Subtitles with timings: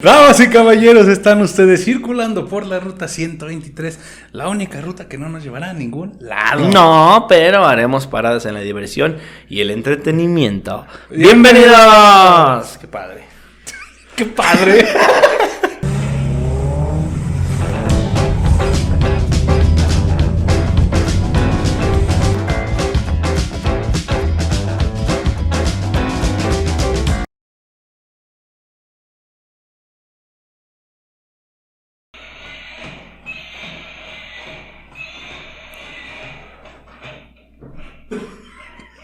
[0.00, 3.98] Damas y caballeros, están ustedes circulando por la ruta 123,
[4.30, 6.68] la única ruta que no nos llevará a ningún lado.
[6.68, 9.16] No, pero haremos paradas en la diversión
[9.48, 10.86] y el entretenimiento.
[11.10, 12.78] ¡Bienvenidos!
[12.80, 13.24] ¡Qué padre!
[14.14, 14.86] ¡Qué padre!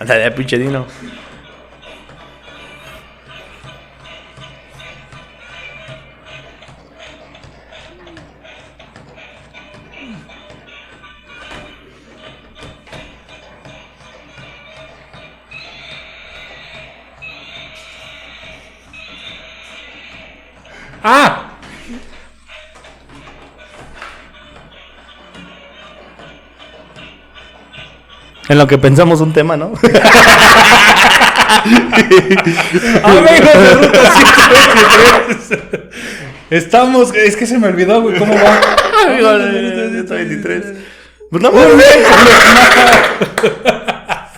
[0.05, 0.87] Ándale, pinche Dino.
[28.55, 29.73] En lo que pensamos un tema, ¿no?
[33.03, 35.51] Amigos de ruta 123.
[36.51, 38.61] Estamos, es que se me olvidó, güey, ¿cómo va?
[39.09, 40.63] Amigos de 123.
[41.33, 42.05] Pues no, Muy bien,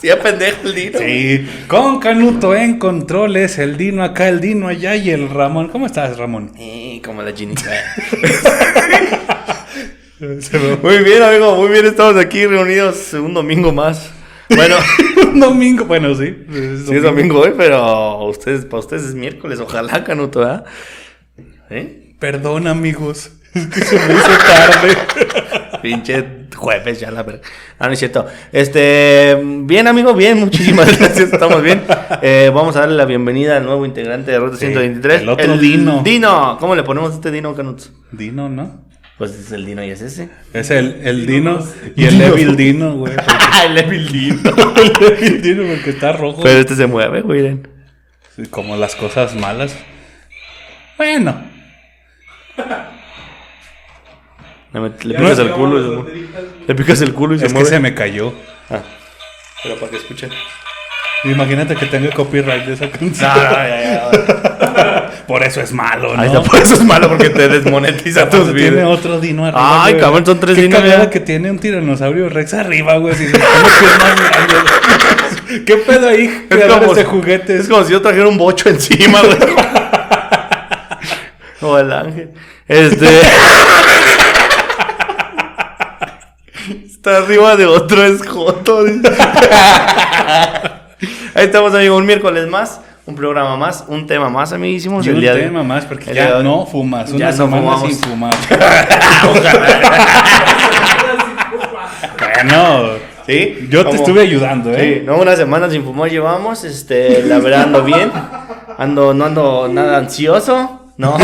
[0.00, 0.98] Sí, pendejo el Dino.
[0.98, 5.68] Sí, con Canuto en controles, el Dino acá, el Dino allá y el Ramón.
[5.68, 6.52] ¿Cómo estás, Ramón?
[6.58, 7.70] Eh, como la chinita.
[10.82, 14.10] Muy bien, amigo, muy bien, estamos aquí reunidos un domingo más.
[14.48, 14.76] Bueno,
[15.26, 16.34] Un domingo, bueno, sí.
[16.50, 20.64] es sí es domingo hoy, pero ustedes, para ustedes es miércoles, ojalá, Canuto, ¿verdad?
[21.68, 22.14] ¿Eh?
[22.18, 23.32] Perdón, amigos.
[23.52, 24.96] Es que se me hizo tarde.
[25.82, 26.24] Pinche
[26.56, 27.42] jueves ya la verdad.
[27.78, 28.26] Ah, no es cierto.
[28.52, 31.82] Este, bien, amigo, bien, muchísimas gracias, estamos bien.
[32.22, 35.22] Eh, vamos a darle la bienvenida al nuevo integrante de Ruta Sí, 123.
[35.22, 36.02] el otro Dino.
[36.02, 37.84] Dino, ¿cómo le ponemos a este Dino, Canuto?
[38.12, 38.86] Dino, ¿no?
[39.18, 40.28] Pues es el Dino y es ese.
[40.52, 42.26] Es el, el Dino y el Dino.
[42.26, 43.14] Evil Dino, güey.
[43.64, 44.50] el Evil Dino.
[44.76, 46.42] El Evil Dino porque está rojo.
[46.42, 47.40] Pero este se mueve, güey.
[47.40, 47.68] miren.
[48.36, 49.74] Sí, Como las cosas malas.
[50.98, 51.42] Bueno.
[54.72, 56.28] Le, met- le picas el culo y se mueve.
[56.68, 57.70] Le picas el culo y se Es que mueve.
[57.70, 58.34] se me cayó.
[58.70, 58.82] Ah.
[59.62, 60.30] Pero para que escuchen.
[61.24, 63.30] Imagínate que tenga copyright de esa canción.
[63.30, 65.05] No, no, ya, ya.
[65.26, 66.20] Por eso es malo, ¿no?
[66.22, 68.98] Ahí está, por eso es malo porque te desmonetiza tus Tiene videos.
[68.98, 69.84] otro dino arriba.
[69.84, 70.02] Ay, güey.
[70.04, 71.10] cabrón, son tres Qué dinos, ya.
[71.10, 73.14] que tiene un tiranosaurio Rex arriba, güey.
[73.16, 73.44] Si se pone.
[75.64, 76.46] ¿Qué pedo ahí?
[76.50, 77.60] Es como, de juguetes.
[77.62, 79.36] es como si yo trajera un bocho encima, güey.
[81.60, 82.30] o el ángel.
[82.68, 83.06] Este.
[86.86, 88.84] Está arriba de otro escoto.
[91.34, 91.96] Ahí estamos, amigo.
[91.96, 95.06] Un miércoles más, un programa más, un tema más, amiguísimos.
[95.06, 97.10] Y el un día de- tema más, porque el ya no fumas.
[97.10, 97.88] Ya Una no semana fumamos.
[97.88, 98.34] sin fumar.
[102.18, 102.88] bueno,
[103.26, 103.66] ¿Sí?
[103.70, 104.98] yo te estuve ayudando, ¿eh?
[105.00, 108.10] Sí, no, una semana sin fumar llevamos, este, la verdad ando bien,
[108.78, 111.16] ando, no ando nada ansioso, ¿no?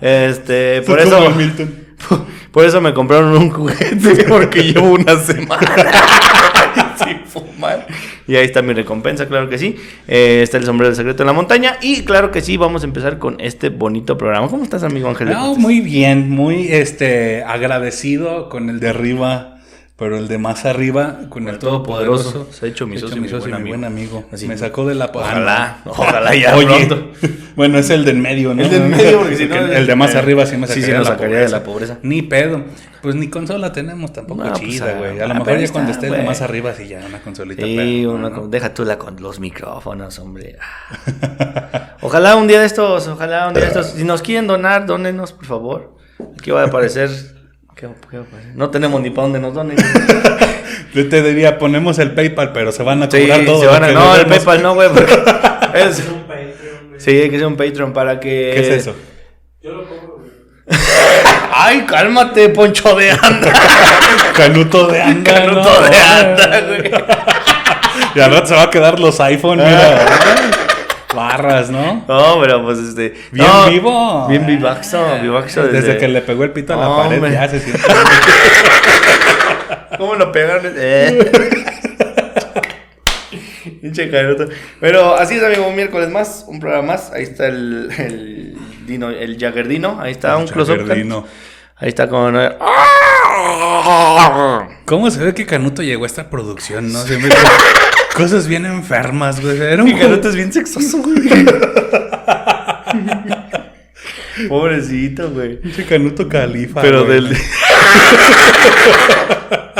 [0.00, 1.74] Este, por eso, Milton.
[2.52, 5.92] por eso me compraron un juguete, porque llevo una semana
[7.02, 7.86] sin fumar.
[8.30, 9.74] Y ahí está mi recompensa, claro que sí.
[10.06, 11.78] Eh, está el sombrero del secreto de la montaña.
[11.82, 14.46] Y claro que sí, vamos a empezar con este bonito programa.
[14.46, 15.30] ¿Cómo estás, amigo Ángel?
[15.30, 19.58] No, muy bien, muy este agradecido con el de arriba,
[20.00, 22.30] pero el de más arriba con el, El Todopoderoso.
[22.30, 22.58] todopoderoso.
[22.58, 24.24] Se ha hecho mi socio mi buen y mi buen amigo.
[24.32, 24.48] Así.
[24.48, 27.10] Me sacó de la Ojalá, Ah, ojalá ya Oye, pronto.
[27.54, 28.62] bueno, es el del medio, ¿no?
[28.62, 30.86] El del medio, porque si no, el de más eh, arriba sí me sí, sacaría,
[30.86, 31.98] sí nos de, la sacaría de la pobreza.
[32.02, 32.64] Ni pedo.
[33.02, 35.20] Pues ni consola tenemos tampoco No, pues, chida, ah, güey.
[35.20, 37.20] a ah, lo mejor ya está, cuando esté el de más arriba sí ya una
[37.20, 37.62] consolita.
[37.62, 40.56] Sí, pero, una no, deja tú la con los micrófonos, hombre.
[42.00, 43.88] Ojalá un día de estos, ojalá un día de estos.
[43.88, 45.98] Si nos quieren donar, dónenos, por favor.
[46.38, 47.10] Aquí va a aparecer.
[47.80, 48.52] ¿Qué va- qué va a aparecer?
[48.54, 49.76] No tenemos ni para dónde nos donen.
[50.94, 53.58] Yo te diría, ponemos el PayPal, pero se van a Sí, cobrar todo.
[53.60, 54.26] se lo van a- que no, el.
[54.26, 54.88] PayPal no, güey.
[54.90, 55.12] porque
[55.74, 56.02] es-
[56.98, 58.52] sí, hay que ser un Patreon para que.
[58.54, 58.94] ¿Qué es eso?
[61.52, 63.52] Ay, cálmate, Poncho de Anda.
[64.34, 65.32] Canuto de anda.
[65.34, 65.80] Canuto ¿no?
[65.88, 66.90] de Anda, güey.
[68.14, 70.06] Y al rato se va a quedar los iPhone, mira.
[71.20, 72.02] Barras, ¿no?
[72.08, 73.12] No, pero pues este.
[73.30, 74.26] Bien no, vivo.
[74.26, 77.32] Bien vivaxo, vivaxo Desde, desde, que le pegó el pito a la No, pared, hombre.
[77.32, 77.82] ya se siente.
[79.98, 80.72] ¿Cómo lo pegaron?
[80.76, 81.30] Eh.
[84.80, 87.12] Pero así es, amigo, un miércoles más, un programa más.
[87.12, 88.56] Ahí está el, el
[88.86, 90.00] Dino, el Jaggerdino.
[90.00, 90.88] Ahí está un close-up.
[91.80, 92.38] Ahí está con.
[94.84, 97.02] ¿Cómo se ve que Canuto llegó a esta producción, no?
[97.02, 97.28] Se me-
[98.14, 99.58] Cosas bien enfermas, güey.
[99.60, 101.20] Era un Canuto es bien sexoso, güey.
[104.48, 105.60] Pobrecito, güey.
[105.60, 106.80] Pinche canuto califa.
[106.82, 107.20] Pero güey.
[107.22, 107.36] del.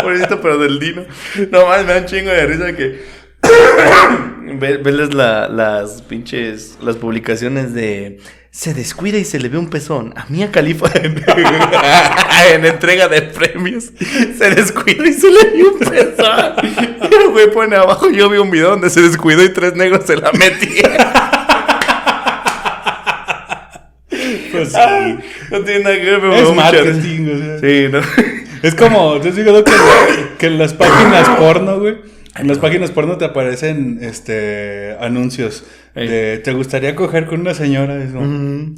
[0.03, 1.05] Pobrecito, pero del Dino.
[1.51, 3.03] No más, me da un chingo de risa que.
[4.59, 6.79] Ve- Veles la- las pinches.
[6.83, 8.19] Las publicaciones de.
[8.53, 10.13] Se descuida y se le ve un pezón.
[10.17, 11.23] A Mía Califa en,
[12.53, 13.93] en entrega de premios.
[14.39, 16.55] Se descuida y se le ve un pezón.
[17.11, 18.11] Y el güey pone abajo.
[18.11, 20.91] Yo vi un video donde se descuidó y tres negros se la metían.
[24.51, 25.19] Pues sí.
[25.51, 27.59] No tiene nada que ver, pero es marketing, o sea.
[27.61, 28.01] Sí, ¿no?
[28.63, 29.73] Es como, yo digo que,
[30.39, 31.99] que las páginas porno, güey.
[32.37, 37.97] En las páginas porno te aparecen este anuncios de ¿te gustaría coger con una señora?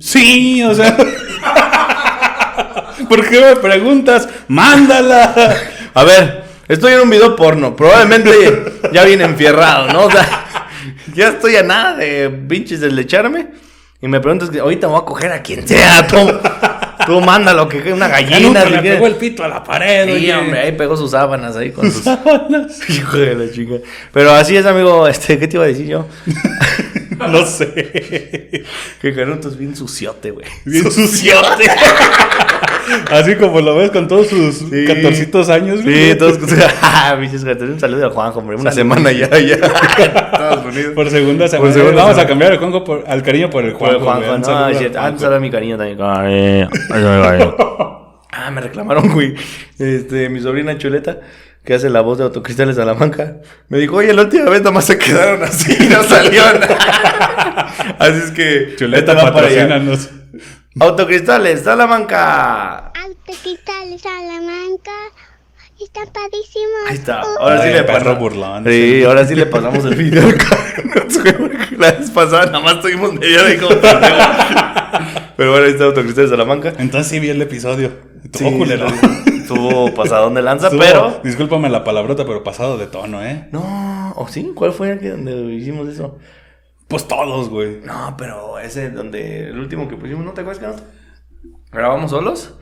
[0.00, 0.96] Sí, o sea.
[3.08, 4.28] ¿Por qué me preguntas?
[4.48, 5.54] ¡Mándala!
[5.94, 7.76] A ver, estoy en un video porno.
[7.76, 8.30] Probablemente
[8.90, 10.04] ya viene enfierrado, ¿no?
[10.04, 10.68] O sea,
[11.14, 13.48] ya estoy a nada de pinches deslecharme.
[14.00, 16.06] Y me preguntas que ahorita me voy a coger a quien sea.
[16.06, 16.16] Tú,
[17.06, 18.64] tú mándalo, que una gallina.
[18.64, 20.34] le pegó el pito a la pared, Sí, oye.
[20.34, 22.04] hombre, ahí pegó sus sábanas ahí con sus.
[22.04, 22.78] Sábanas.
[22.88, 23.74] Hijo de la chica.
[24.12, 25.06] Pero así es, amigo.
[25.08, 26.06] Este, ¿qué te iba a decir yo?
[27.30, 28.64] No sé.
[29.00, 30.46] Que Canuto es bien suciote, güey.
[30.64, 31.66] Bien suciote.
[33.10, 34.84] Así como lo ves con todos sus Sí.
[34.86, 35.80] 14 años.
[35.84, 36.38] Sí, todos.
[36.82, 38.56] Ah, un saludo a Juanjo, hombre.
[38.56, 39.54] Una semana ya, ya.
[39.56, 40.92] Estados Unidos.
[40.94, 41.72] Por segunda semana.
[41.72, 42.22] segunda Vamos semana.
[42.22, 44.22] a cambiar el Juanjo por, al cariño por el Por Juanjo.
[44.22, 44.50] el Juanjo,
[44.94, 45.00] no.
[45.00, 46.68] Antes era mi cariño también.
[48.34, 49.34] Ah, me reclamaron, güey.
[49.78, 51.18] Este, mi sobrina Chuleta,
[51.64, 53.36] que hace la voz de Autocristales Salamanca,
[53.68, 57.68] me dijo, oye, la última vez nada más se quedaron así, no salió nada.
[57.98, 58.74] Así es que.
[58.76, 60.10] Chuleta, patrocínanos.
[60.80, 62.92] Autocristales Salamanca.
[63.04, 64.90] Autocristales Salamanca.
[65.82, 66.88] Están padrísimos.
[66.88, 67.22] Ahí está.
[67.40, 68.18] Ahora sí le perro pasamos.
[68.18, 68.64] burlón.
[68.66, 70.22] Sí, ahora sí le pasamos el video
[71.78, 73.74] La vez pasada nada más tuvimos media de como.
[75.36, 76.72] Pero bueno, ahí está Autocristales Salamanca.
[76.78, 77.92] Entonces sí vi el episodio.
[78.24, 78.86] Estuvo Sí, culero.
[79.26, 81.20] Estuvo pasadón de lanza, Estuvo- pero.
[81.24, 83.48] Discúlpame la palabrota, pero pasado de tono, ¿eh?
[83.50, 84.52] No, ¿o sí?
[84.54, 86.18] ¿Cuál fue el que donde hicimos eso?
[86.92, 87.80] Pues todos, güey.
[87.84, 91.50] No, pero ese donde el último que pusimos, ¿no te acuerdas que no?
[91.72, 92.54] ¿Grabamos solos?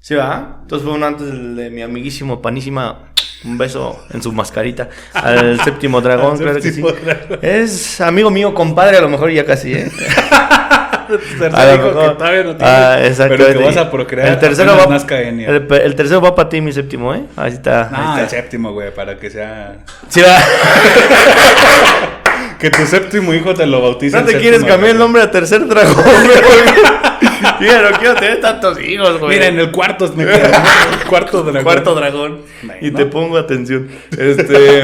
[0.00, 0.58] Sí, va.
[0.62, 3.10] Entonces fue uno antes de mi amiguísimo panísima.
[3.44, 4.88] Un beso en su mascarita.
[5.12, 6.80] Al séptimo dragón, claro que sí.
[6.80, 7.40] dragón.
[7.42, 9.90] Es amigo mío, compadre, a lo mejor ya casi, ¿eh?
[11.06, 12.72] A lo mejor- que todavía no tiene.
[12.72, 13.44] Ah, exactamente.
[13.46, 14.28] Pero que vas a procrear.
[14.28, 17.24] El tercero va, el, el tercero va para ti, mi séptimo, ¿eh?
[17.36, 17.90] Ahí está.
[17.92, 18.36] No, ahí el está.
[18.38, 19.84] séptimo, güey, para que sea.
[20.08, 20.38] Sí, va.
[22.64, 24.16] Que tu séptimo hijo te lo bautice.
[24.18, 26.38] ¿No te quieres cambiar el nombre a tercer dragón, güey?
[27.60, 29.34] Mira, no quiero tener tantos hijos, güey.
[29.36, 30.36] Mira, en el cuarto me quedo.
[30.36, 31.62] El cuarto dragón.
[31.62, 32.38] Cuarto dragón.
[32.80, 33.90] Y te pongo atención.
[34.16, 34.82] Este.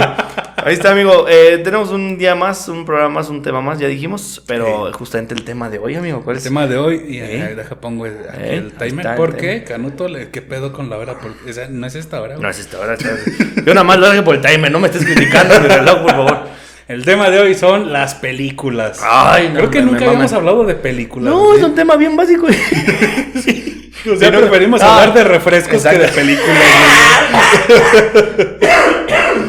[0.63, 1.25] Ahí está, amigo.
[1.27, 4.43] Eh, tenemos un día más, un programa más, un tema más, ya dijimos.
[4.47, 6.45] Pero justamente el tema de hoy, amigo, ¿cuál El es?
[6.45, 7.51] tema de hoy, y ¿Eh?
[7.53, 8.55] eh, deja pongo el, aquí ¿Eh?
[8.57, 9.07] el Ahí timer.
[9.07, 9.61] está el ¿Por timer.
[9.61, 9.65] qué?
[9.65, 11.15] Canuto, le- ¿qué pedo con la hora?
[11.19, 12.43] Porque, esa- no es esta hora, güey.
[12.43, 12.97] No es esta hora.
[13.65, 16.11] Yo nada más lo hago por el timer, no me estés criticando mi reloj, por
[16.11, 16.61] favor.
[16.91, 19.01] El tema de hoy son las películas.
[19.09, 20.17] Ay, no, Creo que me- me nunca maman.
[20.17, 21.33] habíamos hablado de películas.
[21.33, 22.49] No, es un tema bien básico.
[24.13, 26.57] O sea, Sí, no, preferimos ah, hablar de refrescos que de películas.
[27.69, 28.49] güey.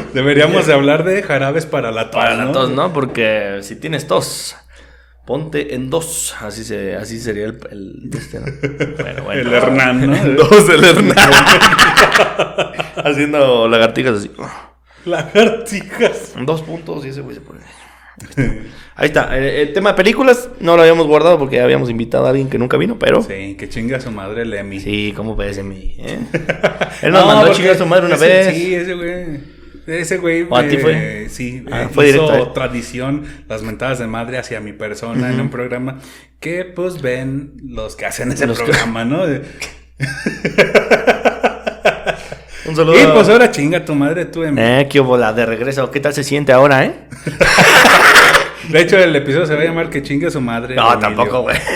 [0.13, 2.51] Deberíamos de hablar de jarabes para la tos, Para la ¿no?
[2.51, 2.91] tos, ¿no?
[2.91, 4.57] Porque si tienes tos,
[5.25, 6.35] ponte en dos.
[6.41, 7.59] Así, se, así sería el.
[7.71, 8.45] el este, ¿no?
[9.01, 9.41] Bueno, bueno.
[9.49, 10.15] El Hernán, ¿no?
[10.17, 11.17] En dos, el Hernán.
[13.05, 14.31] Haciendo lagartijas así.
[15.05, 16.33] Lagartijas.
[16.45, 17.59] Dos puntos y ese güey se pone.
[18.95, 19.35] Ahí está.
[19.37, 22.57] El, el tema de películas no lo habíamos guardado porque habíamos invitado a alguien que
[22.59, 23.21] nunca vino, pero.
[23.23, 25.13] Sí, Sí, que chinga a su madre Lemmy.
[25.13, 25.95] ¿cómo ves en mí?
[25.97, 26.19] ¿eh?
[27.01, 28.55] Él nos mandó a chingar a su madre una ese- vez.
[28.55, 29.61] Sí, ese güey.
[29.87, 30.45] Ese güey.
[30.47, 31.25] ¿O a ti eh, fue?
[31.29, 35.39] Sí, Ah, eh, fue hizo directo tradición las mentadas de madre hacia mi persona en
[35.41, 35.97] un programa
[36.39, 39.23] que pues ven los que hacen ese Los que- programa, ¿no?
[42.75, 43.01] De- Un saludo.
[43.09, 45.89] Y pues ahora chinga tu madre tú en Eh, qué bola de regreso.
[45.91, 46.93] ¿Qué tal se siente ahora, eh?
[48.71, 50.75] De hecho, el episodio se va a llamar Que chingue su madre.
[50.75, 50.99] No, Emilio.
[50.99, 51.57] tampoco, güey.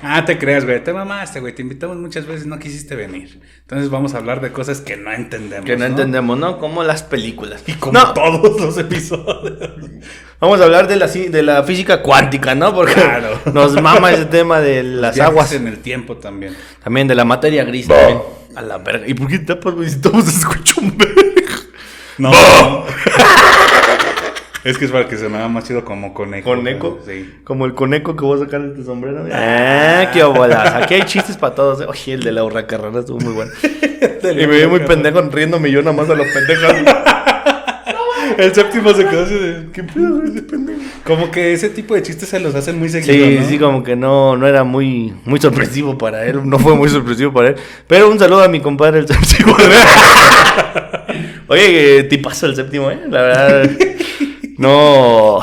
[0.00, 0.82] Ah, te creas, güey.
[0.82, 1.52] Te mamaste, güey.
[1.54, 3.40] Te invitamos muchas veces, no quisiste venir.
[3.62, 5.66] Entonces vamos a hablar de cosas que no entendemos.
[5.66, 6.58] Que no, entendemos, ¿no?
[6.58, 7.64] Como las películas.
[7.66, 9.58] Y como no, todos los episodios.
[10.40, 12.72] vamos a hablar de la, de la física cuántica, ¿no?
[12.72, 13.40] Porque Claro.
[13.52, 15.52] nos mama ese tema de las Viajes aguas.
[15.52, 16.56] en el tiempo también.
[16.82, 18.20] También de la materia gris también.
[18.54, 19.06] A la verga.
[19.06, 19.90] ¿Y por qué tapas, güey?
[19.90, 21.56] Si todos se escucha un verga.
[22.18, 22.30] No.
[24.68, 26.50] es que es para que se me haga más chido como conejo.
[26.50, 26.98] ¿Coneco?
[27.06, 27.34] Sí.
[27.44, 29.24] Como el coneco que voy a sacar de este sombrero.
[29.30, 30.74] ¡Eh, qué bolas!
[30.82, 31.80] Aquí hay chistes para todos.
[31.80, 31.86] ¿eh?
[31.88, 33.50] Oye, el de la urraca rara estuvo muy bueno.
[33.62, 36.74] y me vi muy pendejo riéndome yo nada más a los pendejos.
[38.36, 39.68] El séptimo se quedó así de.
[39.72, 40.80] ¿Qué pedo, ese pendejo?
[41.04, 43.12] Como que ese tipo de chistes se los hacen muy seguido.
[43.12, 43.48] Sí, ¿no?
[43.48, 47.32] sí, como que no, no era muy, muy sorpresivo para él, no fue muy sorpresivo
[47.32, 47.56] para él.
[47.88, 49.56] Pero un saludo a mi compadre el séptimo.
[51.48, 53.00] Oye, eh, tipazo el séptimo, ¿eh?
[53.08, 53.70] La verdad,
[54.58, 55.40] no...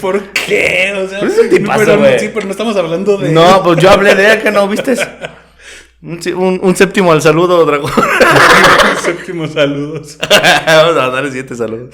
[0.00, 0.92] ¿Por qué?
[1.04, 3.32] O sea, es un tipazo, pero, no- sí, pero no estamos hablando de.
[3.32, 4.94] No, pues yo hablé de él, que no, ¿viste?
[6.00, 7.90] Un, un- un séptimo al saludo, dragón.
[9.04, 10.16] Séptimo saludos.
[10.64, 11.92] Vamos a darle siete saludos.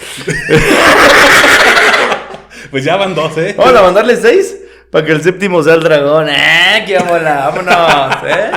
[2.71, 3.55] Pues ya van dos, ¿eh?
[3.57, 4.57] Vamos a mandarle seis
[4.91, 6.29] para que el séptimo sea el dragón.
[6.29, 6.85] ¡Eh!
[6.87, 6.99] ¡Qué!
[6.99, 8.17] ¡Vámonos!
[8.27, 8.51] ¿Eh?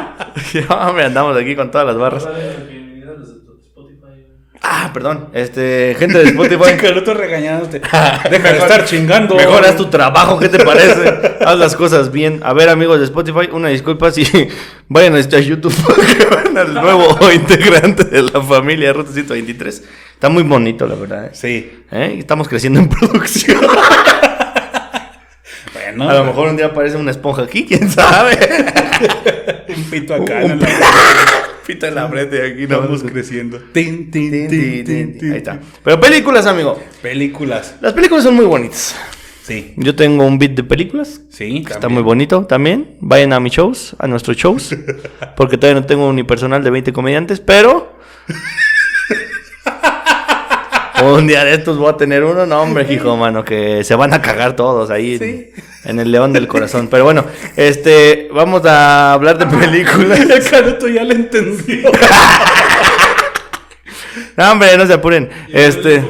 [0.67, 2.27] Ya, hombre, andamos aquí con todas las barras.
[4.65, 5.27] Ah, perdón.
[5.33, 6.77] Este, gente de Spotify.
[6.81, 7.79] Caroto regañándote.
[8.31, 9.35] Deja de estar chingando.
[9.35, 11.37] Mejor haz tu trabajo, ¿qué te parece?
[11.45, 12.39] haz las cosas bien.
[12.43, 14.23] A ver, amigos de Spotify, una disculpa si
[14.87, 15.75] vayan a este YouTube
[16.17, 19.83] que van al nuevo integrante de la familia Ruta 123.
[20.13, 21.25] Está muy bonito, la verdad.
[21.25, 21.31] ¿eh?
[21.33, 21.83] Sí.
[21.91, 22.15] ¿Eh?
[22.19, 23.59] Estamos creciendo en producción.
[25.73, 26.09] Bueno.
[26.09, 28.37] A lo mejor un día aparece una esponja aquí, quién sabe.
[29.75, 30.35] Un pito acá.
[30.43, 30.67] Un en la-
[31.65, 33.59] Pita en la frente aquí, Vamos creciendo.
[33.71, 35.31] Tin, tin, Tin.
[35.31, 35.59] Ahí está.
[35.83, 36.79] Pero películas, amigo.
[37.01, 37.75] Películas.
[37.81, 38.95] Las películas son muy bonitas.
[39.43, 39.73] Sí.
[39.77, 41.21] Yo tengo un beat de películas.
[41.29, 41.63] Sí.
[41.65, 42.95] que Está muy bonito también.
[42.99, 44.75] Vayan a mis shows, a nuestros shows.
[45.37, 47.97] Porque todavía no tengo ni personal de 20 comediantes, pero.
[51.03, 54.13] Un día de estos voy a tener uno, no, hombre, hijo, mano, que se van
[54.13, 55.49] a cagar todos ahí en,
[55.85, 56.87] en el león del corazón.
[56.87, 57.25] Pero bueno,
[57.55, 60.19] este, vamos a hablar de películas.
[60.29, 61.91] El Caroto ya le entendió.
[64.35, 65.29] No, hombre, no se apuren.
[65.51, 66.03] Este.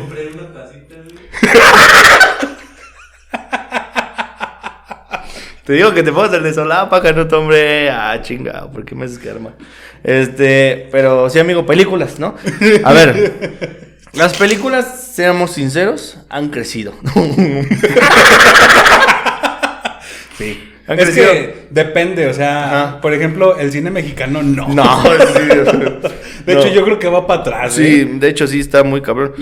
[5.65, 7.89] Te digo que te pongas el de solapa, Canuto, hombre.
[7.89, 9.55] Ah, chinga, ¿por qué me haces quedar mal?
[10.03, 12.35] Este, pero sí, amigo, películas, ¿no?
[12.83, 13.79] A ver,
[14.11, 16.93] las películas, seamos sinceros, han crecido.
[20.43, 20.69] Sí.
[20.87, 21.31] Han Es crecido.
[21.31, 23.01] que depende, o sea, Ajá.
[23.01, 24.67] por ejemplo, el cine mexicano no.
[24.67, 25.47] No, sí.
[26.45, 26.59] De no.
[26.59, 27.73] hecho, yo creo que va para atrás.
[27.73, 28.09] Sí, ¿eh?
[28.19, 29.33] de hecho, sí está muy cabrón.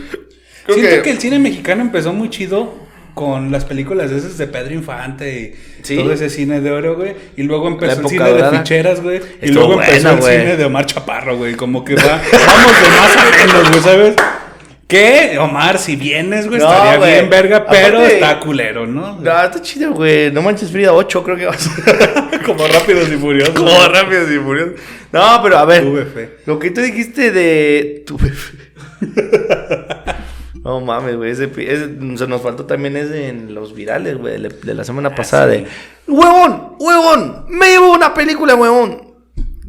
[0.66, 1.12] Creo Siento que...
[1.12, 2.76] el cine mexicano empezó muy chido
[3.16, 5.96] con las películas esas de Pedro Infante y Sí.
[5.98, 7.16] todo ese cine de oro, güey.
[7.36, 8.52] Y luego empezó el cine dorada.
[8.52, 9.20] de ficheras, güey.
[9.42, 10.40] Y luego empezó el güey.
[10.42, 11.56] cine de Omar Chaparro, güey.
[11.56, 14.16] Como que va, vamos de más a menos, güey, ¿sabes?
[14.92, 15.38] ¿Qué?
[15.40, 17.12] Omar, si vienes, güey, No, estaría güey.
[17.14, 19.18] bien verga, pero Aparte- está culero, ¿no?
[19.22, 20.30] No, está chido, güey.
[20.32, 22.42] No manches Frida 8, creo que va a ser.
[22.46, 23.56] Como rápidos y furiosos.
[23.56, 24.74] Como rápido y furioso.
[25.14, 25.84] No, pero a ver.
[25.84, 26.30] Tuve fe.
[26.46, 28.04] Lo que tú dijiste de.
[28.06, 28.58] Tuve fe.
[30.64, 31.32] No mames, güey.
[31.32, 35.16] Ese, pi- ese- se nos faltó también ese en los virales, güey, de, la semana
[35.16, 35.52] pasada.
[35.54, 35.62] sí.
[35.62, 35.68] De.
[36.08, 36.76] ¡Huevón!
[36.80, 37.46] ¡Huevón!
[37.50, 39.11] ¡Me llevo una película, huevón!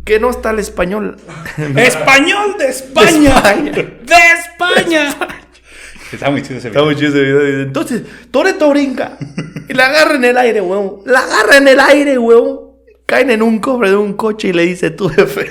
[0.05, 1.17] Que no está el español.
[1.77, 3.41] Español de España.
[3.41, 3.73] De España.
[3.73, 5.17] De España.
[6.13, 6.85] Está muy chido ese Está video.
[6.85, 7.63] muy chido ese video.
[7.63, 9.17] Entonces, Toreto brinca.
[9.67, 10.99] Y la agarra en el aire, huevón.
[11.07, 12.73] La agarra en el aire, huevón.
[13.07, 15.49] Caen en un cobre de un coche y le dice, tuve fe.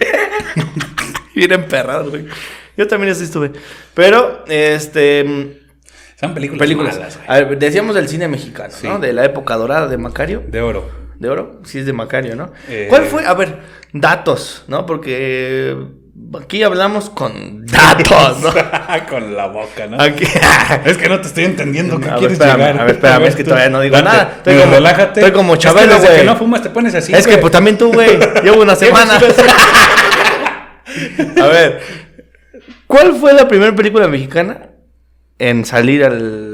[1.35, 2.27] Bien emperrado, güey.
[2.77, 3.51] Yo también así estuve.
[3.95, 5.57] Pero, este.
[6.19, 6.95] Son películas, Películas.
[6.95, 7.27] malas, güey.
[7.27, 8.99] A ver, decíamos del cine mexicano, ¿no?
[8.99, 10.43] De la época dorada de Macario.
[10.47, 10.91] De oro.
[11.21, 11.61] ¿De oro?
[11.65, 12.51] Sí, es de Macario, ¿no?
[12.67, 12.87] Eh.
[12.89, 13.23] ¿Cuál fue?
[13.27, 13.59] A ver,
[13.93, 14.87] datos, ¿no?
[14.87, 15.77] Porque
[16.43, 18.51] aquí hablamos con datos, ¿no?
[19.09, 20.01] Con la boca, ¿no?
[20.01, 20.25] Aquí.
[20.85, 22.79] Es que no te estoy entendiendo qué A ver, quieres espérame, llegar.
[22.79, 24.33] a ver, espérame, es que tú, todavía no digo date, nada.
[24.37, 25.19] Estoy como- relájate.
[25.19, 26.15] estoy como Es Chabelo, güey.
[26.17, 28.17] que no fumas te pones así, es que pues también tú, güey.
[28.43, 29.19] Llevo una semana.
[31.39, 31.81] a ver.
[32.87, 34.69] ¿Cuál fue la primera película mexicana
[35.37, 36.50] en salir al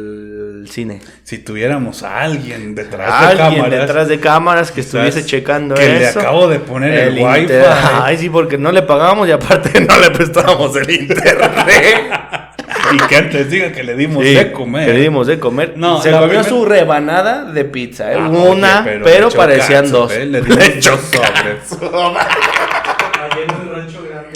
[0.70, 1.00] cine?
[1.24, 3.80] Si tuviéramos a alguien detrás de Alguien cámaras.
[3.88, 6.20] detrás de cámaras que estuviese checando que le eso.
[6.20, 7.40] acabo de poner el wifi.
[7.42, 7.66] inter-
[8.04, 12.12] Ay, sí, porque no le pagábamos y aparte no le prestábamos el internet.
[12.90, 14.86] Y que antes diga que le dimos Sí, de comer.
[14.88, 15.74] que le dimos de comer.
[15.76, 18.14] No, se comió primer- su rebanada de pizza.
[18.14, 18.18] ¿eh?
[18.18, 20.14] Ah, Una, oye, pero, le parecían catsup, dos.
[20.14, 20.26] ¿eh?
[20.26, 21.84] Le dimos Le echó dos catsup.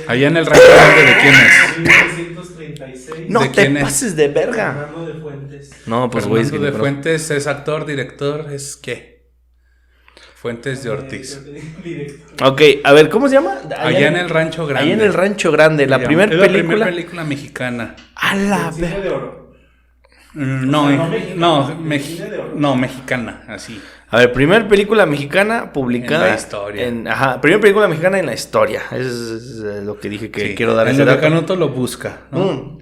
[0.07, 1.77] Allá en el rancho grande de quién es.
[1.77, 3.29] 1936.
[3.29, 3.83] No ¿De te quién es?
[3.83, 4.73] pases de verga.
[4.73, 5.13] Fernando de
[5.70, 5.88] Fuentes.
[5.88, 9.12] No, pues güey, es Fernando de Fuentes es actor, director, es qué?
[10.36, 11.39] Fuentes de Ortiz.
[11.84, 12.51] Director.
[12.51, 13.60] Ok, a ver, ¿cómo se llama?
[13.77, 14.86] Allá en el rancho grande.
[14.91, 16.68] Allá en el rancho grande, la primera Es la película.
[16.68, 17.96] primera película mexicana.
[18.15, 19.41] A la de oro.
[20.34, 22.53] Mm, No, O sea, no eh, mexicana, no, de mex- cine de oro.
[22.56, 23.82] no, mexicana, así.
[24.10, 26.25] A ver, primer película mexicana publicada.
[26.25, 26.88] En la historia.
[26.88, 28.82] en- ajá, primer película mexicana en la historia.
[28.91, 30.56] Eso es, es, eh, lo que dije que Sí.
[30.56, 31.22] quiero dar En ese lo que dato.
[31.30, 32.46] Canuto lo busca, ¿no?
[32.46, 32.80] Mm.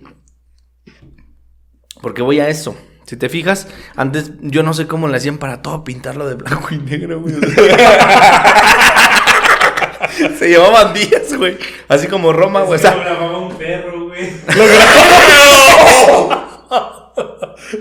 [2.01, 2.75] Porque voy a eso.
[3.06, 6.68] Si te fijas, antes yo no sé cómo le hacían para todo pintarlo de blanco
[6.72, 7.36] y negro, güey.
[10.38, 11.58] Se llevaban días, güey.
[11.88, 12.75] Así como Roma, güey.
[12.75, 14.29] O Se sea, grababa un perro, güey.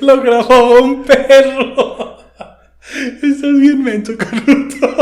[0.01, 2.17] Lo grababa un perro.
[3.23, 4.89] Estás bien menso, Canuto.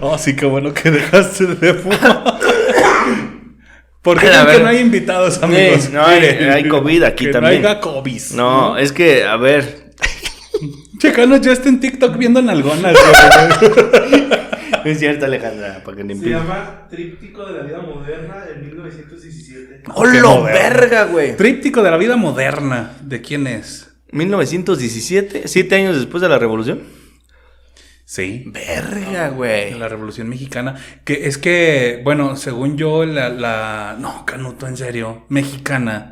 [0.00, 2.38] Oh, sí, qué bueno que dejaste de fumar.
[4.04, 5.90] ¿Por qué A creen que no hay invitados, amigos?
[5.90, 7.62] no, hay- hay COVID aquí que también.
[7.62, 8.22] No haya COVID.
[8.34, 9.92] No, es que, a ver.
[10.98, 12.94] Checano ya está en TikTok viendo nalgonas.
[14.84, 16.38] No es cierto, Alejandra, para que le Se empiece.
[16.38, 19.82] llama Tríptico de la Vida Moderna de 1917.
[19.84, 20.42] Qué ¡Hola, moderno.
[20.44, 21.36] verga, güey!
[21.36, 22.92] Tríptico de la vida moderna.
[23.02, 23.88] ¿De quién es?
[24.12, 26.82] 1917, siete años después de la revolución.
[28.06, 28.44] Sí.
[28.46, 29.74] Verga, de güey.
[29.78, 30.76] la Revolución Mexicana.
[31.04, 33.96] Que es que, bueno, según yo, la, la.
[33.98, 35.24] No, Canuto, en serio.
[35.30, 36.10] Mexicana.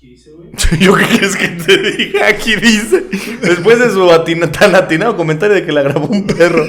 [0.00, 0.50] ¿Qué dice, güey?
[0.80, 2.28] ¿Yo qué quieres que te diga?
[2.28, 3.04] Aquí dice.
[3.42, 6.66] Después de su atina- tan atinado comentario de que la grabó un perro.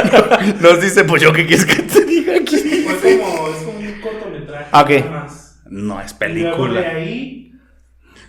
[0.60, 2.58] Nos dice, pues yo qué quieres que te diga aquí.
[3.00, 4.66] Fue como, es como un cortometraje.
[4.72, 4.90] Ah, ok.
[4.90, 5.62] nada más.
[5.68, 6.80] No es luego de película.
[6.90, 7.52] ahí,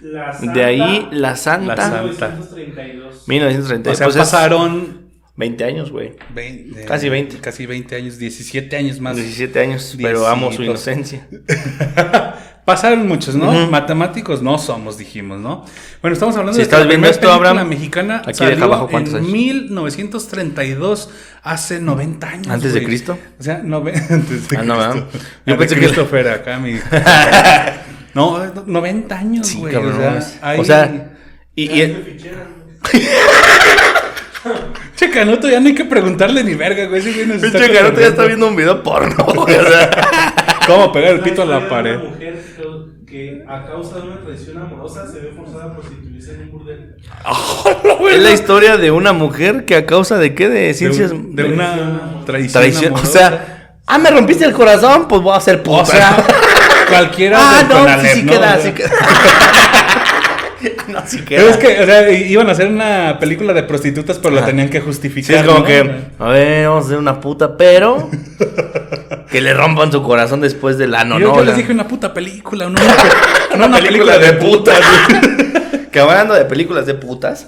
[0.02, 0.54] la Santa.
[0.54, 1.76] De ahí, La Santa.
[1.76, 2.28] La Santa.
[2.30, 3.28] 1932.
[3.28, 3.92] 1930.
[3.92, 5.07] O sea, Pues es pasaron.
[5.38, 6.14] 20 años, güey.
[6.34, 7.38] 20, Casi 20.
[7.38, 9.16] Casi 20 años, 17 años más.
[9.16, 11.28] 17 años, pero amo su inocencia.
[12.66, 13.50] Pasaron muchos, ¿no?
[13.50, 13.72] Ujú.
[13.72, 15.64] Matemáticos no somos, dijimos, ¿no?
[16.02, 18.90] Bueno, estamos hablando Si de estás que viendo esto, Abraham, mexicana aquí salió deja abajo
[18.90, 19.32] cuántos en años.
[19.32, 21.10] 1932,
[21.44, 22.48] hace 90 años.
[22.50, 22.88] ¿Antes de güey.
[22.88, 23.18] Cristo?
[23.40, 24.96] O sea, nove- antes de Ah, no, Cristo.
[24.96, 25.08] ¿verdad?
[25.46, 26.74] Yo pensé que- Christopher acá, mi.
[28.14, 29.72] no, 90 años, Sí, güey.
[29.74, 29.94] cabrón.
[29.94, 31.16] o sea, hay- O sea,
[31.56, 32.18] y, y- De.
[34.96, 37.00] Che, Canuto, ya no hay que preguntarle ni verga, güey.
[37.02, 39.56] Ese güey nos está pinche Carote ya está viendo un video porno, güey.
[39.56, 39.90] O sea,
[40.68, 41.96] ¿Cómo pegar el pito a la de pared?
[41.98, 42.36] Una mujer
[43.08, 46.96] que, a causa de una traición amorosa se ve forzada a prostituirse en un burdel.
[48.12, 50.50] es la historia de una mujer que a causa de qué?
[50.50, 51.12] De De, ciencias.
[51.12, 52.62] un- de una traición.
[52.62, 52.94] traición.
[52.96, 55.84] O sea, ah, me rompiste el corazón, pues voy a hacer puta.
[55.84, 56.18] O sea,
[56.90, 58.32] cualquiera ah, del no, Conalep, sí, sí ¿no?
[58.34, 58.92] queda, sí queda.
[60.88, 61.52] no, sí Pero queda.
[61.52, 64.80] es que, o sea, iban a hacer una película de prostitutas, pero la tenían que
[64.80, 65.36] Sí, justificar.
[65.38, 65.66] es como ¿no?
[65.66, 68.10] que, a ver, vamos a hacer una puta, pero
[69.32, 71.36] que le rompan su corazón después del ano, yo, ¿no?
[71.38, 72.80] yo les dije una puta película, no
[73.56, 74.80] una, una película, de putas.
[75.92, 77.48] Que hablando de películas de putas.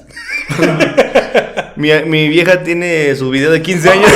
[1.75, 4.11] mi, mi vieja tiene su video de 15 años.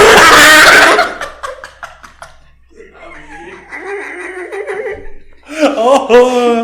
[5.76, 6.63] Oh.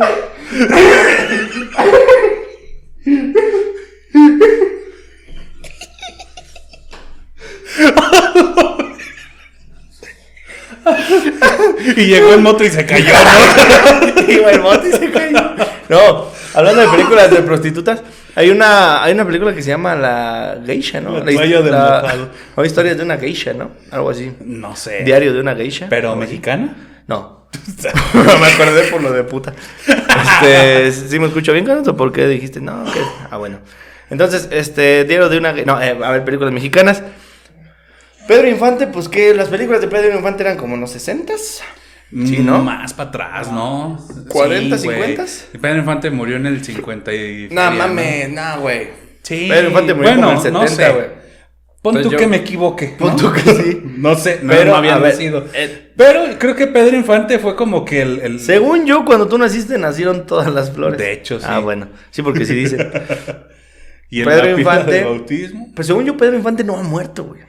[11.96, 14.22] Y llegó en moto y se cayó, ¿no?
[14.32, 15.40] Iba el bote y se cayó.
[15.90, 18.02] No, hablando de películas de prostitutas,
[18.36, 21.14] hay una, hay una película que se llama La Geisha, ¿no?
[21.20, 22.30] La toalla del la- mojado.
[22.56, 23.72] o historias de una geisha, ¿no?
[23.92, 24.32] Algo así.
[24.46, 25.04] No sé.
[25.04, 25.88] Diario de una geisha.
[25.90, 26.30] ¿Pero algo así.
[26.32, 27.04] mexicana?
[27.08, 27.50] No.
[28.14, 29.54] me acordé por lo de puta.
[29.88, 31.98] Este, ¿sí me escucho bien con esto?
[31.98, 32.84] ¿Por qué dijiste no?
[32.94, 33.02] ¿qué?
[33.32, 33.60] Ah, bueno.
[34.12, 35.52] Entonces, este, diario de una...
[35.54, 37.04] No, eh, a ver, películas mexicanas.
[38.28, 41.62] Pedro Infante, pues que las películas de Pedro Infante eran como en los 60s.
[42.12, 42.64] Sí, ¿no?
[42.64, 43.98] Más para atrás, ¿no?
[44.30, 45.16] 40, Sí, güey.
[45.16, 45.26] 50.
[45.62, 47.50] Pedro Infante murió en el 50 y...
[47.52, 48.88] No feria, mames, no, güey.
[49.22, 49.46] Sí.
[49.48, 50.92] Pedro Infante murió bueno, en el no 70, sé.
[50.94, 51.20] güey.
[51.82, 52.96] Pon Entonces tú yo- que me equivoque.
[52.98, 53.16] Pon ¿no?
[53.16, 53.82] tú que sí.
[54.00, 55.46] No sé, no, Pero, no había nacido.
[55.54, 58.20] eh, Pero creo que Pedro Infante fue como que el...
[58.22, 60.98] el- Según yo, cuando tú naciste, nacieron todas las flores.
[60.98, 61.46] De hecho, sí.
[61.48, 61.90] Ah, bueno.
[62.12, 62.78] Sí, porque sí dice.
[64.10, 65.72] y Pedro Infante- de bautismo.
[65.76, 67.42] Pues según yo, Pedro Infante no ha muerto, güey.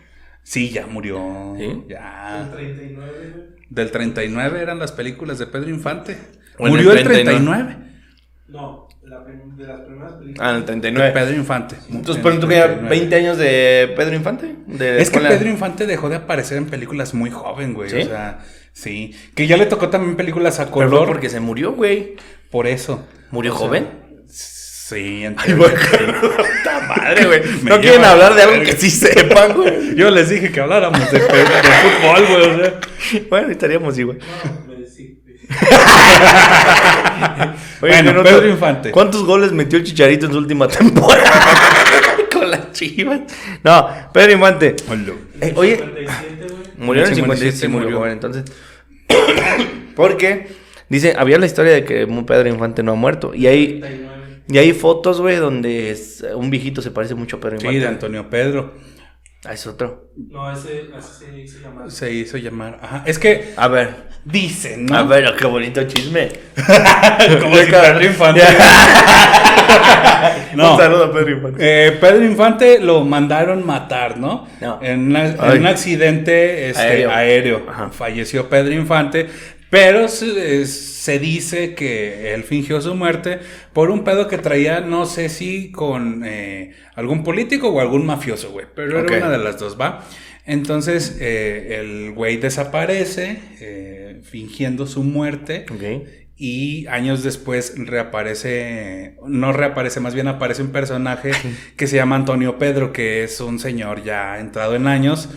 [0.43, 1.55] Sí, ya murió.
[1.59, 1.83] ¿Sí?
[1.89, 2.43] Ya.
[2.43, 3.60] El 39, güey.
[3.71, 6.19] Del 39 eran las películas de Pedro Infante.
[6.59, 7.65] O en murió el el 39.
[7.65, 7.91] 39.
[8.49, 9.21] No, la
[9.57, 10.47] de las primeras películas.
[10.47, 11.13] Ah, en el De 39.
[11.13, 11.77] Pedro Infante.
[11.89, 12.89] Entonces, ya 39.
[12.89, 14.57] 20 años de Pedro Infante.
[14.67, 17.91] De Es que Pedro Infante dejó de aparecer en películas muy joven, güey.
[17.91, 17.99] ¿Sí?
[17.99, 18.41] O sea,
[18.73, 19.15] sí.
[19.37, 21.07] Que ya le tocó también películas a Pero color.
[21.09, 22.17] porque se murió, güey.
[22.51, 23.07] Por eso.
[23.31, 23.89] ¿Murió O sea, joven?
[24.91, 25.77] Sí, en Ay, teoría, güey.
[25.77, 25.97] sí.
[26.21, 27.43] Puta madre, güey.
[27.63, 29.95] No quieren hablar de algo que sí sepan, güey.
[29.95, 32.51] Yo les dije que habláramos de, fútbol, güey.
[32.51, 32.81] O sea.
[33.29, 34.19] Bueno, estaríamos igual.
[34.67, 35.33] No, me- sí, sí.
[37.83, 38.91] Oye, Bueno, Pedro Infante.
[38.91, 41.31] ¿Cuántos goles metió el Chicharito en su última temporada?
[42.33, 43.21] Con las chivas.
[43.63, 44.77] No, Pedro Infante.
[45.41, 46.61] Eh, oye, 57, güey.
[46.79, 47.99] murió en el 57, 57 sí murió murió.
[47.99, 48.45] joven, entonces.
[49.97, 50.49] Porque,
[50.89, 53.33] dice, había la historia de que Pedro Infante no ha muerto.
[53.35, 54.10] Y 39.
[54.51, 57.81] Y hay fotos, güey, donde es- un viejito se parece mucho a Pedro Sí, Infante.
[57.81, 58.75] de Antonio Pedro.
[59.45, 60.11] Ah, es otro.
[60.17, 61.91] No, ese se hizo llamar.
[61.91, 62.79] Se hizo llamar.
[62.83, 63.03] Ajá.
[63.07, 64.11] Es que A ver.
[64.25, 64.97] dicen, ¿no?
[64.99, 66.29] A ver, qué bonito chisme.
[67.41, 68.43] Como si Pedro Infante.
[70.55, 70.73] No.
[70.73, 71.87] Un saludo a Pedro Infante.
[71.87, 74.47] Eh, Pedro Infante lo mandaron matar, ¿no?
[74.61, 74.81] No.
[74.83, 75.59] En, una- en Ay.
[75.59, 77.11] un accidente este, Aéreo.
[77.11, 77.67] aéreo.
[77.69, 77.91] Ajá.
[77.91, 79.29] Falleció Pedro Infante,
[79.71, 83.39] Pero se, se dice que él fingió su muerte
[83.73, 88.51] por un pedo que traía, no sé si con eh, algún político o algún mafioso,
[88.51, 88.67] güey.
[88.75, 90.05] Pero era una de las dos, ¿va?
[90.45, 95.67] Entonces eh, el güey desaparece eh, fingiendo su muerte.
[96.37, 101.33] Y años después reaparece, no reaparece, más bien aparece un personaje
[101.77, 105.29] que se llama Antonio Pedro, que es un señor ya entrado en años,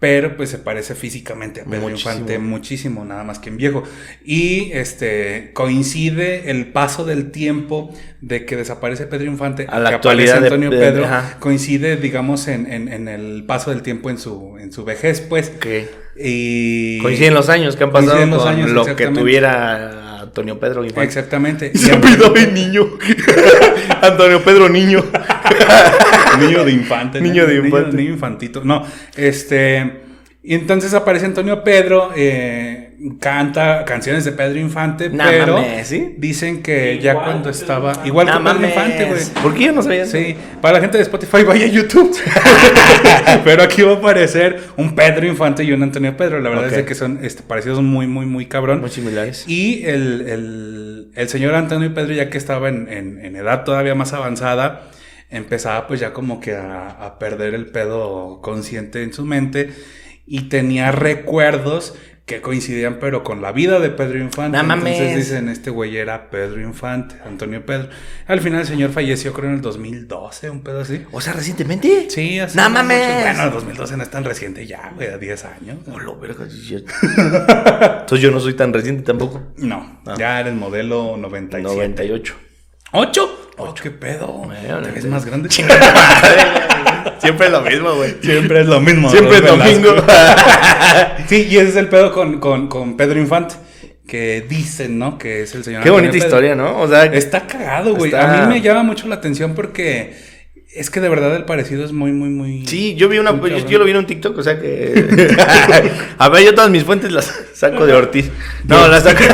[0.00, 2.12] pero pues se parece físicamente a Pedro Muchísimo.
[2.12, 3.82] Infante muchísimo, nada más que en viejo.
[4.24, 9.96] Y este coincide el paso del tiempo de que desaparece Pedro Infante A la que
[9.96, 11.36] actualidad aparece Antonio de- Pedro, ajá.
[11.40, 15.52] coincide, digamos, en, en- en el paso del tiempo en su, en su vejez, pues.
[15.56, 15.66] Ok.
[16.20, 20.84] Y Coinciden los años que han pasado los con años, lo que tuviera Antonio Pedro
[20.84, 21.04] Infante.
[21.06, 21.72] Exactamente.
[21.78, 22.86] Se olvidó de niño.
[24.02, 25.04] Antonio Pedro Niño.
[26.40, 27.20] Niño de infante.
[27.20, 27.26] ¿no?
[27.26, 27.96] Niño de infante.
[27.96, 28.62] Niño, infantito.
[28.64, 28.84] No,
[29.16, 30.02] este.
[30.40, 36.14] Y entonces aparece Antonio Pedro, eh, canta canciones de Pedro Infante, pero mames, ¿sí?
[36.16, 37.92] dicen que Igual ya cuando estaba.
[38.04, 38.70] Igual que Pedro mames.
[38.70, 39.20] Infante, güey.
[39.42, 40.16] ¿Por qué yo no sabía eso?
[40.16, 42.16] Sí, para la gente de Spotify vaya a YouTube.
[43.44, 46.40] Pero aquí va a aparecer un Pedro Infante y un Antonio Pedro.
[46.40, 48.80] La verdad es de que son este, parecidos muy, muy, muy cabrón.
[48.80, 49.44] Muy similares.
[49.48, 53.94] Y el, el- el señor Antonio Pedro, ya que estaba en, en- en edad todavía
[53.94, 54.82] más avanzada,
[55.30, 59.70] empezaba pues ya como que a, a perder el pedo consciente en su mente
[60.26, 61.94] y tenía recuerdos
[62.26, 64.58] que coincidían pero con la vida de Pedro Infante.
[64.62, 64.74] No.
[64.74, 67.88] Entonces dicen, este güey era Pedro Infante, Antonio Pedro.
[68.26, 71.06] Al final el señor falleció creo en el 2012, un pedo así.
[71.10, 72.10] O sea, recientemente.
[72.10, 72.54] Sí, así.
[72.58, 73.22] ¡No mames!
[73.22, 75.78] Bueno, el 2012 no es tan reciente ya, güey, a 10 años.
[75.90, 76.44] Oh, lo verga.
[78.00, 79.42] Entonces yo no soy tan reciente tampoco.
[79.56, 80.14] No, Ah.
[80.18, 81.62] ya era el modelo 97.
[81.74, 82.34] 98.
[82.92, 83.50] ¿Ocho?
[83.58, 84.28] Oh, ¿Qué pedo?
[84.28, 85.50] Bueno, ¿Te ves más grande?
[85.50, 88.14] Siempre es lo mismo, güey.
[88.22, 89.10] Siempre es lo mismo.
[89.10, 89.94] Siempre es domingo.
[91.28, 93.56] Sí, y ese es el pedo con, con, con Pedro Infante.
[94.06, 95.18] Que dicen, ¿no?
[95.18, 95.82] Que es el señor.
[95.82, 96.26] Qué Antonio bonita Pedro.
[96.28, 96.80] historia, ¿no?
[96.80, 98.10] O sea, Está cagado, güey.
[98.10, 100.16] Está- A mí me llama mucho la atención porque
[100.74, 102.66] es que de verdad el parecido es muy, muy, muy.
[102.66, 105.34] Sí, yo vi una, yo, yo lo vi en un TikTok, o sea que.
[106.18, 108.30] a ver, yo todas mis fuentes las saco de Ortiz.
[108.64, 109.24] No, las saco,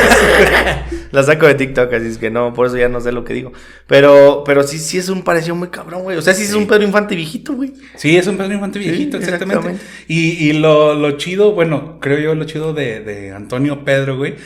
[1.11, 3.35] las saco de TikTok, así es que no, por eso ya no sé lo que
[3.35, 3.53] digo.
[3.89, 6.17] Pero, pero sí, sí es un parecido muy cabrón, güey.
[6.17, 7.73] O sea, sí, es un Pedro Infante viejito, güey.
[7.97, 9.59] Sí, es un Pedro Infante viejito, Sí, exactamente.
[9.59, 9.85] exactamente.
[10.07, 14.37] Y, y lo, lo chido, bueno, creo yo lo chido de, de Antonio Pedro, güey,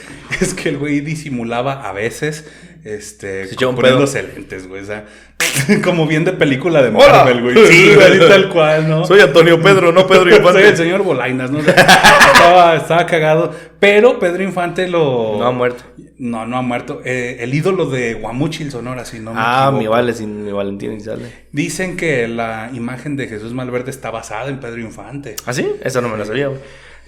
[0.41, 2.45] es que el güey disimulaba a veces,
[2.83, 5.05] este, un poniéndose lentes, güey, o sea,
[5.83, 6.91] como bien de película de.
[6.91, 7.67] Marvel, güey.
[7.67, 9.05] Sí, güey, tal cual, ¿no?
[9.05, 10.75] Soy Antonio Pedro, no Pedro Soy el Infante.
[10.77, 11.59] señor Bolainas, ¿no?
[12.75, 15.35] Estaba cagado, pero Pedro Infante lo...
[15.37, 15.83] No ha muerto.
[16.17, 17.01] No, no ha muerto.
[17.05, 19.77] Eh, el ídolo de Guamuchil Sonora, si no me Ah, equivoco.
[19.79, 21.23] mi vale, sin mi Valentín y sale.
[21.51, 25.35] Dicen que la imagen de Jesús Malverde está basada en Pedro Infante.
[25.45, 25.65] ¿Ah, sí?
[25.81, 26.59] Eso no me lo sabía, güey.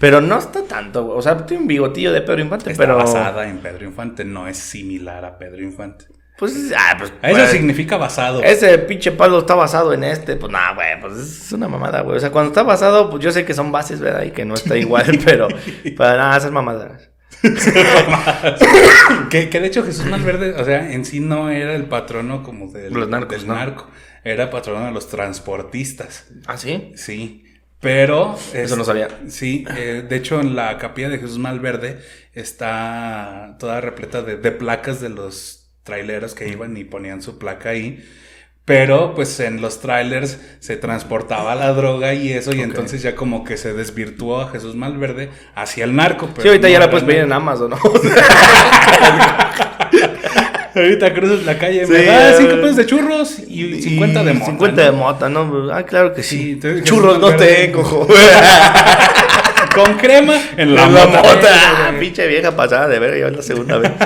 [0.01, 1.17] Pero no está tanto, güey.
[1.17, 2.97] O sea, tiene un bigotillo de Pedro Infante, Está pero.
[2.97, 6.05] basada en Pedro Infante, no es similar a Pedro Infante.
[6.39, 7.13] Pues, ah, pues.
[7.21, 8.41] Eso pues, significa basado.
[8.41, 12.17] Ese pinche palo está basado en este, pues nada, güey, pues es una mamada, güey.
[12.17, 14.23] O sea, cuando está basado, pues yo sé que son bases, ¿verdad?
[14.23, 15.49] Y que no está igual, pero
[15.95, 17.11] para nada, esas mamadas.
[19.29, 22.71] que, que de hecho Jesús Malverde, o sea, en sí no era el patrono como
[22.71, 23.53] del, Los narcos, del ¿no?
[23.53, 23.87] narco.
[24.23, 26.25] Era patrono de los transportistas.
[26.47, 26.91] ¿Ah, sí?
[26.95, 27.43] Sí.
[27.81, 28.37] Pero.
[28.53, 29.07] Eso no sabía.
[29.27, 31.99] Sí, eh, de hecho, en la capilla de Jesús Malverde
[32.33, 37.69] está toda repleta de, de placas de los traileros que iban y ponían su placa
[37.69, 38.03] ahí.
[38.63, 43.43] Pero, pues en los trailers se transportaba la droga y eso, y entonces ya como
[43.43, 46.29] que se desvirtuó a Jesús Malverde hacia el narco.
[46.39, 47.33] Sí, ahorita no ya la puedes pedir en.
[47.33, 47.77] Amazon, ¿no?
[50.75, 54.34] Ahorita cruzas la calle, Sí, me da eh, 5 pesos de churros y 50 de
[54.34, 54.45] mota.
[54.45, 54.84] 50 ¿no?
[54.84, 55.69] de mota, ¿no?
[55.73, 56.60] Ah, claro que sí.
[56.62, 58.07] Sí, Churros no Malverde- tengo, jo.
[59.75, 61.21] Con crema en la, En la mota.
[61.23, 61.49] mota.
[61.53, 63.91] Ah, pinche vieja pasada de ver, ya es la segunda vez.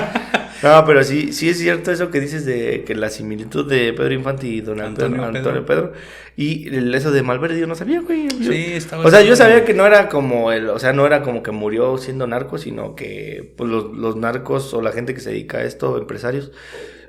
[0.66, 4.14] No, pero sí, sí es cierto eso que dices de que la similitud de Pedro
[4.14, 5.92] Infante y Don Antonio, Antonio Antonio Pedro.
[6.36, 8.28] Y eso de Malverde yo no sabía, güey.
[8.28, 11.06] Yo- Sí, estaba O sea, yo sabía que no era como el, o sea, no
[11.06, 15.14] era como que murió siendo narco, sino que pues, los, los narcos o la gente
[15.14, 16.52] que se dedica a esto, empresarios,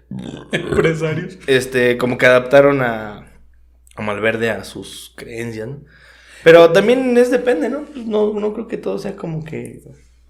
[0.52, 1.38] Empresarios.
[1.48, 3.32] este, como que adaptaron a,
[3.96, 5.82] a Malverde a sus creencias, ¿no?
[6.44, 7.82] Pero también es depende, ¿no?
[7.84, 9.82] Pues no, no creo que todo sea como que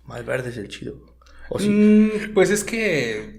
[0.05, 1.16] Malverde es el chido.
[1.49, 1.69] ¿O sí?
[1.69, 3.37] Mm, pues es que.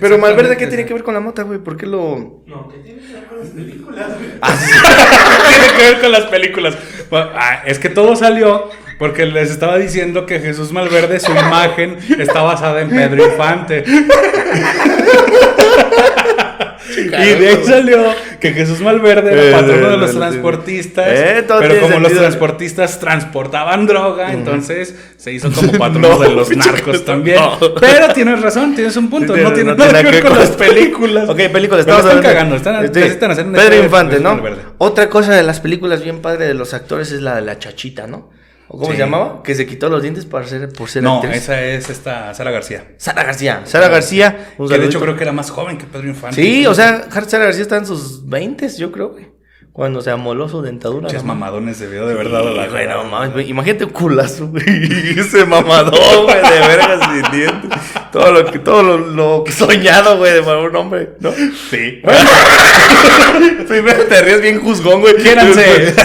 [0.00, 1.58] Pero Malverde, ¿qué tiene que ver con la mota, güey?
[1.58, 2.44] ¿Por qué lo...?
[2.46, 4.30] No, ¿qué tiene que ver con las películas, güey?
[5.48, 6.78] tiene que ver con las películas.
[7.10, 8.70] Bueno, ah, es que todo salió
[9.00, 13.82] porque les estaba diciendo que Jesús Malverde, su imagen está basada en Pedro Infante.
[16.96, 18.04] Y de ahí salió
[18.40, 20.16] que Jesús Malverde Eh, era patrono de los sí.
[20.16, 21.06] transportistas.
[21.08, 26.30] Eh, todo pero como los transportistas transportaban droga, entonces se hizo como patrono No, de
[26.30, 27.36] los narcos también.
[27.36, 27.58] no.
[27.80, 29.34] Pero tienes razón, tienes un punto.
[29.34, 31.28] Sí, no tiene no nada que ver con las películas.
[31.28, 32.90] Ok, películas, Pero están cagando, están, Sí.
[33.00, 34.40] necesitan hacer un Pedro de Infante, ¿no?
[34.78, 38.06] Otra cosa de las películas bien padre de los actores es la de la chachita,
[38.06, 38.30] ¿no?
[38.72, 38.92] ¿O cómo Sí.
[38.92, 39.42] se llamaba?
[39.42, 41.38] Que se quitó los dientes para ser, por ser No, actriz.
[41.42, 42.84] esa es esta Sara García.
[42.98, 43.62] Sara García.
[43.64, 44.54] Sara García.
[44.56, 46.40] Que de hecho creo que era más joven que Pedro Infante.
[46.40, 49.28] Sí, o sea, Sara García está en sus 20, yo creo, güey.
[49.72, 51.02] Cuando se amoló su dentadura.
[51.06, 54.64] Muchas mamadones debió de verdad a la Güey, no mames, güey, Imagínate un culazo, güey.
[55.18, 57.70] Ese mamadón, güey, de vergas sin dientes.
[58.12, 61.32] Todo lo que, todo lo, lo soñado, güey, de un hombre, ¿no?
[61.70, 62.02] Sí.
[63.68, 65.14] Primero te ríes bien juzgón, güey.
[65.16, 65.94] Quiéranse.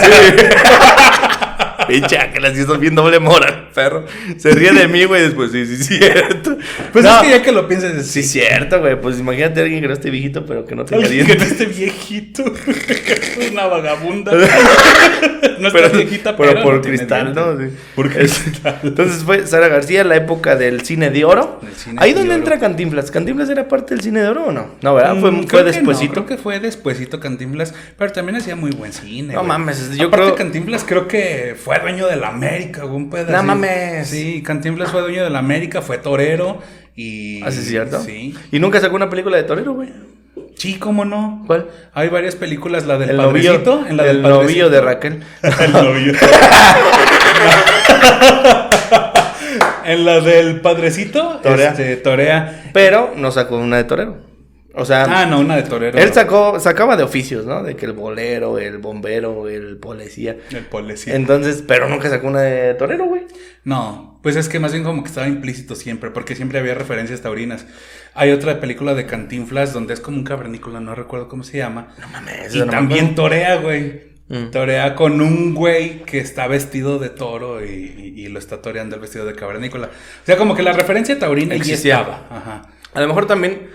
[1.86, 4.04] Pinche que las hizo bien doble moral, perro.
[4.38, 6.56] Se ríe de mí, güey, después, sí, sí, cierto.
[6.92, 8.28] Pues No, es que ya que lo piensas, Sí, sí.
[8.40, 9.00] cierto, güey.
[9.00, 11.44] Pues imagínate a alguien que no esté viejito, pero que no tenga Alguien que no
[11.44, 11.60] dientes.
[11.60, 12.44] esté viejito.
[13.52, 14.32] Una vagabunda.
[15.58, 17.58] No pero, está viejita, pero pero, por no cristal, ¿no?
[17.58, 17.64] Sí.
[17.94, 18.80] Por cristal.
[18.82, 21.60] Entonces fue Sara García, la época del cine de oro.
[21.76, 22.42] Cine Ahí de donde oro.
[22.42, 23.10] entra Cantinflas.
[23.10, 24.70] ¿Cantinflas era parte del cine de oro o no?
[24.82, 25.16] No, ¿verdad?
[25.20, 26.06] Fue, Mm, fue creo que despuesito.
[26.20, 29.34] no, creo que fue despuesito Cantinflas, pero también hacía muy buen cine.
[29.34, 33.32] No mames, yo Aparte, creo- Cantinflas creo que fue dueño de la América, un pedazo.
[33.32, 34.08] No mames.
[34.08, 36.60] Sí, Cantinflas fue dueño de la América, fue torero
[36.94, 37.42] y.
[37.42, 38.00] ¿Ah, sí es cierto?
[38.02, 38.34] Sí.
[38.52, 39.90] Y nunca sacó una película de torero, güey.
[40.56, 41.42] Sí, cómo no.
[41.46, 41.66] ¿Cuál?
[41.94, 44.70] Hay varias películas, la del El padrecito, novillo, en la el del novillo padrecito.
[44.70, 45.22] de Raquel.
[45.60, 46.12] El novio.
[49.84, 51.70] en la del padrecito, Torea.
[51.70, 52.62] este, torea.
[52.72, 54.16] Pero no sacó una de torero.
[54.78, 55.98] O sea, Ah, no, una de torero.
[55.98, 57.62] él sacó, sacaba de oficios, ¿no?
[57.62, 60.36] De que el bolero, el bombero, el policía.
[60.50, 61.14] El policía.
[61.14, 63.22] Entonces, pero nunca sacó una de torero, güey.
[63.64, 67.22] No, pues es que más bien como que estaba implícito siempre, porque siempre había referencias
[67.22, 67.66] taurinas.
[68.14, 71.88] Hay otra película de Cantinflas donde es como un cavernícola, no recuerdo cómo se llama.
[71.98, 74.14] No mames, Y no también torea, güey.
[74.28, 74.50] Mm.
[74.50, 77.68] Torea con un güey que está vestido de toro y,
[78.16, 79.86] y- y lo está toreando el vestido de cavernícola.
[79.86, 82.00] O sea, como que la referencia taurina ya Existía.
[82.00, 82.26] estaba.
[82.28, 82.62] Ajá.
[82.92, 83.68] A lo mejor también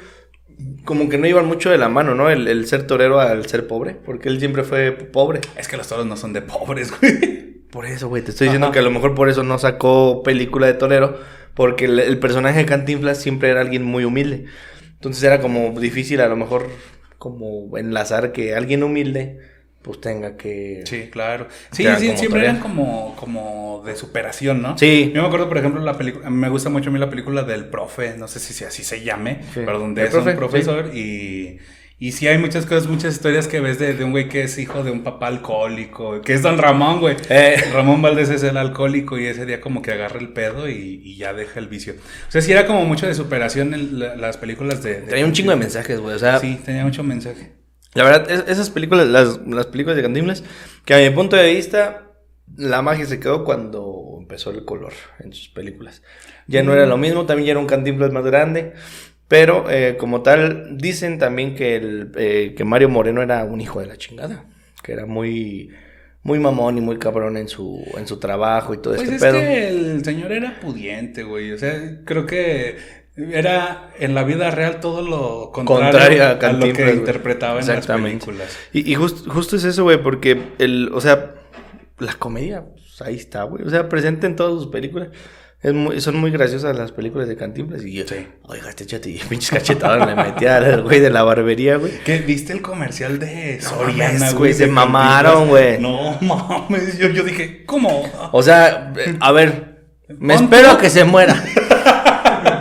[0.85, 2.29] como que no iban mucho de la mano, ¿no?
[2.29, 5.41] El, el ser torero al ser pobre, porque él siempre fue pobre.
[5.57, 7.61] Es que los toros no son de pobres, güey.
[7.71, 8.73] Por eso, güey, te estoy diciendo Ajá.
[8.73, 11.19] que a lo mejor por eso no sacó película de torero,
[11.53, 14.45] porque el, el personaje de Cantinflas siempre era alguien muy humilde.
[14.93, 16.67] Entonces era como difícil a lo mejor
[17.17, 19.39] como enlazar que alguien humilde
[19.81, 20.83] pues tenga que...
[20.85, 21.47] Sí, claro.
[21.71, 22.49] Sí, sí, como siempre tarea.
[22.51, 24.77] eran como, como de superación, ¿no?
[24.77, 25.11] Sí.
[25.13, 27.65] Yo me acuerdo, por ejemplo, la película, me gusta mucho a mí la película del
[27.65, 29.61] profe, no sé si así se llame, Sí.
[29.65, 31.57] pero donde El es profe, un profesor y,
[31.97, 34.57] y sí hay muchas cosas, muchas historias que ves de, de un güey que es
[34.59, 37.15] hijo de un papá alcohólico, que es don Ramón, güey.
[37.29, 37.55] Eh.
[37.73, 41.15] Ramón Valdés es el alcohólico y ese día como que agarra el pedo y, y
[41.17, 41.93] ya deja el vicio.
[42.27, 45.01] O sea, sí era como mucho de superación en la- las películas de...
[45.01, 46.39] de Traía un chingo de mensajes, güey, o sea...
[46.39, 47.51] Sí, tenía mucho mensaje.
[47.93, 50.43] La verdad, es- esas películas, las, las películas de Cantinflas,
[50.85, 52.03] que a mi punto de vista,
[52.57, 56.01] la magia se quedó cuando empezó el color en sus películas.
[56.47, 58.73] Ya no era lo mismo, también ya era un Cantinflas más grande,
[59.27, 63.79] pero eh, como tal, dicen también que, el, eh, que Mario Moreno era un hijo
[63.79, 64.45] de la chingada,
[64.83, 65.69] que era muy,
[66.23, 69.21] muy mamón y muy cabrón en su, en su trabajo y todo Pues este es
[69.21, 69.39] pedo.
[69.39, 71.51] que el señor era pudiente, güey.
[71.53, 72.77] O sea, creo que
[73.31, 76.95] era en la vida real todo lo contrario, Contrario a a, lo que güey.
[76.97, 78.57] interpretaba en las películas.
[78.73, 81.35] Y, y just- justo es eso, güey, porque el, o sea,
[81.99, 83.63] la comedia, pues, ahí está, güey.
[83.65, 85.09] O sea, presente en todas sus películas.
[85.63, 87.83] Es muy- son muy graciosas las películas de Cantinflas.
[87.85, 88.15] Y yo, Sí.
[88.47, 91.91] oiga, este chate, pinches cachetadas le metía al güey de la barbería, güey.
[92.03, 92.17] ¿Qué?
[92.17, 94.53] ¿Viste el comercial de Soriana, güey?
[94.53, 95.79] se mamaron, güey.
[95.79, 98.03] No mames, yo, yo dije, ¿cómo?
[98.31, 99.83] O sea, a ver,
[100.17, 101.35] me espero que se muera.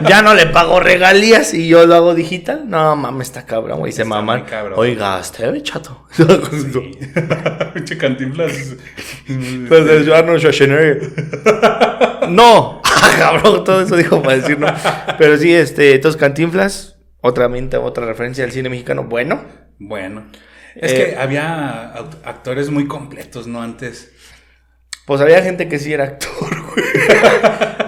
[0.08, 2.68] ya no le pago regalías y yo lo hago digital.
[2.68, 3.92] No mames, está cabrón, güey.
[3.92, 4.44] Se maman.
[4.44, 4.74] cabrón.
[4.78, 6.06] Oiga, este chato.
[7.74, 8.52] Pinche Cantinflas.
[9.68, 11.00] Pues de Arnold Schwarzenegger.
[12.28, 12.80] no,
[13.18, 14.66] cabrón, todo eso dijo para decir no.
[15.18, 17.48] Pero sí, este, entonces Cantinflas, otra
[17.80, 19.44] otra referencia al cine mexicano, bueno.
[19.78, 20.26] Bueno.
[20.76, 23.60] Es Eh, que había aut- actores muy completos, ¿no?
[23.62, 24.12] Antes.
[25.06, 26.30] Pues había gente que sí era actor,
[26.74, 26.84] güey.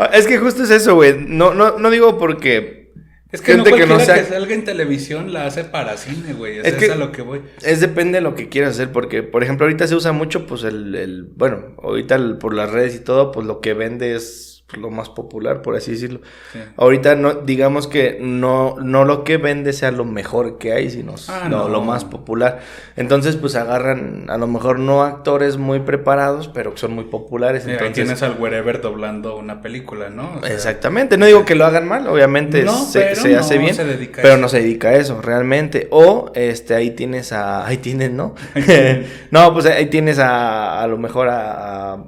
[0.12, 1.14] es que justo es eso, güey.
[1.26, 2.92] No, no, no digo porque
[3.30, 5.96] Es que Gente no que no cualquiera que, sea- salga en televisión la hace para
[5.96, 6.58] cine, güey.
[6.58, 7.40] O Es sea, que- es a lo que voy.
[7.62, 10.64] Es depende de lo que quieras hacer, porque, por ejemplo, ahorita se usa mucho, pues,
[10.64, 14.51] el, el bueno, ahorita el- por las redes y todo, pues, lo que vende es,
[14.76, 16.20] lo más popular, por así decirlo.
[16.52, 16.58] Sí.
[16.76, 21.14] Ahorita no, digamos que no, no lo que vende sea lo mejor que hay, sino
[21.28, 21.68] Ah, lo, no.
[21.68, 22.60] lo más popular.
[22.96, 27.64] Entonces, pues agarran a lo mejor no actores muy preparados, pero que son muy populares.
[27.64, 30.36] Mira, Entonces, tienes al wherever doblando una película, ¿no?
[30.36, 33.74] O sea, Exactamente, no digo que lo hagan mal, obviamente No, se, se hace bien,
[33.74, 33.84] se
[34.22, 35.88] pero no se dedica a eso realmente.
[35.90, 38.34] O este ahí tienes a, ahí tienes, ¿no?
[39.30, 42.04] no, pues ahí tienes a, a lo mejor a, a-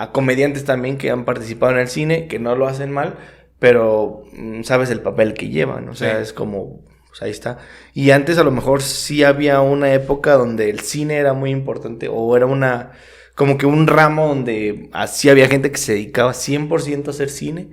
[0.00, 3.16] a comediantes también que han participado en el cine, que no lo hacen mal,
[3.58, 6.22] pero mm, sabes el papel que llevan, o sea, Sí.
[6.22, 7.58] es como, pues ahí está.
[7.94, 12.08] Y antes a lo mejor sí había una época donde el cine era muy importante
[12.08, 12.92] o era una,
[13.34, 17.70] como que un ramo donde así había gente que se dedicaba 100% a hacer cine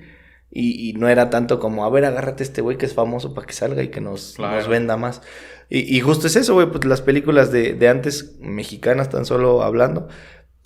[0.49, 3.45] y, y no era tanto como, a ver, agárrate este güey que es famoso para
[3.45, 4.55] que salga y que nos, Claro.
[4.55, 5.21] nos venda más.
[5.69, 9.63] Y, y justo es eso, güey, pues las películas de, de antes, mexicanas tan solo
[9.63, 10.07] hablando,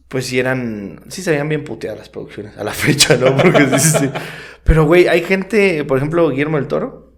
[0.09, 3.35] pues sí eran, sí se veían bien puteadas las producciones, a la fecha, ¿no?
[3.37, 4.09] Porque sí, sí.
[4.63, 7.13] Pero, güey, hay gente, por ejemplo, Guillermo del Toro,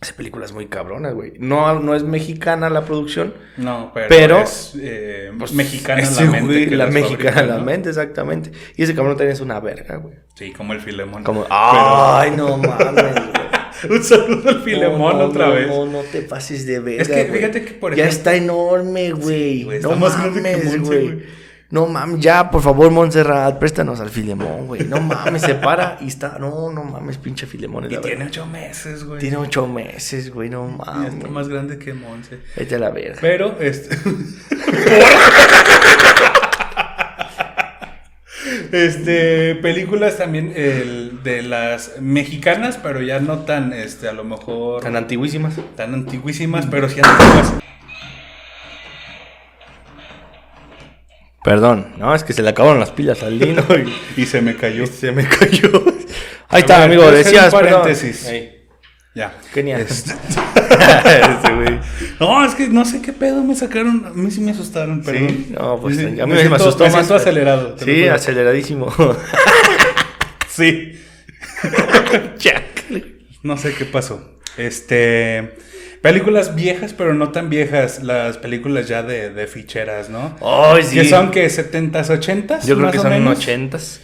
[0.00, 1.34] hace películas muy cabronas, güey.
[1.38, 6.30] No, no es mexicana la producción, No, pero, Pero- es eh, pues, mexicana ese la
[6.32, 6.52] mente.
[6.52, 8.50] güey, que la mexicana fabrica, la mente, exactamente.
[8.76, 10.14] Y ese cabrón también es una verga, güey.
[10.34, 11.22] Sí, como el Filemón.
[11.22, 13.32] Como, Pero- ay, no mames, güey.
[13.90, 15.66] Un saludo al Filemón No, no, otra vez.
[15.68, 17.02] No, no te pases de verga.
[17.02, 17.38] Es que güey.
[17.40, 19.58] fíjate que, por Ya ejemplo- está enorme, güey.
[19.58, 21.22] Sí, güey, no más grande que mames, güey.
[21.72, 24.84] No mames, ya, por favor, Montserrat, préstanos al Filemón, güey.
[24.84, 26.36] No mames, se para y está.
[26.38, 27.90] No, no mames, pinche Filemón.
[27.90, 29.18] Y tiene ocho meses, güey.
[29.18, 31.14] Tiene ocho meses, güey, no mames.
[31.14, 32.40] está más grande que Monse.
[32.56, 33.16] Vete a la verga.
[33.22, 33.96] Pero, este.
[38.72, 39.54] este.
[39.54, 44.82] Películas también el, de las mexicanas, pero ya no tan, este, a lo mejor.
[44.82, 45.54] Tan antiguísimas.
[45.74, 47.54] tan antiguísimas, pero sí antiguas.
[51.44, 53.64] Perdón, no, es que se le acabaron las pilas al Lino
[54.16, 54.86] y Y se me cayó.
[54.86, 55.70] se me cayó.
[56.48, 57.52] Ahí está, ver, amigo, decías.
[57.52, 58.30] un paréntesis.
[59.14, 59.34] Ya.
[59.52, 59.80] Genial.
[59.82, 60.12] Este-.
[62.20, 64.04] No, es que no sé qué pedo me sacaron.
[64.06, 65.28] A mí sí me asustaron, perdón.
[65.28, 66.94] Sí, no, pues Sí, a mí me me, asustó me más.
[67.00, 68.92] siento acelerado, Sí, aceleradísimo.
[70.48, 70.92] Sí.
[72.38, 72.84] Jack.
[73.42, 74.38] No sé qué pasó.
[74.56, 75.56] Este.
[76.02, 78.02] Películas viejas, pero no tan viejas.
[78.02, 80.36] Las películas ya de, de ficheras, ¿no?
[80.44, 80.96] Ay, sí.
[80.96, 82.66] Que son que 70s, 80s.
[82.66, 83.38] Yo creo más que o son menos?
[83.38, 84.00] ochentas.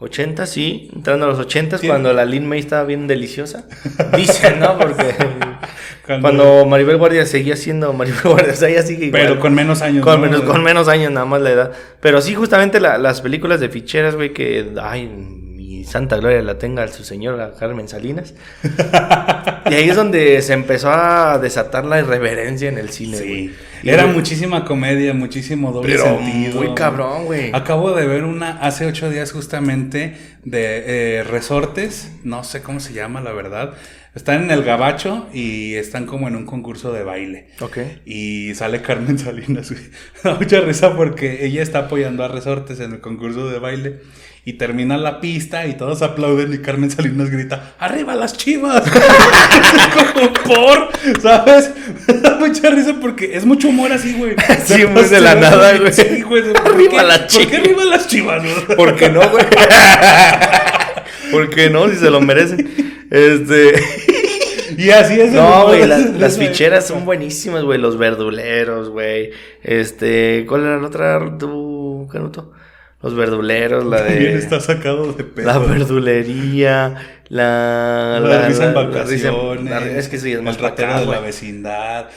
[0.00, 0.90] Ochentas, sí.
[0.94, 1.88] Entrando a los ochentas, Sí.
[1.88, 3.64] cuando la Lin May estaba bien deliciosa.
[4.16, 4.78] Dicen, ¿no?
[4.78, 5.04] Porque
[6.06, 9.22] Cuando- cuando, Maribel Guardia seguía siendo Maribel Guardia, o sea, ella sigue igual.
[9.22, 10.04] Pero con menos años.
[10.04, 10.26] Con, ¿no?
[10.26, 11.72] menos, con menos años nada más la edad.
[12.00, 15.08] Pero sí, justamente la- las películas de ficheras, güey, que, ay,
[15.88, 18.34] santa gloria la tenga su señora Carmen Salinas.
[19.70, 23.16] y ahí es donde se empezó a desatar la irreverencia en el cine.
[23.16, 23.54] Sí.
[23.82, 26.60] Y Era güey, muchísima comedia, muchísimo doble Pero sentido.
[26.62, 27.50] muy cabrón, güey.
[27.52, 32.92] Acabo de ver una hace ocho días justamente de eh, resortes, no sé cómo se
[32.92, 33.74] llama la verdad.
[34.14, 37.48] Están en el gabacho y están como en un concurso de baile.
[37.60, 37.78] Ok.
[38.04, 39.82] Y sale Carmen Salinas, güey.
[40.24, 44.00] Da mucha risa porque ella está apoyando a Resortes en el concurso de baile.
[44.44, 48.82] Y termina la pista y todos aplauden y Carmen Salinas grita, ¡Arriba las chivas!
[50.14, 50.88] como por,
[51.20, 51.70] ¿sabes?
[52.06, 54.36] Me da mucha risa porque es mucho humor así, güey.
[54.64, 55.92] Sí, muy de la nada, güey.
[55.92, 56.54] Sí, güey.
[56.54, 57.46] ¿Por Arriba las ¿Por chivas.
[57.48, 58.76] qué arriba las chivas, güey?
[58.76, 59.44] ¿Por qué no, güey?
[61.30, 61.88] ¿Por qué no?
[61.90, 62.87] Si se lo merecen.
[63.10, 63.72] Este.
[64.76, 65.32] Y así es.
[65.32, 67.80] No, güey, la- las esa ficheras son buenísimas, güey.
[67.80, 69.30] Los verduleros, güey.
[69.62, 70.44] Este.
[70.46, 72.52] ¿Cuál era la otra, tú, Canuto?
[73.02, 74.38] Los verduleros, la También de.
[74.38, 75.46] está sacado de pedo.
[75.46, 76.94] La verdulería,
[77.28, 78.20] la.
[78.20, 79.64] La, la- la risa en- vacaciones.
[79.70, 81.26] la- es que sí, es más El ratero acá, de la güey.
[81.26, 82.08] vecindad.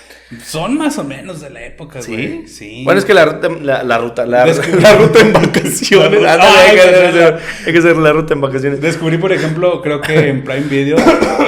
[0.46, 2.48] Son más o menos de la época, güey.
[2.48, 2.84] ¿Sí?
[2.86, 6.20] Bueno, es que la ruta, la, la ruta, la, Descubrí- la ruta en vacaciones.
[6.28, 8.80] Ay, hay, que hacer, hay que hacer la ruta en vacaciones.
[8.82, 10.98] Descubrí, por ejemplo, creo que en Prime Video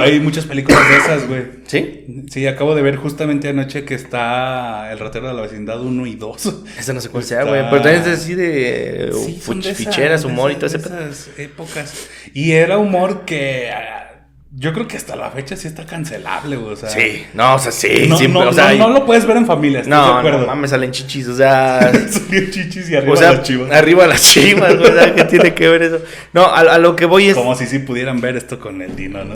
[0.02, 1.43] hay muchas películas de esas, güey.
[1.65, 2.06] ¿Sí?
[2.30, 6.15] Sí, acabo de ver justamente anoche que está El ratero de la vecindad 1 y
[6.15, 6.56] 2.
[6.78, 7.62] Esa no sé cuál sea, güey.
[7.69, 10.84] Pero también es así de Sí, fuch- de ficheras, de humor y todo ese de
[11.10, 12.08] esas épocas.
[12.34, 14.12] Y era humor que ah,
[14.56, 16.74] yo creo que hasta la fecha sí está cancelable, güey.
[16.74, 19.06] O sea, Sí, no, o sea, sí, No, siempre, no, o sea, no, no lo
[19.06, 20.42] puedes ver en familia, ¿estás de no, acuerdo?
[20.42, 23.72] no mames, salen chichis, o sea, Salió chichis y arriba o sea, las chivas.
[23.72, 26.00] arriba las chivas, güey, o sea, ¿qué tiene que ver eso?
[26.34, 28.96] No, a, a lo que voy es, Como si sí pudieran ver esto con el
[28.96, 29.34] Dino, ¿no?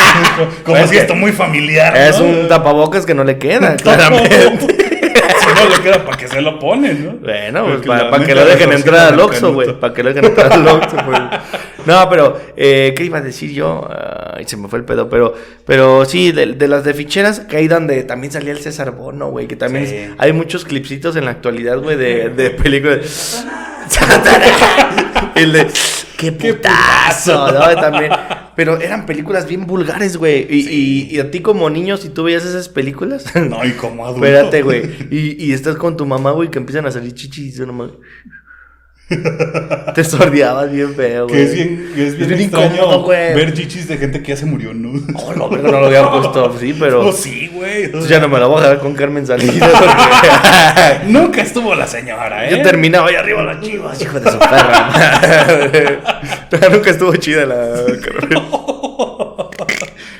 [0.64, 1.94] Como si esto muy familiar.
[1.96, 2.24] es ¿no?
[2.24, 4.93] un tapabocas que no le queda, claramente.
[5.54, 7.12] No le queda para que se lo ponen, ¿no?
[7.18, 9.72] Bueno, pues para la que lo dejen entrar al Oxxo, güey.
[9.78, 11.20] Para que lo dejen entrar al Oxxo, pues.
[11.86, 13.86] No, pero, eh, ¿qué iba a decir yo?
[14.34, 15.08] Ay, se me fue el pedo.
[15.10, 15.34] Pero,
[15.66, 19.28] pero sí, de, de las de ficheras, que ahí donde también salía el César Bono,
[19.30, 19.46] güey.
[19.46, 19.94] Que también Sí.
[19.96, 23.44] es- hay muchos clipsitos en la actualidad, güey, de, de películas.
[25.34, 25.66] el de.
[26.16, 27.60] ¿Qué qué putazo, ¿no?
[27.80, 28.10] También.
[28.56, 30.46] Pero eran películas bien vulgares, güey.
[30.48, 33.24] Y, y- y a ti como niño, si tú veías esas películas...
[33.34, 34.24] No, y como adulto.
[34.24, 34.82] Espérate, güey.
[35.10, 37.90] Y, y estás con tu mamá, güey, que empiezan a salir chichis y tú nomás...
[39.94, 41.36] Te sordeabas bien feo, güey.
[41.36, 43.34] Que es bien, es bien, extraño incómodo, güey.
[43.34, 44.98] ver chichis de gente que ya se murió, ¿no?
[45.16, 47.06] Oh, no, no lo había puesto así, pero...
[47.08, 47.84] Oh, sí, güey.
[47.84, 51.12] Entonces ya no me la voy a dejar con Carmen Salinas porque...
[51.12, 52.56] Nunca estuvo la señora, ¿eh?
[52.56, 54.90] Yo terminaba ahí arriba las chivas, hijo de su perra.
[56.70, 57.68] Nunca estuvo chida la.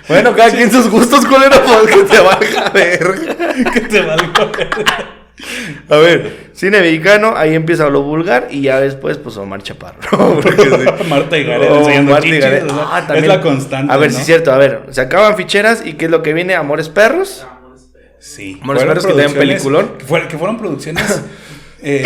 [0.07, 3.71] Bueno, cada quien sus gustos, culero, porque te baja verga.
[3.73, 4.51] que te valga.
[5.91, 10.01] A ver, cine mexicano, ahí empieza lo vulgar y ya después, pues Omar Chaparro.
[10.43, 11.05] Sí.
[11.09, 12.67] Marta y Gareda Oh, Marta y Gareda.
[12.93, 13.25] Ah, también.
[13.25, 14.15] Es la constante, A ver, ¿no?
[14.15, 16.55] sí es cierto, a ver, se acaban ficheras y ¿qué es lo que viene?
[16.55, 17.47] Amores Perros.
[18.21, 18.59] Sí.
[18.63, 19.89] Amores Perros que producciones- peliculón.
[19.99, 21.23] Que, fueron- que fueron producciones
[21.85, 22.03] eh,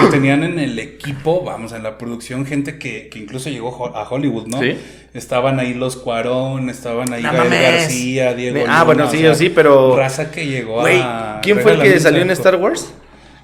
[0.00, 4.08] que tenían en el equipo, vamos, en la producción, gente que, que incluso llegó a
[4.08, 4.60] Hollywood, ¿no?
[4.60, 4.76] Sí.
[5.14, 7.62] Estaban ahí los Cuarón, estaban ahí No Gael mames.
[7.62, 11.38] García, Diego Ah, Luna, bueno, o sí, sea, sí, pero- Raza que llegó Güey, a...
[11.42, 12.30] ¿quién fue el que salió en.
[12.30, 12.92] Star Wars?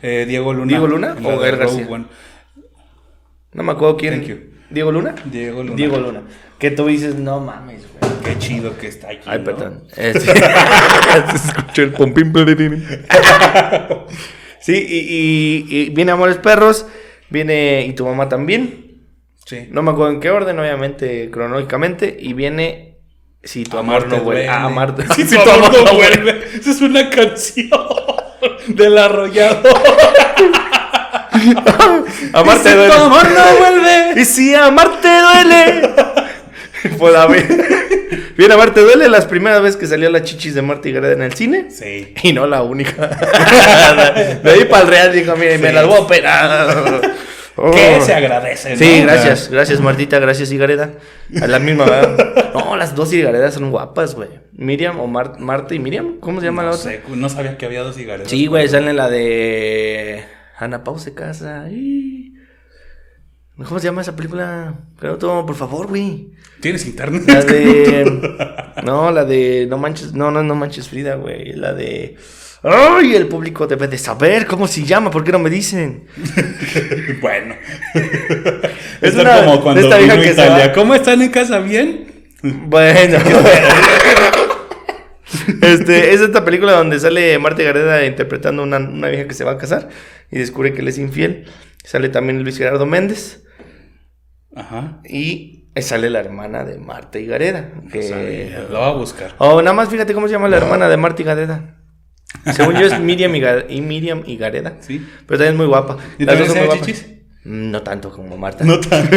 [0.03, 0.69] Eh, Diego Luna.
[0.69, 1.87] ¿Diego Luna o Gael García?
[1.89, 2.05] One.
[3.53, 4.15] No me acuerdo quién.
[4.15, 4.37] Thank you.
[4.71, 5.15] ¿Diego Luna?
[5.25, 5.77] Diego Luna.
[5.77, 6.23] Diego Luna.
[6.59, 8.13] Que tú dices, no mames, güey.
[8.25, 9.21] Qué chido que está aquí.
[9.27, 9.45] Ay, ¿no?
[9.45, 9.85] perdón.
[9.97, 10.27] Eh, sí.
[10.27, 12.33] Se escuchó el pompín.
[14.67, 14.99] Sí, y,
[15.75, 16.87] y- y viene Amores Perros,
[17.31, 19.03] viene Y tu mamá también.
[19.45, 19.69] Sí.
[19.71, 22.17] No me acuerdo en qué orden, obviamente, cronológicamente.
[22.19, 22.99] Y viene
[23.45, 24.49] Si tu amor no vuelve.
[24.49, 25.05] Ah, amarte.
[25.15, 26.45] Si tu amor no vuelve.
[26.59, 27.71] Esa es una canción
[28.69, 29.63] del arrollado.
[32.33, 32.93] Amarte Y si duele.
[32.95, 34.21] tu amor no vuelve.
[34.21, 35.95] Y si amarte duele.
[36.99, 37.47] Pues a ver.
[38.37, 41.23] Bien, amarte duele las primeras veces que salió la chichis de Marta y Gareda en
[41.23, 41.67] el cine.
[41.71, 42.13] Sí.
[42.23, 42.93] Y no la única.
[44.43, 45.75] De ahí para el real, dijo, mira, me Sí.
[45.75, 47.01] las voy a operar.
[47.59, 47.71] Oh.
[47.71, 48.77] Que se agradece, ¿no?
[48.77, 50.91] Sí, gracias, gracias Martita, gracias Igareda.
[51.41, 52.53] A la misma, ¿verdad?
[52.53, 54.29] No, las dos Igaredas son guapas, güey.
[54.53, 56.91] Miriam o Mar- Marta y Miriam, ¿cómo se llama la No otra?
[56.91, 58.29] sé, no sabía que había dos cigarros.
[58.29, 60.23] Sí, güey, sale la de
[60.59, 61.65] Ana Pau se casa.
[61.71, 62.06] y-
[63.65, 64.75] ¿Cómo se llama esa película?
[65.01, 66.29] Todo, por favor, güey.
[66.61, 67.23] ¿Tienes internet?
[67.27, 68.37] La de.
[68.85, 69.67] No, la de.
[69.69, 70.13] No manches.
[70.13, 71.55] No, no, no manches Frida, güey.
[71.55, 72.17] La de.
[72.63, 73.15] ¡Ay!
[73.15, 75.11] El público debe de saber cómo se llama.
[75.11, 76.05] ¿Por qué no me dicen?
[77.23, 77.55] bueno.
[79.01, 80.73] Es una- como cuando esta vino vieja que Italia.
[80.73, 81.59] ¿Cómo están en casa?
[81.61, 82.27] ¿Bien?
[82.43, 83.19] Bueno.
[85.63, 89.53] Este, es esta película donde sale Marta Gareda interpretando una, una vieja que se va
[89.53, 89.89] a casar
[90.31, 91.47] y descubre que él es infiel.
[91.87, 93.45] Sale también Luis Gerardo Méndez
[94.57, 95.01] Ajá.
[95.09, 97.71] y sale la hermana de Marta y Gareda.
[97.93, 98.57] Que...
[98.69, 99.35] Lo voy a buscar.
[99.39, 101.77] Oh, nada más fíjate cómo se llama la hermana de Marta y Gareda.
[102.53, 103.33] Según yo es Miriam
[103.69, 104.79] y, Miriam y Gareda.
[104.81, 105.07] Sí.
[105.27, 105.97] Pero también es muy guapa.
[106.19, 106.87] ¿Y Las dos son muy guapas.
[106.87, 107.07] chichis?
[107.45, 108.65] No tanto como Marta.
[108.65, 109.17] No tanto.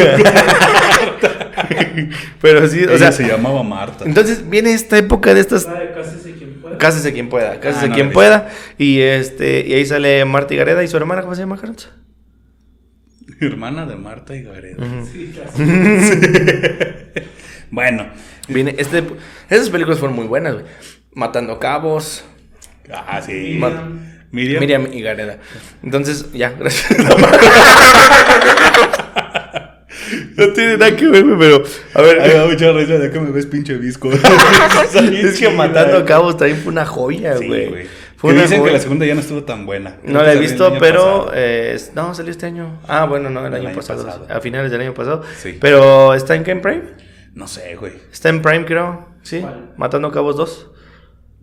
[2.40, 3.12] Pero sí, o Ella sea.
[3.12, 4.04] se llamaba Marta.
[4.04, 6.78] Entonces viene esta época de estas Cásese quien pueda.
[6.78, 8.48] Cásese quien pueda, cásese Ah, no quien pueda.
[8.78, 11.90] Y este, y ahí sale Marta y Gareda y su hermana, ¿cómo se llama, Carlos?
[13.40, 14.84] Hermana de Marta y Gareda.
[15.12, 15.62] Sí, casi.
[17.72, 18.08] Bueno.
[18.48, 19.04] Viene, este,
[19.48, 20.64] esas películas fueron muy buenas, güey.
[21.14, 22.24] Matando cabos,
[22.92, 23.60] Ah, sí.
[24.32, 24.60] Miriam.
[24.60, 25.38] Miriam y Gareda.
[25.82, 26.90] Entonces, ya, gracias.
[30.36, 31.62] no tiene nada que ver, güey, pero
[31.94, 32.20] a ver.
[32.20, 34.10] Ay, me da mucha risa de que me ves pinche visco.
[34.12, 37.68] es que Matando cabos también fue una joya, Sí, güey.
[37.68, 37.86] güey.
[38.20, 38.72] Fue Que una dicen que joya.
[38.74, 39.96] la segunda ya no estuvo tan buena.
[39.96, 42.78] Creo No que la he visto, pero eh, no, salió este año.
[42.86, 44.26] Ah, bueno, no, el, El año, año pasado, pasado.
[44.28, 45.22] A finales del año pasado.
[45.38, 45.56] Sí.
[45.58, 46.82] Pero está en Game Prime.
[47.34, 47.94] No sé, güey.
[48.12, 49.08] Está en Prime, creo.
[49.22, 49.40] Sí.
[49.40, 49.70] ¿Cuál?
[49.78, 50.70] Matando cabos 2.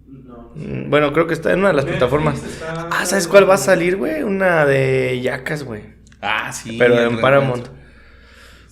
[0.08, 0.52] No.
[0.56, 2.44] Mm, Bueno, creo que está en una de las Netflix plataformas.
[2.44, 4.22] está- Ah, ¿sabes cuál va a salir, güey?
[4.22, 5.82] Una de Yacas, güey.
[6.22, 6.76] Ah, sí.
[6.78, 7.68] Pero en Paramount.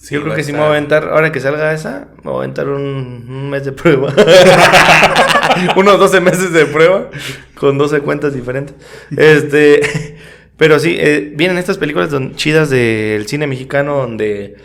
[0.10, 0.16] Reencuentro.
[0.18, 2.43] Yo creo que sí me voy a aventar, ahora que salga esa, me voy a
[2.43, 4.14] aventar un, un mes de prueba.
[5.76, 7.10] Unos 12 meses de prueba
[7.56, 8.76] con 12 cuentas diferentes.
[9.16, 10.18] Este,
[10.58, 14.56] pero sí, eh, vienen estas películas don- chidas del cine mexicano donde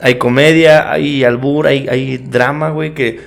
[0.00, 3.20] hay comedia, hay albur, hay, hay drama, güey, que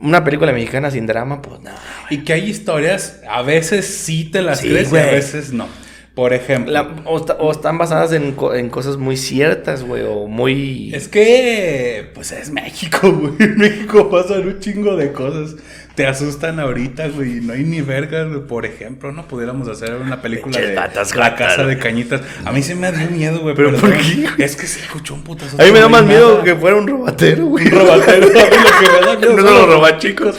[0.00, 1.78] una película mexicana sin drama, pues nada.
[2.10, 5.68] Y que hay historias, a veces sí te las Sí, crees y a veces no.
[6.14, 10.94] Por ejemplo, La- o, están basadas en, en cosas muy ciertas, güey, o muy...
[10.94, 13.32] es que, pues es México, güey.
[13.40, 15.56] En México pasan un chingo de cosas.
[15.94, 17.40] Te asustan ahorita, güey.
[17.42, 18.40] No hay ni vergas, güey.
[18.46, 22.22] Por ejemplo, no pudiéramos hacer una película de vatas La Casa de Cañitas.
[22.46, 23.54] A mí se me dio miedo, güey.
[23.54, 24.42] ¿Pero por no- qué, güey?
[24.42, 25.60] Es que se escuchó un putazo.
[25.60, 26.44] A mí me da no más miedo nada.
[26.44, 27.66] que fuera un robatero, güey.
[27.66, 28.26] Un robatero.
[28.26, 28.40] A mí lo
[28.80, 30.36] que me da miedo No son los los robachicos.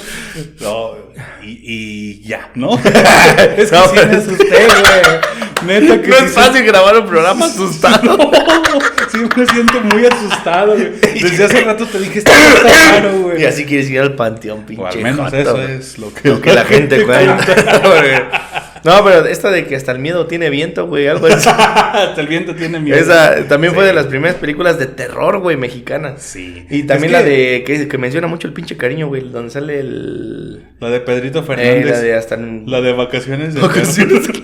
[0.61, 0.91] No,
[1.43, 2.75] y, y ya, ¿no?
[2.75, 5.52] es que No, sí me asusté, güey.
[5.65, 8.17] Neta que No sí es fácil grabar un programa asustado.
[9.11, 10.91] Sí, me siento muy asustado, güey.
[11.21, 12.31] Desde hace rato te dije, está
[12.93, 13.41] raro, güey.
[13.41, 14.83] Y así quieres ir al panteón, pinche.
[14.83, 15.71] O al menos eso güey.
[15.77, 18.41] es lo que, Lo que la gente cuenta.
[18.83, 21.47] No, pero esta de que hasta el miedo tiene viento, güey, algo así.
[21.47, 22.97] Hasta el viento tiene miedo.
[22.97, 26.21] Esa también fue de las primeras películas de terror, güey, mexicanas.
[26.21, 26.65] Sí.
[26.69, 29.51] Y también Es la que de que, que menciona mucho el pinche cariño, güey, donde
[29.51, 31.85] sale el La de Pedrito eh, Fernández.
[31.91, 34.27] la de hasta el- La de vacaciones de Vacaciones.
[34.27, 34.41] que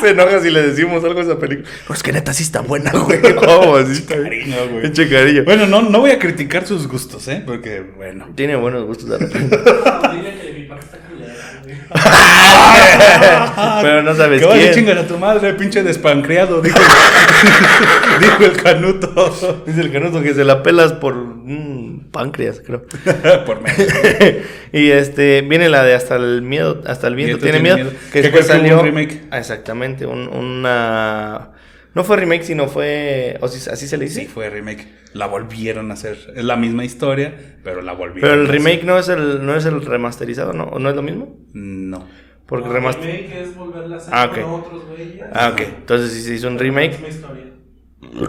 [0.00, 1.68] se enoja si le decimos algo a esa película.
[1.92, 3.20] Es que neta sí está buena, güey.
[3.40, 4.50] No, así está bien.
[4.50, 5.10] Cariño, güey.
[5.10, 5.44] Cariño.
[5.44, 7.42] Bueno, no, no voy a criticar sus gustos, ¿eh?
[7.44, 8.28] Porque, bueno.
[8.34, 9.56] Tiene buenos gustos de repente.
[10.12, 11.34] Dile que mi papá está culera,
[11.64, 11.76] güey.
[13.82, 14.72] Pero no sabes Que quién.
[14.74, 16.78] chingar a tu madre, pinche despancreado, dijo,
[18.20, 19.62] dijo el canuto.
[19.66, 22.84] Dice el canuto que se la pelas por mm, páncreas, creo.
[23.46, 23.86] Por medio.
[24.72, 28.00] y este viene la de hasta el miedo, hasta el viento, tiene, tiene miedo, miedo.
[28.12, 29.22] que Que después que salió un remake.
[29.30, 31.50] Ah, exactamente, un- una
[31.94, 34.22] no fue remake, sino fue o si- así se le dice.
[34.22, 34.86] Sí, fue remake.
[35.12, 36.32] La volvieron a hacer.
[36.36, 37.34] Es la misma historia,
[37.64, 38.54] pero la volvieron Pero el a hacer.
[38.56, 40.64] remake no es el no es el remasterizado, ¿no?
[40.64, 41.36] ¿O no es lo mismo?
[41.52, 42.06] No.
[42.46, 44.66] Porque No, remaster remake es volverla a hacer Ah, con ok.
[44.66, 45.20] otros güeyes.
[45.32, 45.60] Ah, ok.
[45.60, 46.92] Entonces sí se hizo un remake.
[46.92, 47.44] Misma historia.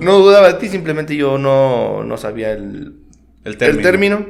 [0.02, 2.96] No dudaba de ti, simplemente yo no, no sabía el,
[3.44, 3.82] El el término.
[3.84, 4.26] término.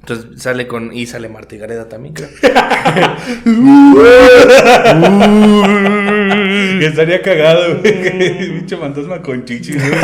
[0.00, 0.92] Entonces sale con.
[0.92, 2.28] Y sale Marta y Gareda también, creo.
[6.80, 7.92] Que estaría cagado, güey.
[8.58, 10.00] Pinche fantasma con chichis, güey.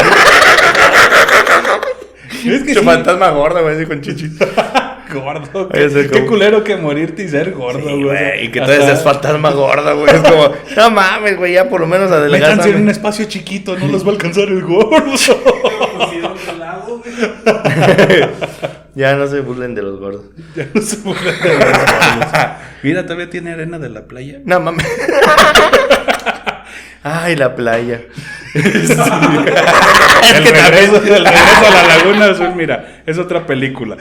[2.44, 4.30] Es que sí, fantasma gorda, güey, así con chichi.
[5.12, 5.68] gordo.
[5.72, 8.46] Oye, Qué, qué como- culero que morirte y ser gordo, Sí, güey.
[8.46, 10.08] Y que tú seas fantasma gorda, güey.
[10.14, 13.86] Es como, no mames, güey, ya por lo menos Métanse en un espacio chiquito, no
[13.88, 14.96] los va a alcanzar el gordo.
[18.94, 20.24] Ya no se burlen de los gordos.
[20.54, 22.50] ya no se burlan de los gordos.
[22.82, 24.40] Mira, todavía tiene arena de la playa.
[24.44, 24.86] No mames.
[27.04, 28.00] Ay, la playa.
[28.54, 28.62] el,
[30.44, 33.96] regreso, el regreso a la laguna azul, mira, es otra película.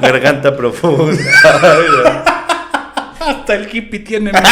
[0.00, 1.20] Garganta profunda.
[3.20, 4.44] Hasta el hippie tiene miedo.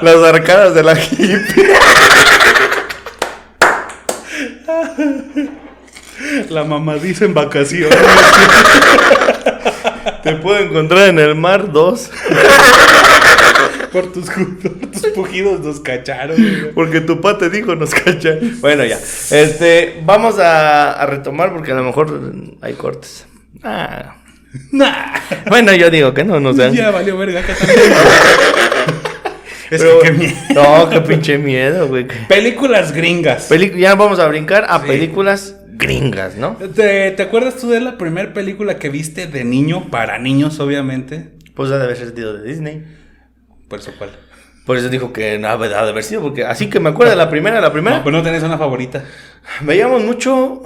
[0.00, 1.68] Las arcadas de la hippie.
[6.48, 7.98] La mamá dice en vacaciones.
[10.22, 12.10] Te puedo encontrar en el mar dos.
[13.92, 14.26] Por tus,
[14.62, 16.36] por tus pujidos nos cacharon.
[16.36, 16.72] güey.
[16.72, 18.36] Porque tu pa te dijo, nos cacha.
[18.60, 18.96] Bueno, ya.
[19.30, 23.26] Este, vamos a, a retomar porque a lo mejor hay cortes.
[23.62, 24.16] Ah.
[24.72, 25.14] Nah,
[25.48, 26.72] Bueno, yo digo que no, no sean.
[26.74, 27.78] ya valió verga acá también.
[29.70, 30.34] es Pero- que qué miedo.
[30.54, 32.06] No, qué pinche miedo, güey.
[32.28, 33.44] Películas gringas.
[33.44, 34.86] Peli- ya vamos a brincar a Sí.
[34.88, 36.56] películas gringas, ¿no?
[36.74, 41.30] ¿Te, te acuerdas tú de la primera película que viste de niño, para niños, obviamente?
[41.54, 42.82] Pues ha de haber sido de Disney.
[43.70, 44.10] Por eso, ¿cuál?
[44.66, 47.16] Por eso dijo que no ha de haber sido, porque así que me acuerdo de
[47.16, 47.98] la primera, la primera.
[47.98, 49.04] No, pero no tenés una favorita.
[49.62, 50.60] Veíamos mucho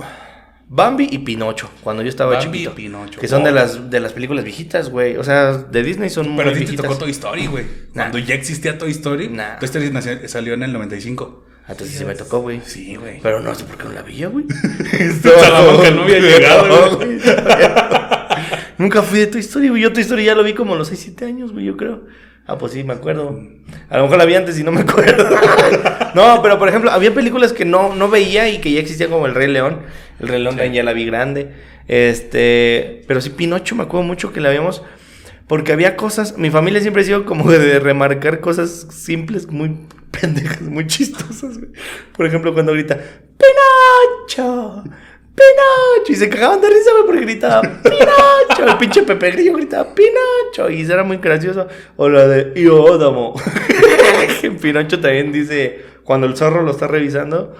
[0.66, 2.70] Bambi y Pinocho cuando yo estaba Bambi chiquito.
[2.72, 3.20] y Pinocho.
[3.20, 5.16] Que son de las, de las películas viejitas, güey.
[5.18, 7.66] O sea, de Disney son Pero a muy ti te tocó Toy Story, güey.
[7.92, 8.04] Nah.
[8.04, 9.58] Cuando ya existía Toy Story, Nah.
[9.58, 9.92] Toy Story
[10.28, 11.44] salió en el 95.
[11.66, 12.60] Ah, Entonces sí me tocó, güey.
[12.64, 13.20] Sí, güey.
[13.22, 14.46] Pero no sé por qué no la veía, güey.
[15.22, 17.18] Salamanca no había llegado, güey.
[18.78, 19.82] Nunca fui de Toy Story, güey.
[19.82, 22.02] Yo Toy Story ya lo vi como a los 6, 7 años, güey, yo creo.
[22.46, 23.40] Ah, pues sí, me acuerdo.
[23.88, 25.24] A lo mejor la vi antes y no me acuerdo.
[26.14, 29.26] no, pero por ejemplo, había películas que no, no veía y que ya existían como
[29.26, 29.80] El Rey León.
[30.20, 31.52] El Rey León ya la vi grande.
[31.88, 34.82] Este, pero sí, Pinocho me acuerdo mucho que la habíamos.
[35.46, 39.76] Porque había cosas, mi familia siempre ha sido como de remarcar cosas simples, muy
[40.20, 41.58] pendejas, muy chistosas.
[42.16, 42.98] Por ejemplo, cuando grita,
[43.38, 44.84] ¡Pinocho!
[45.34, 46.12] ¡Pinocho!
[46.12, 48.70] Y se cagaban de risa, güey, porque gritaba, ¡Pinocho!
[48.70, 50.70] El pinche Pepe Grillo gritaba, ¡Pinocho!
[50.70, 51.66] Y eso era muy gracioso.
[51.96, 53.34] O la de, ¡Iódamo!
[54.60, 57.54] Pinocho también dice, cuando el zorro lo está revisando,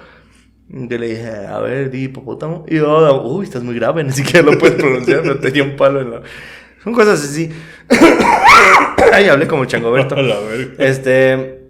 [0.69, 2.65] yo le dije, a ver, di hipopótamo.
[2.69, 3.23] Iódamo.
[3.29, 6.23] Uy, estás muy grave, ni siquiera lo puedes pronunciar, pero tenía un palo en la...
[6.85, 7.51] Son cosas así.
[9.13, 10.17] Ay, hablé como el changoberto.
[10.79, 11.61] Este.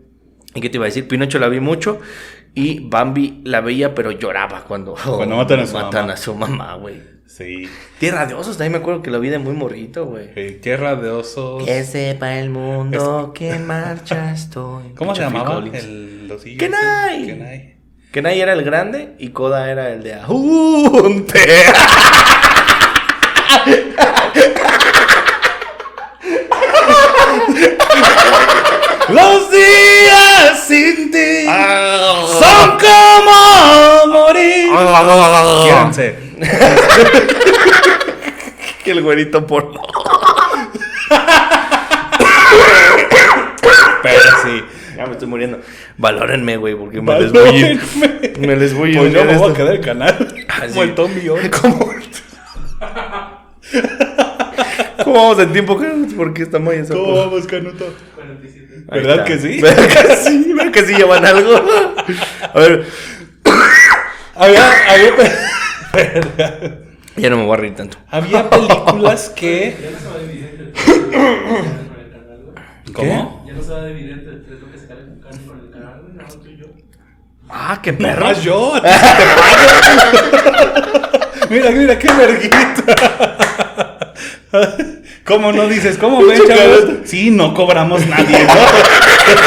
[0.55, 1.07] ¿Y qué te iba a decir?
[1.07, 2.01] Pinocho la vi mucho.
[2.55, 6.13] Y Bambi la veía, pero lloraba cuando, Cuando matan a su matan mamá.
[6.13, 7.15] a su mamá, güey.
[7.27, 7.69] Sí.
[7.99, 10.31] Tierra de osos, también me acuerdo que la vi de muy morrito, güey.
[10.37, 11.65] Eh, Tierra de osos.
[11.65, 14.91] Que sepa el mundo que en marcha estoy.
[14.97, 15.59] ¿Cómo se llamaba?
[15.59, 17.23] El osillo Kenai.
[17.23, 17.27] ese?
[17.33, 17.75] Kenai.
[18.13, 21.41] Kenai era el grande y Koda era el de Ajunte.
[35.65, 36.17] Quiéranse.
[38.85, 39.73] Que el güerito por.
[44.03, 44.65] Pero sí,
[44.97, 45.61] ya me estoy muriendo.
[45.97, 47.81] Valórenme, güey, porque me les voy a ir.
[47.81, 48.47] Valórenme.
[48.47, 48.99] Me les voy a ir.
[48.99, 50.35] Pues yo me voy a quedar el canal.
[50.49, 51.51] Ah, Como el Tommy Owen.
[51.61, 51.95] ¿Cómo?
[55.05, 55.81] ¿Cómo vamos en tiempo?
[56.17, 57.95] ¿Por qué estamos en ¿Cómo vamos, Canuto?
[58.15, 58.85] 47.
[58.91, 59.61] Ahí ¿Verdad que sí?
[59.61, 60.53] ¿Verdad que sí?
[60.53, 61.57] ¿Verdad que sí llevan algo?
[62.53, 62.87] A ver,
[64.37, 65.33] Había, había, pe-
[67.17, 67.97] ya no me voy a reír tanto.
[68.11, 69.77] había películas que.
[69.81, 72.11] Ya no se va a dividir entre el 3 lo que se carga con el
[72.13, 72.93] canal, güey.
[72.93, 73.45] ¿Cómo?
[73.47, 75.03] Ya no se va a dividir entre el 3 lo que se carga
[75.47, 76.13] con el canal, güey.
[76.15, 76.67] Nada más tú y yo.
[77.49, 78.25] Ah, qué perro.
[78.27, 78.73] más yo.
[81.51, 82.85] mira, mira, qué verguita.
[85.25, 85.97] ¿Cómo no dices?
[85.99, 86.85] ¿Cómo ven, chavos?
[87.05, 88.53] Sí, no cobramos nadie, ¿no?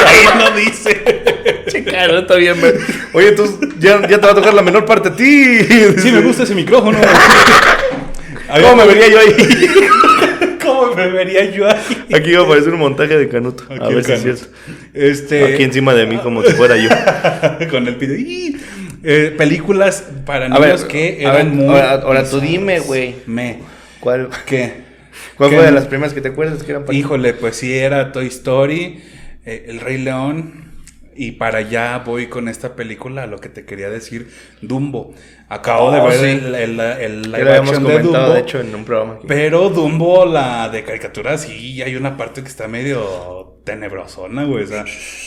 [0.07, 0.96] Ahí no dice.
[1.67, 2.73] Che, caro, está bien, güey.
[3.13, 5.59] Oye, tú ya, ya te va a tocar la menor parte a ti.
[5.97, 6.97] Sí, me gusta ese micrófono.
[8.61, 9.35] ¿Cómo me vería yo ahí?
[10.63, 12.05] ¿Cómo me vería yo ahí?
[12.13, 13.65] Aquí va a aparecer un montaje de Canuto.
[13.69, 14.45] a Aquí ver si es cierto.
[14.93, 15.53] Este.
[15.53, 16.89] Aquí encima de mí, como si fuera yo.
[17.69, 17.97] con el.
[18.01, 18.57] ¡Ih!
[19.03, 21.65] Eh, películas para A ver, niños que a eran ver, muy.
[21.75, 23.15] ahora- ahora tú dime, güey.
[23.25, 23.59] Me.
[23.99, 24.73] ¿Cuál, ¿Qué?
[25.35, 25.55] cuál ¿Qué?
[25.57, 28.27] fue de las primeras que te acuerdas que eran para Híjole, pues sí, era Toy
[28.27, 29.01] Story,
[29.45, 30.66] eh, El Rey León.
[31.17, 35.13] Y para allá voy con esta película, a lo que te quería decir, Dumbo.
[35.49, 36.25] Acabo de Oh, ver sí.
[36.25, 38.33] el, el, el live lo habíamos action de Dumbo.
[38.33, 39.15] de hecho, en un programa.
[39.15, 39.27] aquí.
[39.27, 44.63] Pero Dumbo, la de caricatura, sí, hay una parte que está medio tenebrosona, güey.
[44.63, 44.85] O sea,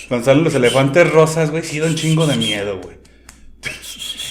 [0.09, 2.99] cuando salen los elefantes rosas, güey, sí da un chingo de miedo, güey.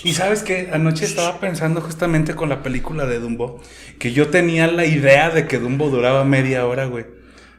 [0.04, 3.62] Y sabes que anoche estaba pensando justamente con la película de Dumbo,
[4.00, 7.06] que yo tenía la idea de que Dumbo duraba media hora, güey.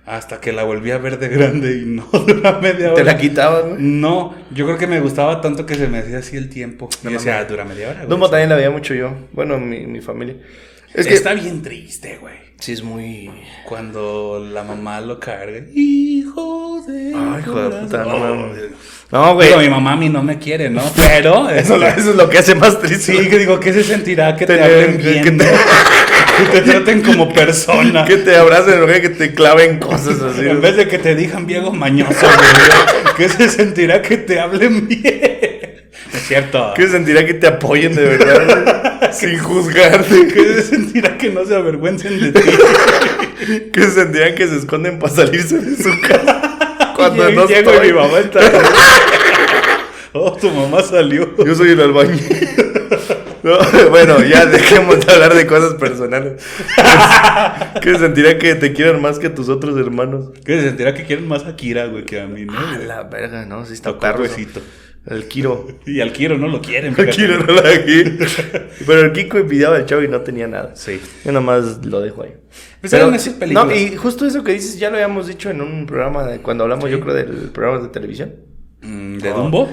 [0.07, 2.95] Hasta que la volví a ver de grande y no dura media hora.
[2.97, 3.77] ¿Te la quitabas, güey?
[3.83, 6.89] No, yo creo que me gustaba tanto que se me hacía así el tiempo.
[7.03, 7.39] Y No yo decía.
[7.39, 8.07] "Ah, dura media hora.
[8.07, 9.13] Dumbo también la veía mucho yo.
[9.33, 10.35] Bueno, mi, mi familia.
[10.95, 12.35] Es que Está bien triste, güey.
[12.59, 13.31] sí es muy.
[13.69, 15.61] Cuando la mamá lo carga.
[15.73, 17.13] Hijo de.
[17.15, 17.85] Ay, hijo de corazón".
[17.85, 18.47] puta, no.
[19.13, 19.49] No, güey.
[19.49, 20.83] Digo, mi mamá a mí no me quiere, ¿no?
[20.97, 21.49] Pero.
[21.51, 23.13] Eso, lo- eso es lo que hace más triste.
[23.17, 25.23] Sí, que digo, ¿qué se sentirá que te Tener- hablen bien?
[25.23, 25.45] que te-.
[26.41, 28.05] Que te traten como persona.
[28.05, 30.49] Que te abracen, güey, que te claven cosas así.
[30.49, 33.15] En vez de que te digan viejo mañoso, güey.
[33.17, 35.03] ¿Qué se sentirá que te hablen bien?
[36.13, 36.73] Es cierto.
[36.75, 39.11] ¿Qué sentirá que te apoyen de verdad?
[39.13, 40.29] sin juzgarte.
[40.29, 42.51] ¿Qué se sentirá que no se avergüencen de ti?
[43.73, 46.93] ¿Qué sentirán que se esconden para salirse de su casa?
[46.97, 47.89] Cuando Llego- no llego estoy.
[47.89, 48.41] y mi mamá está.
[50.13, 51.35] Oh, tu mamá salió.
[51.45, 52.21] Yo soy el albañil.
[53.51, 56.43] No, bueno, ya dejemos de hablar de cosas personales.
[57.83, 60.31] ¿Qué sentirá que te quieran más que tus otros hermanos?
[60.45, 62.59] ¿Qué se sentirá que quieren más a Kira, güey, que a mí, no?
[62.59, 62.87] A güey?
[62.87, 63.65] la verga, ¿no?
[63.67, 64.25] Sí está perro.
[65.07, 65.67] El Kiro.
[65.87, 66.95] Y al Kiro no lo quieren.
[66.95, 67.17] Fíjate.
[67.17, 68.19] Kiro no la quiere.
[68.87, 70.77] Pero el Kiko envidiaba al chavo y no tenía nada.
[70.77, 71.01] Sí.
[71.25, 72.35] Yo nomás lo dejo ahí.
[72.81, 73.67] Pues eran esas películas.
[73.67, 76.65] No, y justo eso que dices ya lo habíamos dicho en un programa de cuando
[76.65, 78.35] hablamos, yo creo, del programa de televisión.
[78.83, 79.37] Mm, ¿De Oh.
[79.37, 79.71] Dumbo?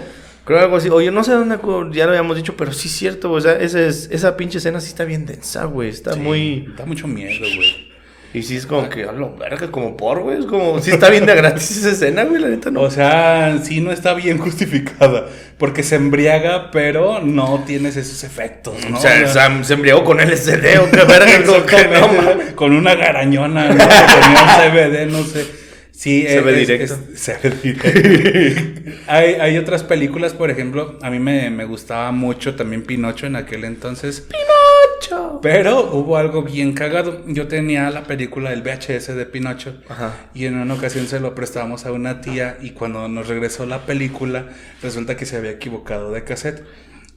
[0.48, 0.88] Creo algo así.
[0.88, 1.58] Oye, no sé dónde
[1.92, 4.80] ya lo habíamos dicho, pero sí es cierto, o sea, esa, es, esa pinche escena
[4.80, 5.90] sí está bien densa, güey.
[5.90, 6.74] Está Sí, muy.
[6.78, 7.88] Da mucho miedo, güey.
[8.34, 10.40] Y sí es como que, a lo verga, como por, güey.
[10.40, 12.80] Es como, sí está bien de gratis esa escena, güey, la neta no.
[12.84, 15.26] O sea, sí no está bien justificada.
[15.58, 18.98] Porque se embriaga, pero no tienes esos efectos, ¿no?
[18.98, 22.72] o sea, o sea, se embriagó con LSD o qué verga, como que no, con
[22.72, 23.76] una garañona, ¿no?
[23.76, 25.67] Tenía un CBD, no sé.
[26.00, 26.96] Sí, Se es- ve directo.
[27.12, 28.92] es- se ve directo.
[29.08, 33.36] hay, hay otras películas, por ejemplo, a mí me, me gustaba mucho también Pinocho en
[33.36, 34.22] aquel entonces.
[34.22, 35.40] Pinocho.
[35.42, 37.24] Pero hubo algo bien cagado.
[37.26, 39.82] Yo tenía la película del VHS de Pinocho.
[39.90, 40.14] Ajá.
[40.36, 42.58] Y en una ocasión se lo prestábamos a una tía.
[42.62, 44.50] Y cuando nos regresó la película,
[44.84, 46.64] resulta que se había equivocado de cassette.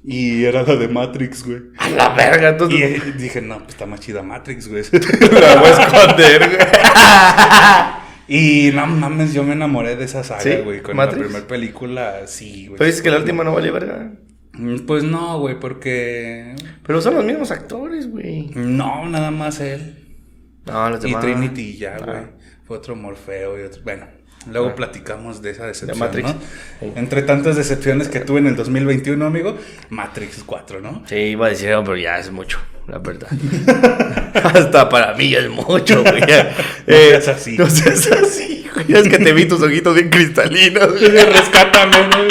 [0.02, 1.60] Y era la de Matrix, güey.
[1.76, 2.80] A la verga, Y entonces.
[2.80, 4.82] eh, dije, no, pues está más chida Matrix, güey.
[5.32, 6.58] la voy a esconder, güey.
[8.30, 10.50] Y no mames, yo me enamoré de esa saga, ¿Sí?
[10.64, 10.82] güey.
[10.82, 11.18] Con ¿Matrix?
[11.20, 12.78] la primera película, sí, güey.
[12.78, 14.12] Pero dices que la última no vale verga.
[14.52, 16.54] Mm, Pues no, güey, porque.
[16.86, 18.50] Pero son los mismos actores, güey.
[18.54, 19.96] No, nada más él.
[20.66, 21.22] No, los Y demás.
[21.24, 22.04] Trinity ya, Ah.
[22.04, 22.22] güey.
[22.64, 23.82] Fue otro Morfeo y otro.
[23.82, 24.06] Bueno,
[24.50, 24.74] luego Ah.
[24.74, 25.98] platicamos de esa decepción.
[25.98, 26.28] Matrix.
[26.28, 26.92] ¿no?
[26.96, 29.56] Entre tantas decepciones que tuve en el 2021, amigo,
[29.90, 31.02] Matrix 4, ¿no?
[31.06, 33.28] Sí, iba a decir, "Oh, pero ya es mucho, la verdad.
[34.34, 36.20] Hasta para mí ya es mucho, güey.
[36.28, 36.54] ya.
[36.86, 37.56] Eh, seas así.
[37.58, 38.92] No seas así, güey.
[39.00, 41.10] Es que te vi tus ojitos bien cristalinos, güey.
[41.10, 42.28] Rescátame, güey.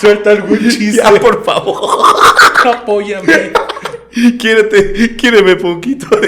[0.00, 1.00] Suelta algún chiste.
[1.02, 2.04] Ya, por favor.
[2.66, 3.52] Apóyame.
[4.38, 6.06] Quiérete, quiéreme poquito.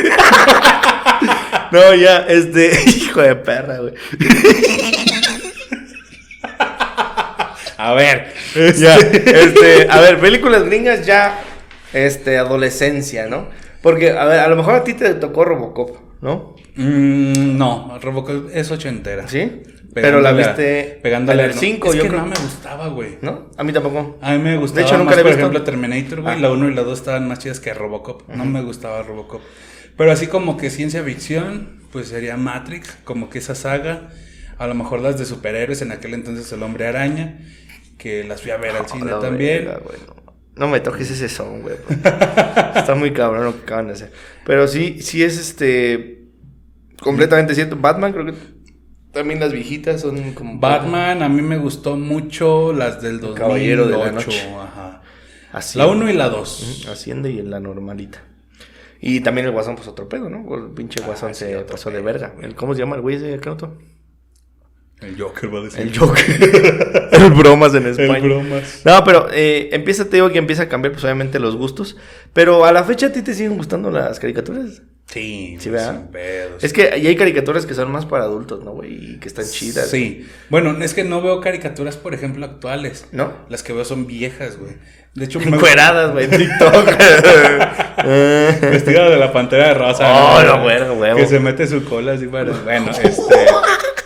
[1.71, 3.93] No, ya, este, hijo de perra, güey.
[7.91, 8.33] A ver.
[8.77, 11.39] Ya, este, a ver, películas gringas ya,
[11.93, 13.49] este, adolescencia, ¿no?
[13.83, 16.57] Porque, a ver, a lo mejor a ti te tocó Robocop, ¿no?
[16.77, 19.29] Mm, no, Robocop es ochentera.
[19.29, 19.63] ¿Sí?
[19.95, 22.21] Pero la pegándole a- viste pegándole en el a- cinco, Es yo que creo.
[22.21, 23.19] no me gustaba, güey.
[23.23, 23.51] ¿No?
[23.57, 24.19] A mí tampoco.
[24.21, 24.81] A mí me gustaba.
[24.83, 25.41] De hecho, nunca más, la he por visto.
[25.41, 26.35] ejemplo, Terminator, güey.
[26.35, 26.39] Ah.
[26.39, 28.29] La 1 y la 2 estaban más chidas que Robocop.
[28.29, 29.41] No me gustaba Robocop.
[29.97, 34.11] Pero así como que ciencia ficción, pues sería Matrix, como que esa saga.
[34.59, 37.39] A lo mejor las de superhéroes, en aquel entonces El Hombre Araña,
[37.99, 39.67] que las fui a ver al cine también.
[39.67, 40.17] verga, güey, no.
[40.57, 41.77] No me toques ese son, güey.
[41.89, 44.13] Está muy cabrón lo que acaban de hacer.
[44.45, 46.25] Pero sí, sí es este.
[47.01, 47.77] Completamente cierto.
[47.77, 48.35] Batman, creo que
[49.13, 50.59] también las viejitas son como.
[50.59, 53.41] Batman, a mí me gustó mucho las del 2008.
[53.41, 54.49] Caballero de la Noche.
[54.55, 55.03] Ajá.
[55.53, 55.79] Así.
[55.79, 56.83] La 1 y la 2.
[56.83, 58.23] Ujú, Hacienda y la normalita.
[59.01, 60.55] Y también el guasón, pues otro pedo, ¿no?
[60.57, 62.35] El pinche guasón Ah, sí, se pasó de verga.
[62.57, 63.79] ¿Cómo se llama el güey ese acá, otro?
[65.01, 65.81] El Joker va a decir.
[65.81, 67.09] El Joker.
[67.13, 68.17] el bromas en España.
[68.17, 68.83] El bromas.
[68.85, 71.97] No, pero eh, empieza, te digo que empieza a cambiar, pues obviamente los gustos.
[72.33, 74.83] Pero a la fecha a ti te siguen gustando las caricaturas.
[75.07, 76.63] Sí, Sí, sin pedos.
[76.63, 79.13] Es que hay caricaturas que son más para adultos, ¿no, güey?
[79.13, 79.89] Y que están chidas.
[79.89, 80.29] Sí.
[80.51, 83.07] Bueno, es que no veo caricaturas, por ejemplo, actuales.
[83.13, 83.33] ¿No?
[83.49, 84.75] Las que veo son viejas, güey.
[85.15, 86.87] De hecho, Encueradas, güey, en TikTok.
[88.71, 90.05] Vestida de la pantera de rosa.
[90.13, 90.63] Oh, ¿no?
[90.63, 91.17] bueno, huevo.
[91.17, 92.53] Que se mete su cola así para.
[92.53, 93.47] Bueno, este.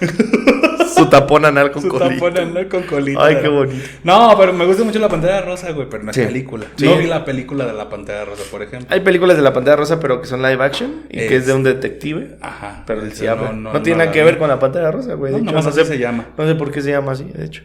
[0.95, 2.15] Su tapón anal con su colita.
[2.15, 3.25] tapón anal con colita.
[3.25, 3.85] Ay, qué bonito.
[4.05, 6.23] No, pero me gusta mucho la pantera rosa, güey, pero no es Sí.
[6.25, 6.67] película.
[6.77, 6.85] Sí.
[6.87, 8.89] No vi la película de la pantera rosa, por ejemplo.
[8.91, 11.53] Hay películas de la pantalla rosa, pero que son live action y que es de
[11.55, 12.37] un detective.
[12.41, 12.85] Ajá.
[12.87, 13.53] Pero él sí habla.
[13.53, 15.33] no- No, no- tiene nada que ver con la pantalla rosa, güey.
[15.33, 16.27] No, hecho, no así sé se llama.
[16.37, 17.63] No sé por qué se llama así, de hecho.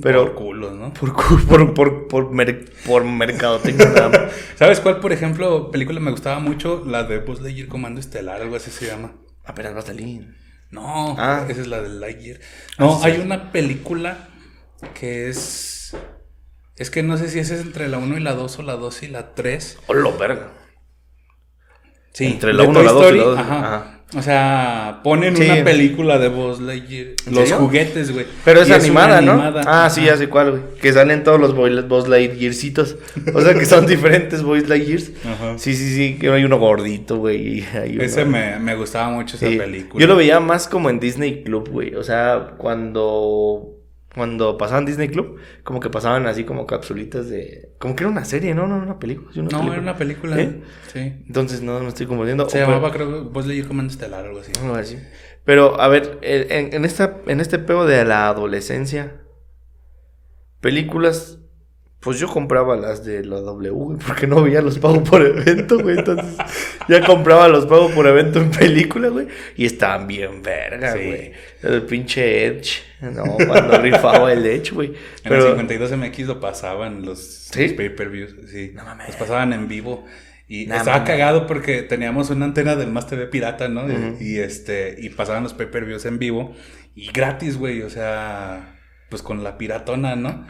[0.00, 0.90] Pero Por culos, ¿no?
[0.94, 1.12] por
[1.46, 4.30] por por por, mer- por mercadotecnia.
[4.56, 6.82] ¿Sabes cuál, por ejemplo, película me gustaba mucho?
[6.86, 9.12] La de Buzz Lightyear Comando Estelar, algo así se llama.
[9.44, 10.34] Apenas va a salir.
[10.72, 11.46] No, Ah.
[11.48, 12.40] esa es la de Lightyear.
[12.78, 13.20] No, sí, hay sí.
[13.20, 14.28] una película
[14.94, 15.94] que es.
[16.76, 18.74] Es que no sé si esa es entre la 1 y la 2 o la
[18.74, 19.78] 2 y la 3.
[19.86, 20.50] Hola, verga.
[22.12, 23.58] Sí, Entre la de uno, Toy la dos y Story, la dos, Ajá.
[23.76, 24.00] ajá.
[24.14, 25.44] O sea, ponen Sí.
[25.44, 27.06] una película de Buzz Lightyear.
[27.26, 27.56] ¿En Los serio?
[27.58, 28.26] juguetes, güey.
[28.44, 29.32] Pero es animada, ¿no?
[29.32, 29.62] animada.
[29.66, 30.62] Ah, sí, ya sé cuál, güey.
[30.82, 32.96] Que salen todos los Buzz Lightyearcitos.
[33.34, 35.12] O sea, que son diferentes Buzz Lightyears.
[35.24, 35.58] Ajá.
[35.58, 36.18] Sí, sí, sí.
[36.20, 37.64] Que hay uno gordito, güey.
[37.94, 39.56] uno- Ese me, me gustaba mucho esa Sí.
[39.56, 40.00] película.
[40.00, 41.94] Yo lo veía más como en Disney Club, güey.
[41.94, 43.78] O sea, cuando
[44.14, 48.24] cuando pasaban Disney Club, como que pasaban así como capsulitas de como que era una
[48.26, 49.72] serie, no, no era una película, sí, una No, película.
[49.74, 50.40] era una película.
[50.40, 50.62] ¿Eh?
[50.92, 50.98] Sí.
[51.26, 52.48] Entonces no me estoy confundiendo.
[52.48, 54.52] Se O, llamaba, pero- creo, Buzz Lightyear Comando Estelar, algo así.
[54.60, 54.98] algo así.
[55.44, 59.22] Pero a ver, en, en esta en este pego de la adolescencia
[60.60, 61.38] películas
[62.02, 65.78] pues yo compraba las de la W, güey, porque no veía los pagos por evento,
[65.78, 65.98] güey.
[65.98, 66.36] Entonces
[66.88, 69.28] ya compraba los pagos por evento en película, güey.
[69.56, 70.98] Y estaban bien verga, Sí.
[70.98, 71.32] güey.
[71.62, 72.82] El pinche Edge.
[73.00, 74.88] No, cuando rifaba el Edge, güey.
[74.88, 77.68] En Pero, el 52 MX lo pasaban los, ¿Sí?
[77.68, 78.34] los pay-per-views.
[78.50, 78.72] Sí.
[78.74, 79.06] No mames.
[79.06, 80.04] Los pasaban en vivo.
[80.48, 83.84] Y estaba cagado porque teníamos una antena del Más TV pirata, ¿no?
[84.20, 86.52] Y este y pasaban los pay-per-views en vivo
[86.96, 88.78] y gratis, güey, o sea,
[89.08, 90.44] pues con la piratona, ¿no?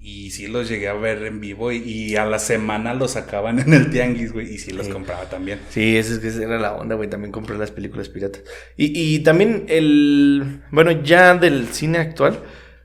[0.00, 3.58] Y sí los llegué a ver en vivo y, y a la semana los sacaban
[3.58, 4.92] en el tianguis, güey, y sí los Sí.
[4.92, 5.58] compraba también.
[5.70, 7.10] Sí, esa es que esa era la onda, güey.
[7.10, 8.42] También compré las películas piratas.
[8.76, 10.62] Y, y también el.
[10.70, 12.38] Bueno, ya del cine actual,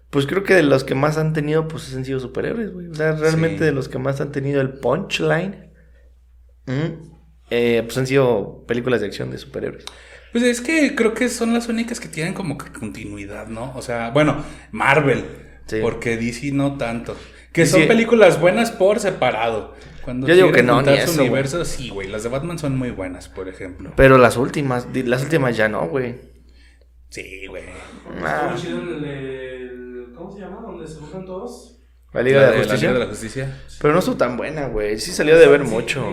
[0.10, 2.88] pues creo que de los que más han tenido, pues han sido superhéroes, güey.
[2.88, 3.64] O sea, realmente Sí.
[3.66, 5.72] de los que más han tenido el punchline,
[6.66, 7.12] mm,
[7.52, 9.86] eh, pues han sido películas de acción de superhéroes.
[10.32, 13.72] Pues es que creo que son las únicas que tienen como que continuidad, ¿no?
[13.76, 15.24] O sea, bueno, Marvel,
[15.66, 15.80] Sí.
[15.82, 17.16] porque DC no tanto.
[17.52, 19.76] Que DC son películas buenas por separado.
[20.04, 22.10] Cuando Yo digo que no, ni eso, universo, sí, güey.
[22.10, 23.94] Las de Batman son muy buenas, por ejemplo.
[23.96, 26.16] Pero las últimas, las últimas ya no, güey.
[27.10, 27.64] Sí, güey.
[28.22, 30.62] Ah, Está muy chido el, el- ¿Cómo se llama?
[30.62, 31.80] Donde se juntan todos.
[32.12, 32.78] la Liga de la La Justicia.
[32.90, 33.62] Liga de la Justicia.
[33.82, 35.00] Pero no estuvo tan buena, güey.
[35.00, 36.06] Sí salió de ver mucho.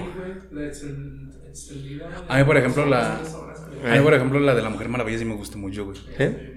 [2.28, 3.20] A mí, por ejemplo, la-.
[3.86, 5.98] A mí, por ejemplo, la de la Mujer Maravilla sí me gustó mucho, güey.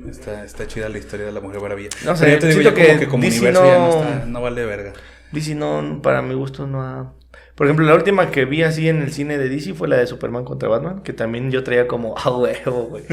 [0.10, 1.90] Está, está chida la historia de la Mujer Maravilla.
[2.06, 3.78] No sé, Pero ya te digo, siento ya como que que como DC universo ya
[3.78, 4.94] no, no- está- no vale verga.
[5.32, 7.14] DC no, para mi gusto no ha...
[7.56, 10.08] Por ejemplo, la última que vi así en el cine de DC fue la de
[10.08, 13.04] Superman contra Batman, que también yo traía como a huevo, güey.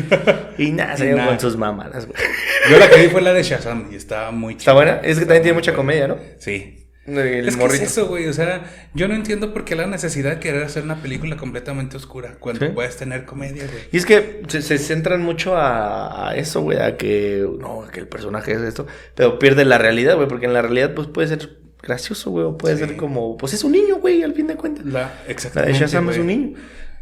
[0.57, 2.19] Y nada, se con sus mamadas, güey.
[2.71, 4.61] Yo la que vi fue la de Shazam y estaba muy chida.
[4.61, 4.93] ¿Está buena?
[5.03, 6.17] Es que también tiene mucha comedia, ¿no?
[6.39, 6.87] Sí.
[7.19, 7.85] El es que morrito.
[7.85, 8.27] es eso, güey.
[8.29, 11.97] O sea, yo no entiendo por qué la necesidad de querer hacer una película completamente
[11.97, 12.73] oscura cuando Sí.
[12.73, 13.83] puedes tener comedia, güey.
[13.93, 18.01] Y es que se, se centran mucho a, a eso, güey, a que no, que
[18.01, 21.29] el personaje es esto, pero pierde la realidad, güey, porque en la realidad pues puede
[21.29, 22.85] ser gracioso, güey, o puede Sí.
[22.85, 24.85] ser como, pues es un niño, güey, al fin de cuentas.
[24.85, 25.79] La, La de exactamente.
[25.79, 26.59] Shazam es un niño.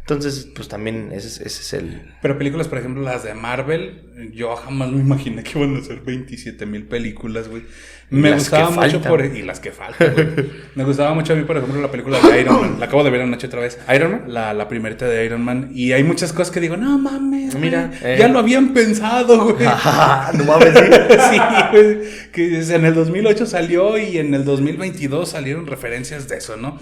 [0.09, 2.01] Entonces, pues también ese, es- ese es el...
[2.21, 4.01] Pero películas, por ejemplo, las de Marvel,
[4.33, 7.61] yo jamás me imaginé que iban a ser 27 mil películas, güey.
[8.09, 9.03] Me las gustaba mucho faltan.
[9.11, 9.23] por...
[9.23, 10.49] Y las que faltan, güey.
[10.73, 12.75] Me gustaba mucho a mí, por ejemplo, la película de Iron Man.
[12.79, 13.77] La acabo de ver anoche otra vez.
[13.93, 14.23] ¿Iron Man?
[14.33, 15.69] La, la primerita de Iron Man.
[15.75, 18.17] Y hay muchas cosas que digo, no mames, Mira, güey, eh.
[18.17, 19.63] ya lo habían pensado, güey.
[20.33, 20.85] no mames, sí.
[21.29, 21.37] sí,
[21.71, 21.97] güey.
[22.31, 26.79] Que en el 2008 salió y en el 2022 salieron referencias de eso, ¿no?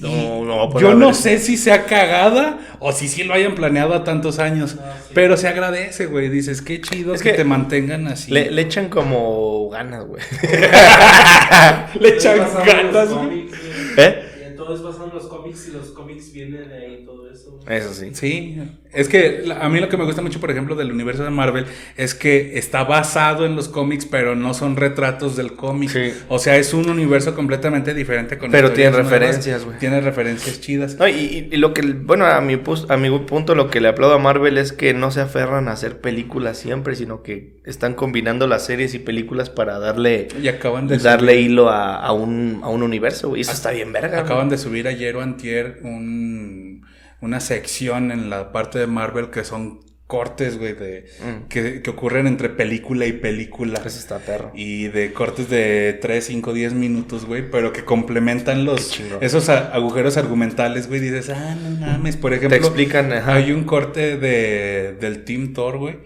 [0.00, 1.14] No, Y no, yo no ver.
[1.14, 4.76] sé si sea cagada o si sí lo hayan planeado a tantos años,
[5.14, 6.28] pero se agradece, güey.
[6.28, 8.30] Dices, qué chido Es que, que te mantengan así.
[8.32, 10.22] Le, le echan como ganas, güey.
[12.00, 13.48] Le echan ganas, güey.
[13.96, 14.23] ¿Eh?
[14.64, 17.60] Todo es basado en los cómics y los cómics vienen de ahí todo eso.
[17.68, 18.10] Eso sí.
[18.14, 18.58] Sí,
[18.92, 21.30] es que la- a mí lo que me gusta mucho, por ejemplo, del universo de
[21.30, 25.90] Marvel es que está basado en los cómics, pero no son retratos del cómic.
[25.90, 26.12] Sí.
[26.28, 29.78] O sea, es un universo completamente diferente con Pero tiene referencias, güey.
[29.78, 30.96] Tiene referencias chidas.
[30.98, 32.58] No, y, y- lo que, bueno, a mi,
[32.88, 35.72] a mi punto, lo que le aplaudo a Marvel es que no se aferran a
[35.72, 40.86] hacer películas siempre, sino que están combinando las series y películas para darle, Y acaban
[40.88, 43.40] de darle hilo a, a un, a un universo, güey.
[43.42, 44.20] Eso está bien verga.
[44.20, 46.86] Acaban de subir ayer o antier un,
[47.20, 51.48] una sección en la parte de Marvel que son cortes, güey, de, Mm.
[51.48, 53.80] que, que ocurren entre película y película.
[53.84, 54.52] Eso está perro.
[54.54, 60.16] Y de cortes de 3, 5, 10 minutos, güey, pero que complementan los esos agujeros
[60.18, 61.00] argumentales, güey.
[61.00, 62.16] Dices, ah, no mames.
[62.18, 63.34] Por ejemplo, Te explican, ajá.
[63.36, 65.96] hay un corte de, del Team Thor, güey,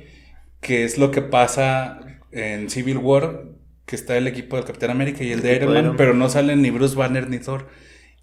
[0.60, 3.42] que es lo que pasa en Civil War,
[3.84, 5.84] que está el equipo del Capitán América y el de El Iron equipo de Man,
[5.84, 5.96] Iron Man.
[5.96, 7.68] pero no salen ni Bruce Banner ni Thor.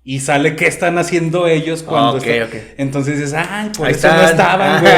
[0.08, 2.64] Y sale qué están haciendo ellos cuando Ah, ok, está- ok.
[2.78, 4.30] Entonces dices, ay, por Ahí eso no están.
[4.30, 4.93] estaban, güey.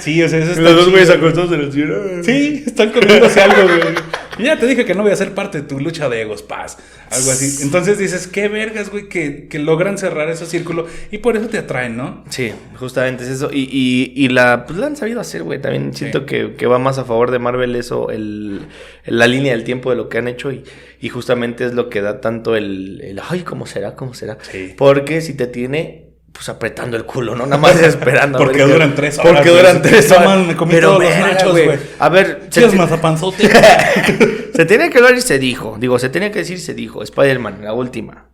[0.00, 1.94] Sí, o sea, eso está Los dos güeyes acostados en el cielo.
[2.24, 3.94] Sí, están comiéndose algo, güey.
[4.38, 6.42] Y Ya te dije que no voy a ser parte de tu lucha de egos,
[6.42, 6.78] paz.
[7.10, 7.62] Algo así.
[7.62, 10.86] Entonces dices, qué vergas, güey, que, que logran cerrar ese círculo.
[11.10, 12.24] Y por eso te atraen, ¿no?
[12.28, 13.50] Sí, justamente es eso.
[13.52, 15.60] Y, y, y la, pues la han sabido hacer, güey.
[15.60, 18.66] También siento que, que va más a favor de Marvel eso, el,
[19.06, 20.52] la línea del tiempo de lo que han hecho.
[20.52, 20.64] Y,
[21.00, 23.94] y justamente es lo que da tanto el, el ay, ¿cómo será?
[23.94, 24.38] ¿Cómo será?
[24.42, 24.74] Sí.
[24.76, 26.07] Porque si te tiene,
[26.38, 27.46] pues apretando el culo, ¿no?
[27.46, 28.38] Nada más esperando.
[28.38, 30.24] Porque ver duran tres horas, Porque duran tres horas.
[30.24, 31.78] man, me comí Pero todos los nachos, güey.
[31.98, 33.50] A ver, Cheers, te- mazapanzote.
[34.54, 35.76] se tenía que hablar y se dijo.
[35.80, 37.02] Digo, se tenía que decir y se dijo.
[37.02, 38.28] Spider-Man, la última.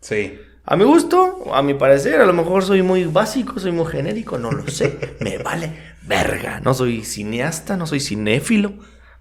[0.00, 0.36] Sí.
[0.64, 4.36] A mi gusto, a mi parecer, a lo mejor soy muy básico, soy muy genérico,
[4.38, 4.98] no lo sé.
[5.20, 6.60] Me vale verga.
[6.60, 8.72] No soy cineasta, no soy cinéfilo.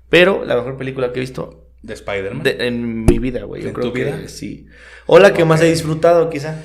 [0.10, 2.44] Pero la mejor película que he visto De Spider-Man.
[2.44, 3.62] de- en mi vida, güey.
[3.62, 4.28] Yo ¿En creo tu que vida?
[4.28, 4.66] sí.
[5.06, 6.56] O la que más he disfrutado, quizá.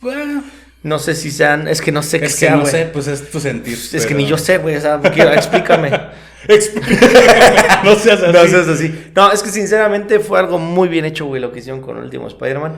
[0.00, 0.42] Bueno,
[0.82, 1.68] No sé si sean.
[1.68, 2.70] Es que no sé qué es que sea, no güey.
[2.72, 3.74] sé, pues es tu sentir.
[3.74, 4.76] Es que pero- ni yo sé, güey.
[4.76, 5.90] O sea, quiero- explícame.
[7.84, 8.32] no seas así.
[8.32, 8.94] No seas así.
[9.14, 12.04] No, es que sinceramente fue algo muy bien hecho, güey, lo que hicieron con el
[12.04, 12.76] último Spider-Man.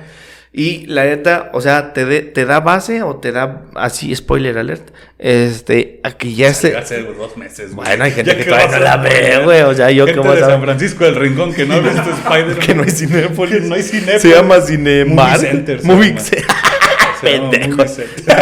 [0.57, 4.57] Y la neta, o sea, te, de- te da base o te da así, spoiler
[4.57, 6.77] alert, este, a que ya se...
[6.77, 7.89] hace dos meses, güey.
[7.89, 10.29] Bueno, hay gente que que todavía no la ve, güey, o sea, yo Gente que
[10.29, 12.59] voy de San Francisco del Rincón que no ha visto Spider-Man.
[12.61, 13.55] Que no hay Cinépolis.
[13.57, 14.23] Que no hay Cinépolis.
[14.23, 15.39] Se llama Cinemar.
[15.39, 16.45] Movie Center Movie llama.
[17.25, 18.27] Center.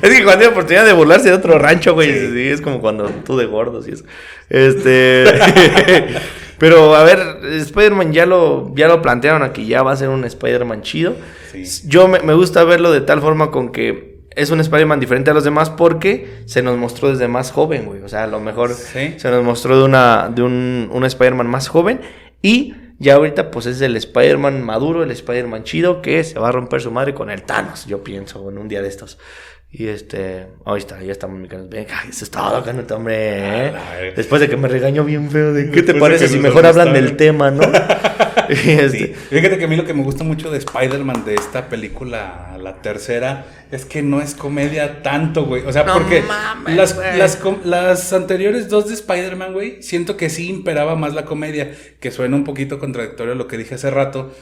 [0.00, 2.30] Es que cuando hay oportunidad de burlarse de otro rancho, güey, Sí.
[2.32, 4.04] sí, es como cuando tú de gordos y eso.
[4.48, 5.24] Este.
[6.58, 10.24] Pero a ver, Spider-Man ya lo, ya lo plantearon aquí, ya va a ser un
[10.24, 11.14] Spider-Man chido.
[11.52, 11.64] Sí.
[11.86, 15.34] Yo me, me gusta verlo de tal forma con que es un Spider-Man diferente a
[15.34, 18.02] los demás porque se nos mostró desde más joven, güey.
[18.02, 21.68] O sea, a lo mejor se nos mostró de, una, de un, un Spider-Man más
[21.68, 22.00] joven
[22.42, 26.52] y ya ahorita pues es el Spider-Man maduro, el Spider-Man chido que se va a
[26.52, 29.18] romper su madre con el Thanos, yo pienso, en un día de estos.
[29.70, 31.68] Y este, ahí está, ya estamos mi canal.
[31.68, 33.16] Venga, eso es todo, canal, hombre.
[33.38, 33.68] ¿eh?
[33.68, 34.14] A la verga.
[34.16, 36.94] Después de que me regañó bien feo de qué te Después parece si mejor hablan
[36.94, 37.62] del tema, ¿no?
[38.48, 39.14] Y este, Sí.
[39.28, 42.80] Fíjate que a mí lo que me gusta mucho de Spider-Man, de esta película, la
[42.80, 45.64] tercera, es que no es comedia tanto, güey.
[45.66, 50.16] O sea, No porque mames, las, las, com- las anteriores dos de Spider-Man, güey, siento
[50.16, 53.74] que sí imperaba más la comedia, que suena un poquito contradictorio a lo que dije
[53.74, 54.32] hace rato,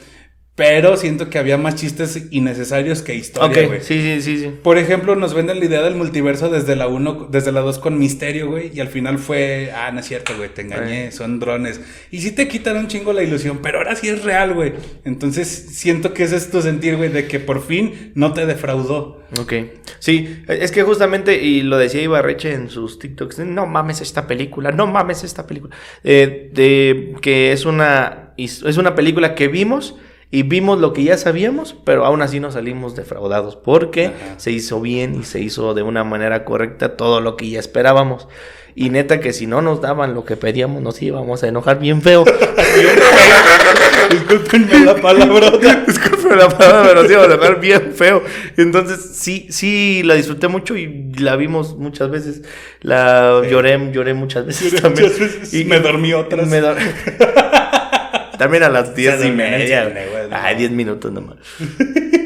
[0.57, 3.81] pero siento que había más chistes innecesarios que historia, ok, güey.
[3.81, 4.51] sí, sí, sí, sí.
[4.63, 7.99] Por ejemplo, nos venden la idea del multiverso desde la 1, desde la 2 con
[7.99, 8.71] misterio, güey.
[8.73, 11.79] Y al final fue, ah, no es cierto, güey, te engañé, son drones.
[12.09, 14.73] Y sí te quitan un chingo la ilusión, pero ahora sí es real, güey.
[15.05, 19.21] Entonces siento que ese es tu sentir, güey, de que por fin no te defraudó.
[19.39, 19.53] Ok.
[19.99, 24.71] Sí, es que justamente, y lo decía Ibarreche en sus TikToks, no mames esta película,
[24.71, 25.75] no mames esta película.
[26.03, 29.93] Eh, de que es una, es una película que vimos
[30.29, 34.15] y vimos lo que ya sabíamos, pero aún así nos salimos defraudados porque Ajá.
[34.37, 38.27] se hizo bien y se hizo de una manera correcta todo lo que ya esperábamos.
[38.75, 42.01] Y neta que si no nos daban lo que pedíamos, nos íbamos a enojar bien
[42.03, 42.25] feo.
[44.11, 45.83] Discúlpenme la palabrota.
[45.87, 48.23] Disculpe la palabra, pero sí iba a dejar bien feo.
[48.55, 52.43] Entonces, sí, sí, la disfruté mucho y la vimos muchas veces.
[52.81, 55.11] La lloré, lloré muchas veces Lloré también.
[55.11, 56.47] muchas veces, me dormí otras.
[56.47, 56.77] me dor-
[58.37, 59.91] también a las diez y media.
[60.29, 60.37] No.
[60.37, 61.37] Ay, diez minutos nomás.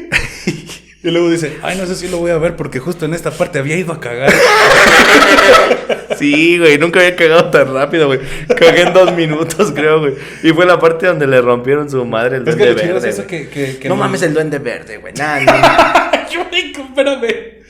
[1.04, 3.32] Y luego dice, ay, no sé si lo voy a ver porque justo en esta
[3.32, 4.32] parte había ido a cagar.
[6.18, 8.20] Sí, güey, nunca había cagado tan rápido, güey.
[8.46, 10.14] Cagué en dos minutos, creo, güey.
[10.44, 13.08] Y fue la parte donde le rompieron su madre el es duende es verde.
[13.08, 13.26] eso güey.
[13.26, 13.48] que...
[13.48, 15.14] que, que no mames el duende verde, güey.
[15.14, 17.61] Nah, no, Yo, espérame.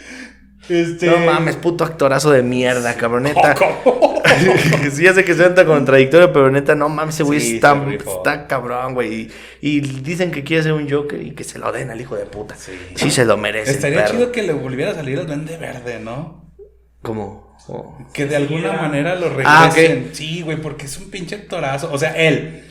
[0.81, 1.07] Este...
[1.07, 3.55] no mames, puto actorazo de mierda, cabroneta.
[3.85, 4.23] ¿Cómo?
[4.93, 8.47] sí, ya sé que suena tan contradictorio, pero neta, no mames, ese güey Sí, está,
[8.47, 9.13] cabrón, güey.
[9.15, 12.17] Y, y dicen que quiere ser un Joker y que se lo den al hijo
[12.17, 12.55] de puta.
[12.57, 12.73] Sí.
[12.95, 13.71] Sí, se lo merece.
[13.71, 14.11] el Estaría perro.
[14.19, 16.55] chido que le volviera a salir el duende verde, ¿no?
[17.03, 17.57] ¿Cómo?
[17.69, 17.97] Oh.
[18.13, 20.11] Que de alguna manera lo Ah, regresen.
[20.13, 21.93] Sí, güey, porque es un pinche actorazo.
[21.93, 22.65] O sea, él.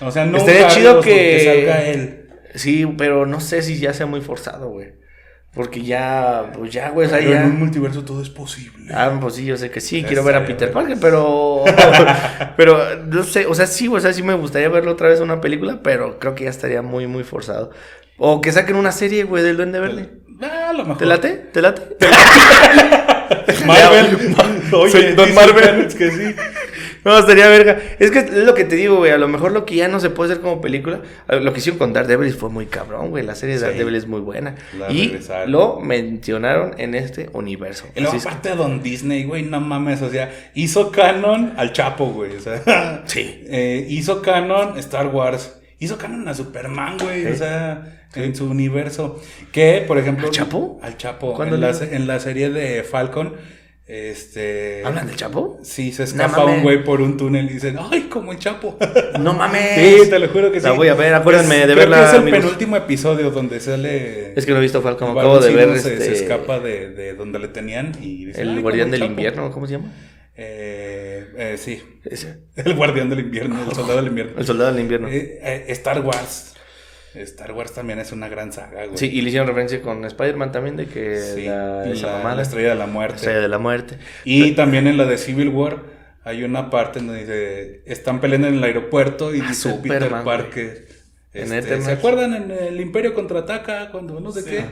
[0.00, 1.44] O sea, no Estaría chido porque que...
[1.44, 2.28] salga él.
[2.54, 4.94] Sí, pero no sé si ya sea muy forzado, güey.
[5.56, 7.40] Porque ya, pues ya, güey, o sea, ya...
[7.40, 8.92] en un multiverso todo es posible.
[8.92, 10.70] Ah, pues sí, yo sé que sí, quiero ver a Peter.
[10.70, 11.64] Parker, pero.
[12.58, 15.24] pero no sé, o sea, sí, o sea, sí me gustaría verlo otra vez en
[15.24, 17.70] una película, pero creo que ya estaría muy, muy forzado.
[18.18, 20.10] O que saquen una serie, güey, del Duende Verde.
[20.42, 20.98] Ah, a lo mejor.
[20.98, 21.30] ¿Te late?
[21.30, 21.96] ¿Te late?
[23.66, 24.36] Marvel.
[24.72, 25.70] Oye, Soy Don Marvel.
[25.70, 26.34] Comics que sí.
[27.06, 27.80] No, estaría verga.
[28.00, 29.12] Es que es lo que te digo, güey.
[29.12, 31.00] A lo mejor lo que ya no se puede hacer como película.
[31.28, 33.24] Lo que hicieron con Daredevil fue muy cabrón, güey.
[33.24, 33.64] La serie de Sí.
[33.66, 34.56] Daredevil es muy buena.
[34.78, 35.52] La y regresaron.
[35.52, 37.86] lo mencionaron en este universo.
[37.94, 42.06] Y luego aparte de Don Disney, güey, no mames, o sea, hizo canon al Chapo,
[42.06, 43.44] güey, o sea, Sí.
[43.46, 49.22] eh, hizo canon Star Wars, hizo canon a Superman, güey, o sea, en su universo,
[49.52, 50.80] que, por ejemplo, ¿Al Chapo?
[50.82, 53.34] Al Chapo, ¿Cuándo en la, en la serie de Falcon,
[53.86, 54.82] este...
[54.84, 55.58] ¿Hablan del Chapo?
[55.62, 58.76] Sí, se escapa un güey por un túnel y dicen, ay, como el Chapo.
[59.20, 60.02] No mames.
[60.04, 60.66] Sí, te lo juro que sí.
[60.66, 62.40] La voy a ver, acuérdenme Es- de verla, es el amigos.
[62.40, 64.32] penúltimo episodio donde sale...
[64.36, 65.10] Es que no he visto Falcon.
[65.16, 68.62] Acabo de ver se, este, se escapa de, de donde le tenían y el "Ay,
[68.62, 69.10] guardián del Chapo".
[69.12, 69.92] invierno, ¿cómo se llama?
[70.36, 72.40] Eh, eh, sí, Ese.
[72.56, 74.32] el guardián del invierno, el soldado del invierno.
[74.38, 75.08] El soldado del invierno.
[75.08, 76.54] Eh, eh, Star Wars.
[77.22, 78.96] Star Wars también es una gran saga, güey.
[78.98, 82.36] Sí, y le hicieron referencia con Spider-Man también de que Sí, la, esa la- mamada.
[82.36, 83.16] la estrella de la La muerte.
[83.16, 83.98] estrella de la muerte.
[84.24, 85.78] Y también en la de Civil War
[86.24, 90.24] hay una parte donde dice, están peleando en el aeropuerto y Ah, dice Superman, Peter.
[90.24, 90.86] Parker.
[91.34, 91.84] En este, Eternals.
[91.84, 94.64] ¿Se acuerdan en el Imperio contraataca cuando no sé qué?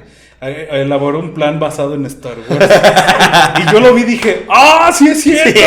[0.70, 2.70] Elaboró un plan basado en Star Wars.
[3.68, 5.60] y yo lo vi y dije, ¡ah, sí es cierto,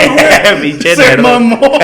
[0.57, 0.73] güey!
[0.82, 1.59] ¡Se mamó!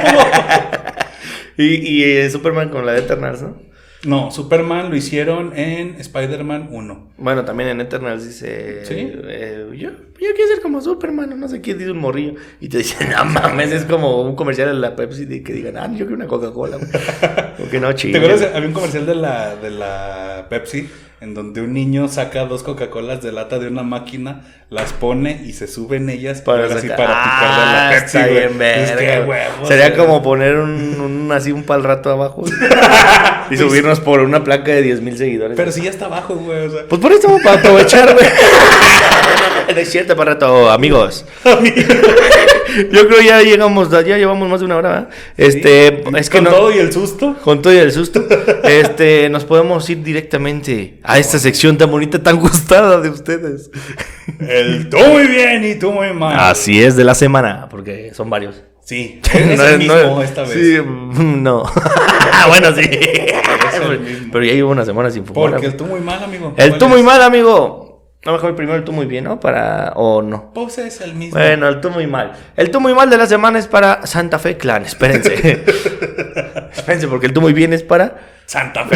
[1.55, 3.61] Y, y eh, Superman con la de Eternals, ¿no?
[4.05, 7.11] No, Superman lo hicieron en Spider-Man 1.
[7.17, 8.85] Bueno, también en Eternals dice.
[8.85, 8.95] ¿Sí?
[8.97, 9.95] eh, yo, yo
[10.35, 12.33] quiero ser como Superman, no sé quién dice un morrillo.
[12.59, 15.77] Y te dicen, no mames, es como un comercial de la Pepsi de que digan,
[15.77, 16.77] ah, yo quiero una Coca-Cola.
[16.77, 16.89] güey".
[17.65, 18.19] O que no, ¿Te chido.
[18.19, 18.49] acuerdas?
[18.53, 20.89] Había un comercial de la, de la Pepsi
[21.24, 25.53] en donde un niño saca dos Coca-Colas de lata de una máquina, las pone y
[25.53, 28.17] se sube en ellas Para, para, así para Ah, la Pepsi.
[28.17, 28.47] está güey.
[28.49, 29.26] bien, Es que, verga.
[29.26, 29.99] huevos, Sería güey.
[29.99, 32.43] como poner un, un- así un pal rato abajo
[33.49, 35.55] y subirnos por una placa de 10 mil seguidores.
[35.55, 36.67] Pero si ya está abajo, güey.
[36.67, 38.28] O sea, Pues por eso, para aprovechar, güey.
[39.78, 41.26] Es cierto, para rato, amigos.
[42.91, 45.09] Yo creo ya llegamos, ya llevamos más de una hora.
[45.38, 46.49] Este, es que con no.
[46.51, 47.36] todo y el susto.
[47.43, 48.26] Con todo y el susto,
[48.63, 53.70] este, nos podemos ir directamente a esta sección tan bonita, tan gustada de ustedes.
[54.39, 56.38] El tú muy bien y tú muy mal.
[56.39, 58.64] Así es de la semana, porque son varios.
[58.82, 60.51] Sí, es No el es- mismo no esta vez.
[60.51, 61.64] Sí, mm, no.
[62.49, 62.89] bueno, sí.
[64.32, 65.51] Pero ya llevo una semana sin fumar.
[65.51, 66.53] Porque el tú muy mal, amigo.
[66.57, 67.82] El ¿Cuál tú muy mal, amigo.
[68.26, 69.39] A lo mejor el primero el tú muy bien, ¿no?
[69.39, 69.91] Para.
[69.95, 70.51] O no.
[70.53, 71.38] Pues es el mismo.
[71.38, 72.32] Bueno, el tú muy mal.
[72.55, 74.86] El tú muy mal de la semana es para Santa Fe Clan.
[74.86, 75.34] Espérense.
[76.74, 78.15] Espérense, porque el tú muy bien es para.
[78.45, 78.95] Santa Fe.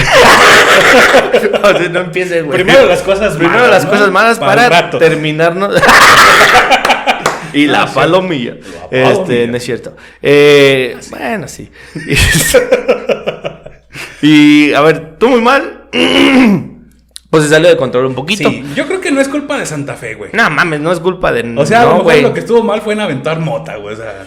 [1.62, 2.56] O sea, no empieces, güey.
[2.64, 3.90] Primero las cosas Primero malas, las ¿no?
[3.92, 5.76] cosas malas Para para, terminarnos.
[7.54, 8.56] y la Ah, palomilla.
[8.92, 9.48] La Este, palomilla.
[9.52, 9.98] no es cierto.
[10.22, 11.70] Eh, bueno, sí.
[14.22, 15.90] y a ver, tú muy mal.
[17.30, 18.50] pues se salió de control un poquito.
[18.50, 20.32] Sí, yo creo que no es culpa de Santa Fe, güey.
[20.34, 21.54] No mames, no es culpa de.
[21.58, 22.22] O sea, a lo mejor güey.
[22.22, 23.94] lo que estuvo mal fue en aventar mota, güey.
[23.96, 24.26] O sea,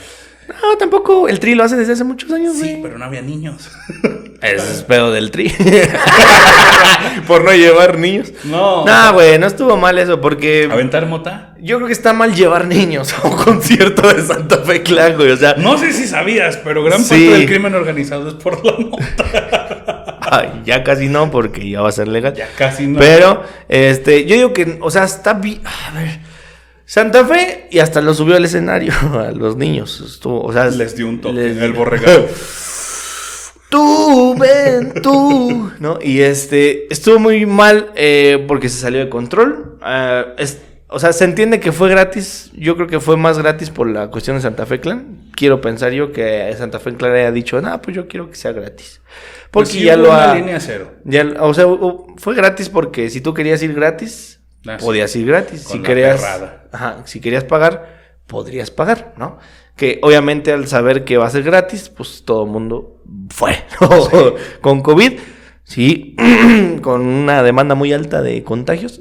[0.49, 1.29] No, tampoco.
[1.29, 2.83] El tri lo hace desde hace muchos años, sí, güey.
[2.83, 3.71] pero no había niños.
[4.43, 5.53] Ese es pedo del tri.
[7.27, 8.33] Por no llevar niños.
[8.45, 8.85] No.
[8.85, 10.69] No, güey, no estuvo mal eso porque.
[10.71, 11.55] ¿Aventar mota?
[11.61, 15.31] Yo creo que está mal llevar niños a un concierto de Santa Fe Clan, güey.
[15.31, 17.11] O sea, No sé si sabías, pero gran Sí.
[17.11, 19.85] parte del crimen organizado es por la mota.
[20.65, 22.35] ya casi no, porque ya va a ser legal.
[22.35, 22.99] Ya casi no.
[22.99, 25.61] Pero, este, yo digo que, o sea, está bien.
[25.67, 26.21] A ver.
[26.85, 30.01] Santa Fe y hasta lo subió al escenario a los niños.
[30.05, 31.35] Estuvo, o sea, Les dio un toque.
[31.35, 32.27] les- El borregado.
[33.69, 36.01] Tú, ven, tú, ¿no?
[36.03, 39.79] Y este, estuvo muy mal eh, porque se salió de control.
[39.81, 40.59] Ah, es-
[40.91, 42.51] o sea, se entiende que fue gratis.
[42.55, 45.31] Yo creo que fue más gratis por la cuestión de Santa Fe Clan.
[45.35, 48.53] Quiero pensar yo que Santa Fe Clan haya dicho, no, pues yo quiero que sea
[48.53, 49.01] gratis.
[49.51, 50.35] Porque Pues sí ya lo ha...
[50.35, 50.93] línea cero.
[51.05, 51.67] ya- o sea,
[52.17, 54.37] fue gratis porque si tú querías ir gratis,
[54.67, 55.63] Ah, podías ir gratis.
[55.65, 56.23] Con si la querías,
[56.71, 59.39] ajá, si querías pagar, podrías pagar, ¿no?
[59.75, 63.57] Que obviamente al saber que va a ser gratis, pues todo el mundo fue.
[63.81, 64.35] ¿no?
[64.61, 65.19] Con COVID,
[65.65, 66.15] sí,
[66.83, 69.01] con una demanda muy alta de contagios.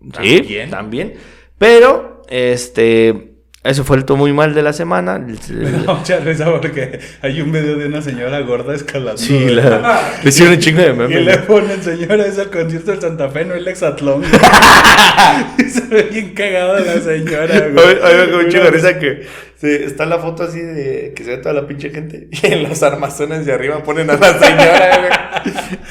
[0.00, 0.70] Sí, También.
[0.70, 1.14] también.
[1.58, 3.32] Pero, este,
[3.62, 5.18] eso fue el todo muy mal de la semana.
[5.18, 9.18] Me da mucha risa porque hay un video de una señora gorda escalando.
[9.18, 11.24] Sí, la, le hicieron un chingo de Y memes.
[11.26, 14.20] le ponen, señora, es el concierto del Santa Fe, no el Exatlón.
[14.20, 14.30] güey".
[15.58, 17.94] y se ve bien cagada la señora, güey.
[17.94, 19.26] mí me dio un chingo de risa que
[19.62, 22.82] está la foto así de que se ve toda la pinche gente y en los
[22.82, 25.10] armazones de arriba ponen a la señora, güey.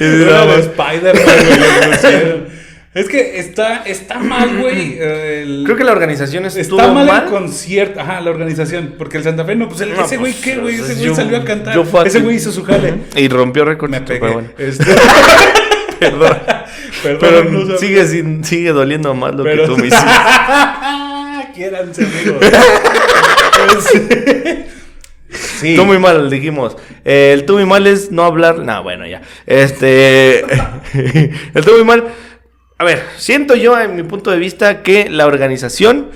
[0.00, 0.58] Y de más.
[0.58, 1.24] Spider-Man,
[2.02, 2.59] güey.
[2.92, 4.98] Es que está, está mal, güey.
[5.00, 7.24] el- Creo que la organización estuvo Está mal, mal.
[7.24, 10.32] el concierto, ajá, la organización, porque el Santa Fe, no, pues el- No, ese güey,
[10.32, 10.74] pues, ¿qué, güey?
[10.74, 12.94] Ese güey salió a cantar, yo ese güey hizo su jale.
[13.16, 13.90] Y rompió récord.
[13.90, 14.18] Me pegué.
[14.18, 14.48] Bueno.
[14.58, 14.84] Este-
[16.00, 16.36] Perdón.
[17.02, 20.06] Perdón, Pero no sigue, sin- sigue doliendo más lo Pero- que tú me hiciste.
[21.54, 22.44] Quiéranse, amigos.
[25.60, 25.76] sí.
[25.76, 26.76] Tú muy mal, dijimos.
[27.04, 28.58] Eh, el tú muy mal es no hablar.
[28.60, 29.20] No, bueno, ya.
[29.46, 30.40] Este.
[30.40, 32.04] el tú muy mal.
[32.80, 36.08] A ver, siento yo, en mi punto de vista, que la organización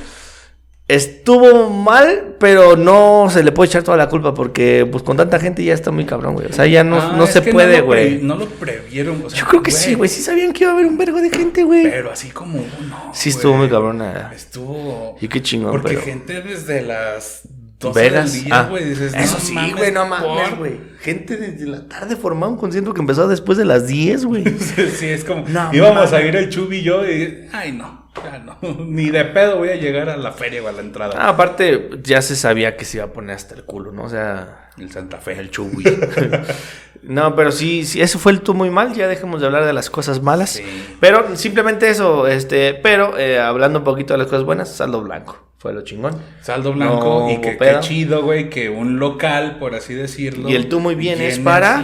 [0.89, 5.39] estuvo mal, pero no se le puede echar toda la culpa porque, pues, con tanta
[5.39, 6.47] gente ya está muy cabrón, güey.
[6.47, 8.19] O sea, ya no, Ah, no se puede, güey.
[8.23, 9.23] No, lo previeron.
[9.25, 10.09] o sea, Yo creo que sí, güey.
[10.11, 11.83] Sí sabían que iba a haber un vergo de gente, güey.
[11.85, 13.11] Pero así como uno.
[13.15, 14.31] Sí estuvo muy cabrona.
[14.35, 15.17] Estuvo.
[15.21, 17.54] Y qué chingón, Porque pero- gente desde las 12
[17.93, 18.45] Vegas.
[18.51, 20.95] Ah, dices, eso sí, güey, no mames, güey.
[21.01, 24.45] Gente desde la tarde formaba un concierto que empezó después de las 10, güey.
[24.99, 25.47] Sí, es como.
[25.49, 27.49] No íbamos a ir el Chubi y yo y.
[27.53, 28.05] Ay, no.
[28.23, 28.57] Ya no.
[28.87, 31.15] Ni de pedo voy a llegar a la feria o a la entrada.
[31.19, 34.05] Ah, aparte, ya se sabía que se iba a poner hasta el culo, ¿no?
[34.05, 35.39] O sea, El Santa Fe.
[35.39, 35.85] el chubui.
[37.03, 38.95] no, pero sí, sí, eso fue el tú muy mal.
[38.95, 40.51] Ya dejemos de hablar de las cosas malas.
[40.51, 40.65] Sí.
[41.01, 45.44] Pero simplemente eso, este, pero eh, hablando un poquito de las cosas buenas, saldo blanco.
[45.65, 46.21] Fue lo chingón.
[46.43, 50.47] Saldo blanco No y que qué chido, güey, que un local, por así decirlo.
[50.51, 51.83] Y el tú muy bien es para-.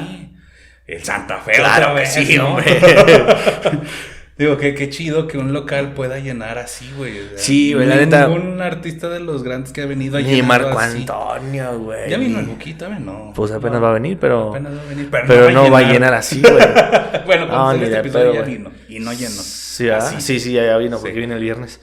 [0.87, 2.49] El Santa Fe, Claro otra que sí, ¿no?
[2.57, 2.79] hombre.
[4.37, 7.21] Digo, que qué chido que un local pueda llenar así, güey.
[7.21, 8.29] O sea, Sí, güey, la neta.
[8.29, 10.99] Ningún artista de los grandes que ha venido a Ni Marco así.
[10.99, 12.11] Antonio, güey.
[12.11, 13.33] Ya vino el Buquita, ¿no?
[13.35, 14.51] Pues apenas No, va a venir, pero.
[14.51, 16.53] Apenas va a venir, pero, Pero no va a llenar así, güey.
[17.25, 18.71] bueno, cuando No, este de episodio ya vino.
[18.91, 19.31] Y no llenó.
[19.31, 21.19] Sí, sí, sí, ya, ya vino porque Sí.
[21.19, 21.81] viene el viernes.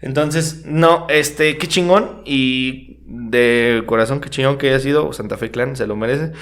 [0.00, 2.22] Entonces, no, este, qué chingón.
[2.24, 5.12] Y de corazón, qué chingón que haya sido.
[5.12, 6.32] Santa Fe Clan se lo merece.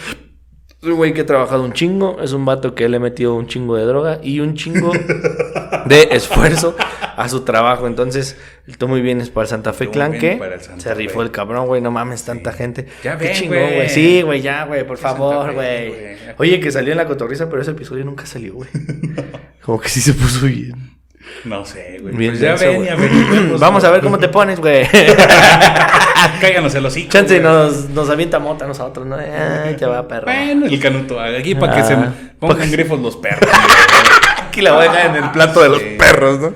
[0.82, 2.20] Es un güey que ha trabajado un chingo.
[2.20, 4.92] Es un vato que le ha metido un chingo de droga y un chingo
[5.86, 6.76] de esfuerzo
[7.16, 7.86] a su trabajo.
[7.86, 8.36] Entonces,
[8.76, 10.38] todo muy bien es para el Santa Fe Clan que
[10.76, 11.80] se rifó el cabrón, güey.
[11.80, 12.86] No mames, tanta gente.
[13.02, 13.88] Ya qué ven, chingón, güey.
[13.88, 16.16] Sí, güey, ya, güey, por favor, güey.
[16.36, 18.68] Oye, que salió en la cotorriza, pero ese episodio nunca salió, güey.
[19.62, 20.95] Como que sí se puso bien.
[21.44, 22.14] No sé, güey.
[22.14, 22.88] Bien Pues ya denso, ven güey.
[22.88, 24.86] y averigüemos, Vamos a ver cómo te pones, güey.
[26.40, 27.10] Cáiganos el hocico.
[27.10, 29.16] Chance nos, nos avienta mota a nosotros, ¿no?
[29.16, 30.26] Ay, va, perro.
[30.26, 33.50] Bueno, el canuto, aquí para que Ah, se pa' pongan grifos los perros.
[34.48, 36.54] Aquí la voy a dejar en el plato de los perros, ¿no?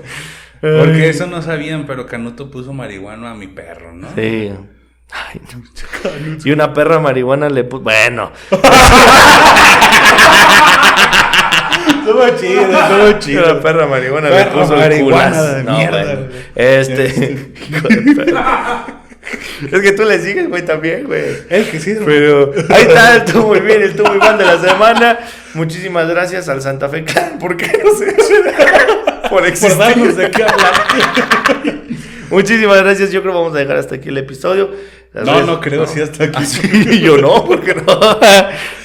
[0.60, 4.08] Porque eso no sabían, pero Canuto puso marihuana a mi perro, ¿no?
[4.14, 4.50] Sí.
[5.12, 5.62] Ay, no.
[6.44, 7.82] Y una perra marihuana le puso.
[7.82, 8.30] Bueno.
[12.10, 13.44] Estuvo chido, estuvo chido.
[13.44, 16.26] Una perra marihuana le puso marihuana de No, mierda, güey.
[16.54, 17.04] Este.
[19.72, 21.22] es que tú le sigues, güey, también, güey.
[21.48, 25.18] Es que sí, Pero ahí está, estuvo muy bien, estuvo muy mal de la semana.
[25.54, 28.12] Muchísimas gracias al Santa Fe Clan, porque no sé,
[29.22, 29.78] por por existir.
[29.78, 30.72] darnos de qué hablar.
[32.30, 34.70] Muchísimas gracias, yo creo que vamos a dejar hasta aquí el episodio.
[35.12, 36.38] Las No, redes- no creo, sí, hasta aquí.
[36.38, 37.82] Ah, sí, yo no, porque no.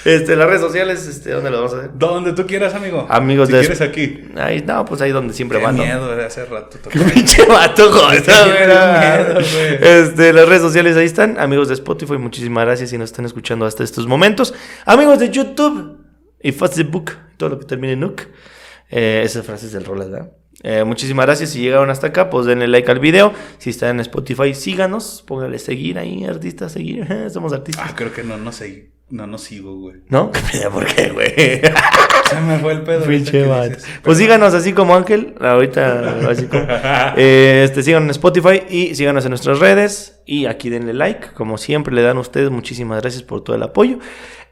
[0.05, 1.89] Este, las redes sociales, este, ¿dónde lo vamos a hacer?
[1.95, 3.07] Donde tú quieras, amigo.
[3.09, 4.25] Amigos si de- quieres aquí.
[4.35, 6.77] Ahí, no, pues ahí donde siempre Qué van, miedo de hace rato.
[7.13, 8.23] Pinche vato, joder.
[9.81, 11.39] Este, las redes sociales ahí están.
[11.39, 14.53] Amigos de Spotify, muchísimas gracias si nos están escuchando hasta estos momentos.
[14.85, 15.97] Amigos de YouTube
[16.41, 18.21] y Facebook, todo lo que termine en Nook.
[18.91, 20.31] Eh, esas frases del Rolas, ¿verdad?
[20.67, 21.51] Eh, muchísimas gracias.
[21.51, 23.33] Si llegaron hasta acá, pues denle like al video.
[23.59, 25.23] Si están en Spotify, síganos.
[25.27, 27.07] Póngale seguir ahí, artistas, seguir.
[27.31, 27.85] Somos artistas.
[27.87, 28.89] Ah, creo que no, no sé.
[29.07, 29.97] No, no sigo, güey.
[30.09, 30.31] ¿No?
[30.73, 31.35] ¿Por qué, güey?
[32.29, 33.05] Se me fue el pedo.
[34.01, 36.65] Pues síganos así como Ángel, ahorita así como.
[37.15, 40.19] Eh, este, síganos en Spotify y síganos en nuestras redes.
[40.25, 42.49] Y aquí denle like, como siempre le dan ustedes.
[42.49, 43.99] Muchísimas gracias por todo el apoyo.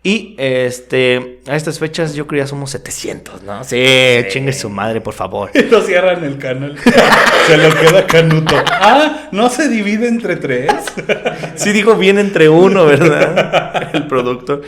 [0.06, 3.64] Y este, a estas fechas yo creo ya somos 700, ¿no?
[3.64, 3.82] Sí,
[4.28, 5.50] chingue su madre, por favor.
[5.54, 6.76] Y lo cierran el canal.
[7.48, 8.54] Se lo queda canuto.
[8.70, 10.74] Ah, no se divide entre tres.
[11.56, 13.92] Sí dijo bien entre uno, ¿verdad?
[13.94, 14.62] El producto.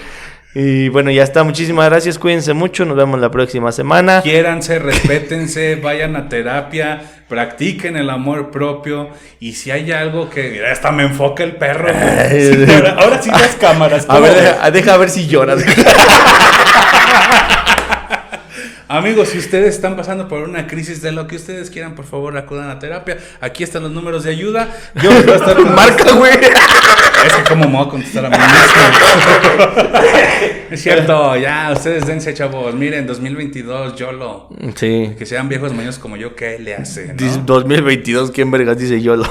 [0.53, 1.43] Y bueno, ya está.
[1.43, 2.17] Muchísimas gracias.
[2.17, 2.85] Cuídense mucho.
[2.85, 4.21] Nos vemos la próxima semana.
[4.21, 9.09] Quiéranse, respétense, vayan a terapia, practiquen el amor propio.
[9.39, 10.49] Y si hay algo que.
[10.51, 11.89] Mira, hasta me enfoca el perro.
[12.75, 14.05] ahora, ahora sí las cámaras.
[14.05, 15.63] A ¿cómo ver, deja, deja ver si lloras.
[18.87, 22.37] Amigos, si ustedes están pasando por una crisis de lo que ustedes quieran, por favor,
[22.37, 23.17] acudan a terapia.
[23.41, 24.69] Aquí están los números de ayuda.
[25.01, 26.33] Yo voy a estar con- Marca, güey.
[27.25, 28.53] Es que como me voy a contestar a mí mismo.
[30.69, 32.75] es cierto, ya, ustedes dense, chavos.
[32.75, 34.49] Miren, 2022, YOLO.
[34.75, 35.15] Sí.
[35.17, 37.07] Que sean viejos maños como yo, ¿qué le hace?
[37.07, 37.13] no?
[37.15, 39.15] Dice 2022, ¿quién vergas dice yo?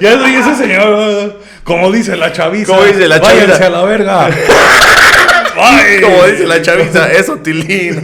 [0.00, 1.40] Ya soy ese señor.
[1.64, 2.66] Como dice la chaviza.
[2.72, 3.66] Como dice la Váyanse chaviza.
[3.66, 4.28] a la verga.
[5.60, 6.00] Bye.
[6.00, 8.02] Como dice la chaviza, eso tilín.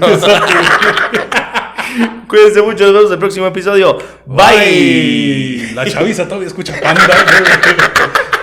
[2.28, 3.98] Cuídense mucho, nos vemos en el próximo episodio.
[4.26, 5.70] Bye.
[5.74, 7.02] La chaviza todavía escucha panda.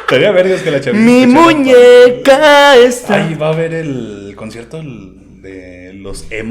[0.01, 3.15] Estaría vergas que la chaviza Mi muñeca está.
[3.15, 6.41] Ahí va a haber el concierto de los emo.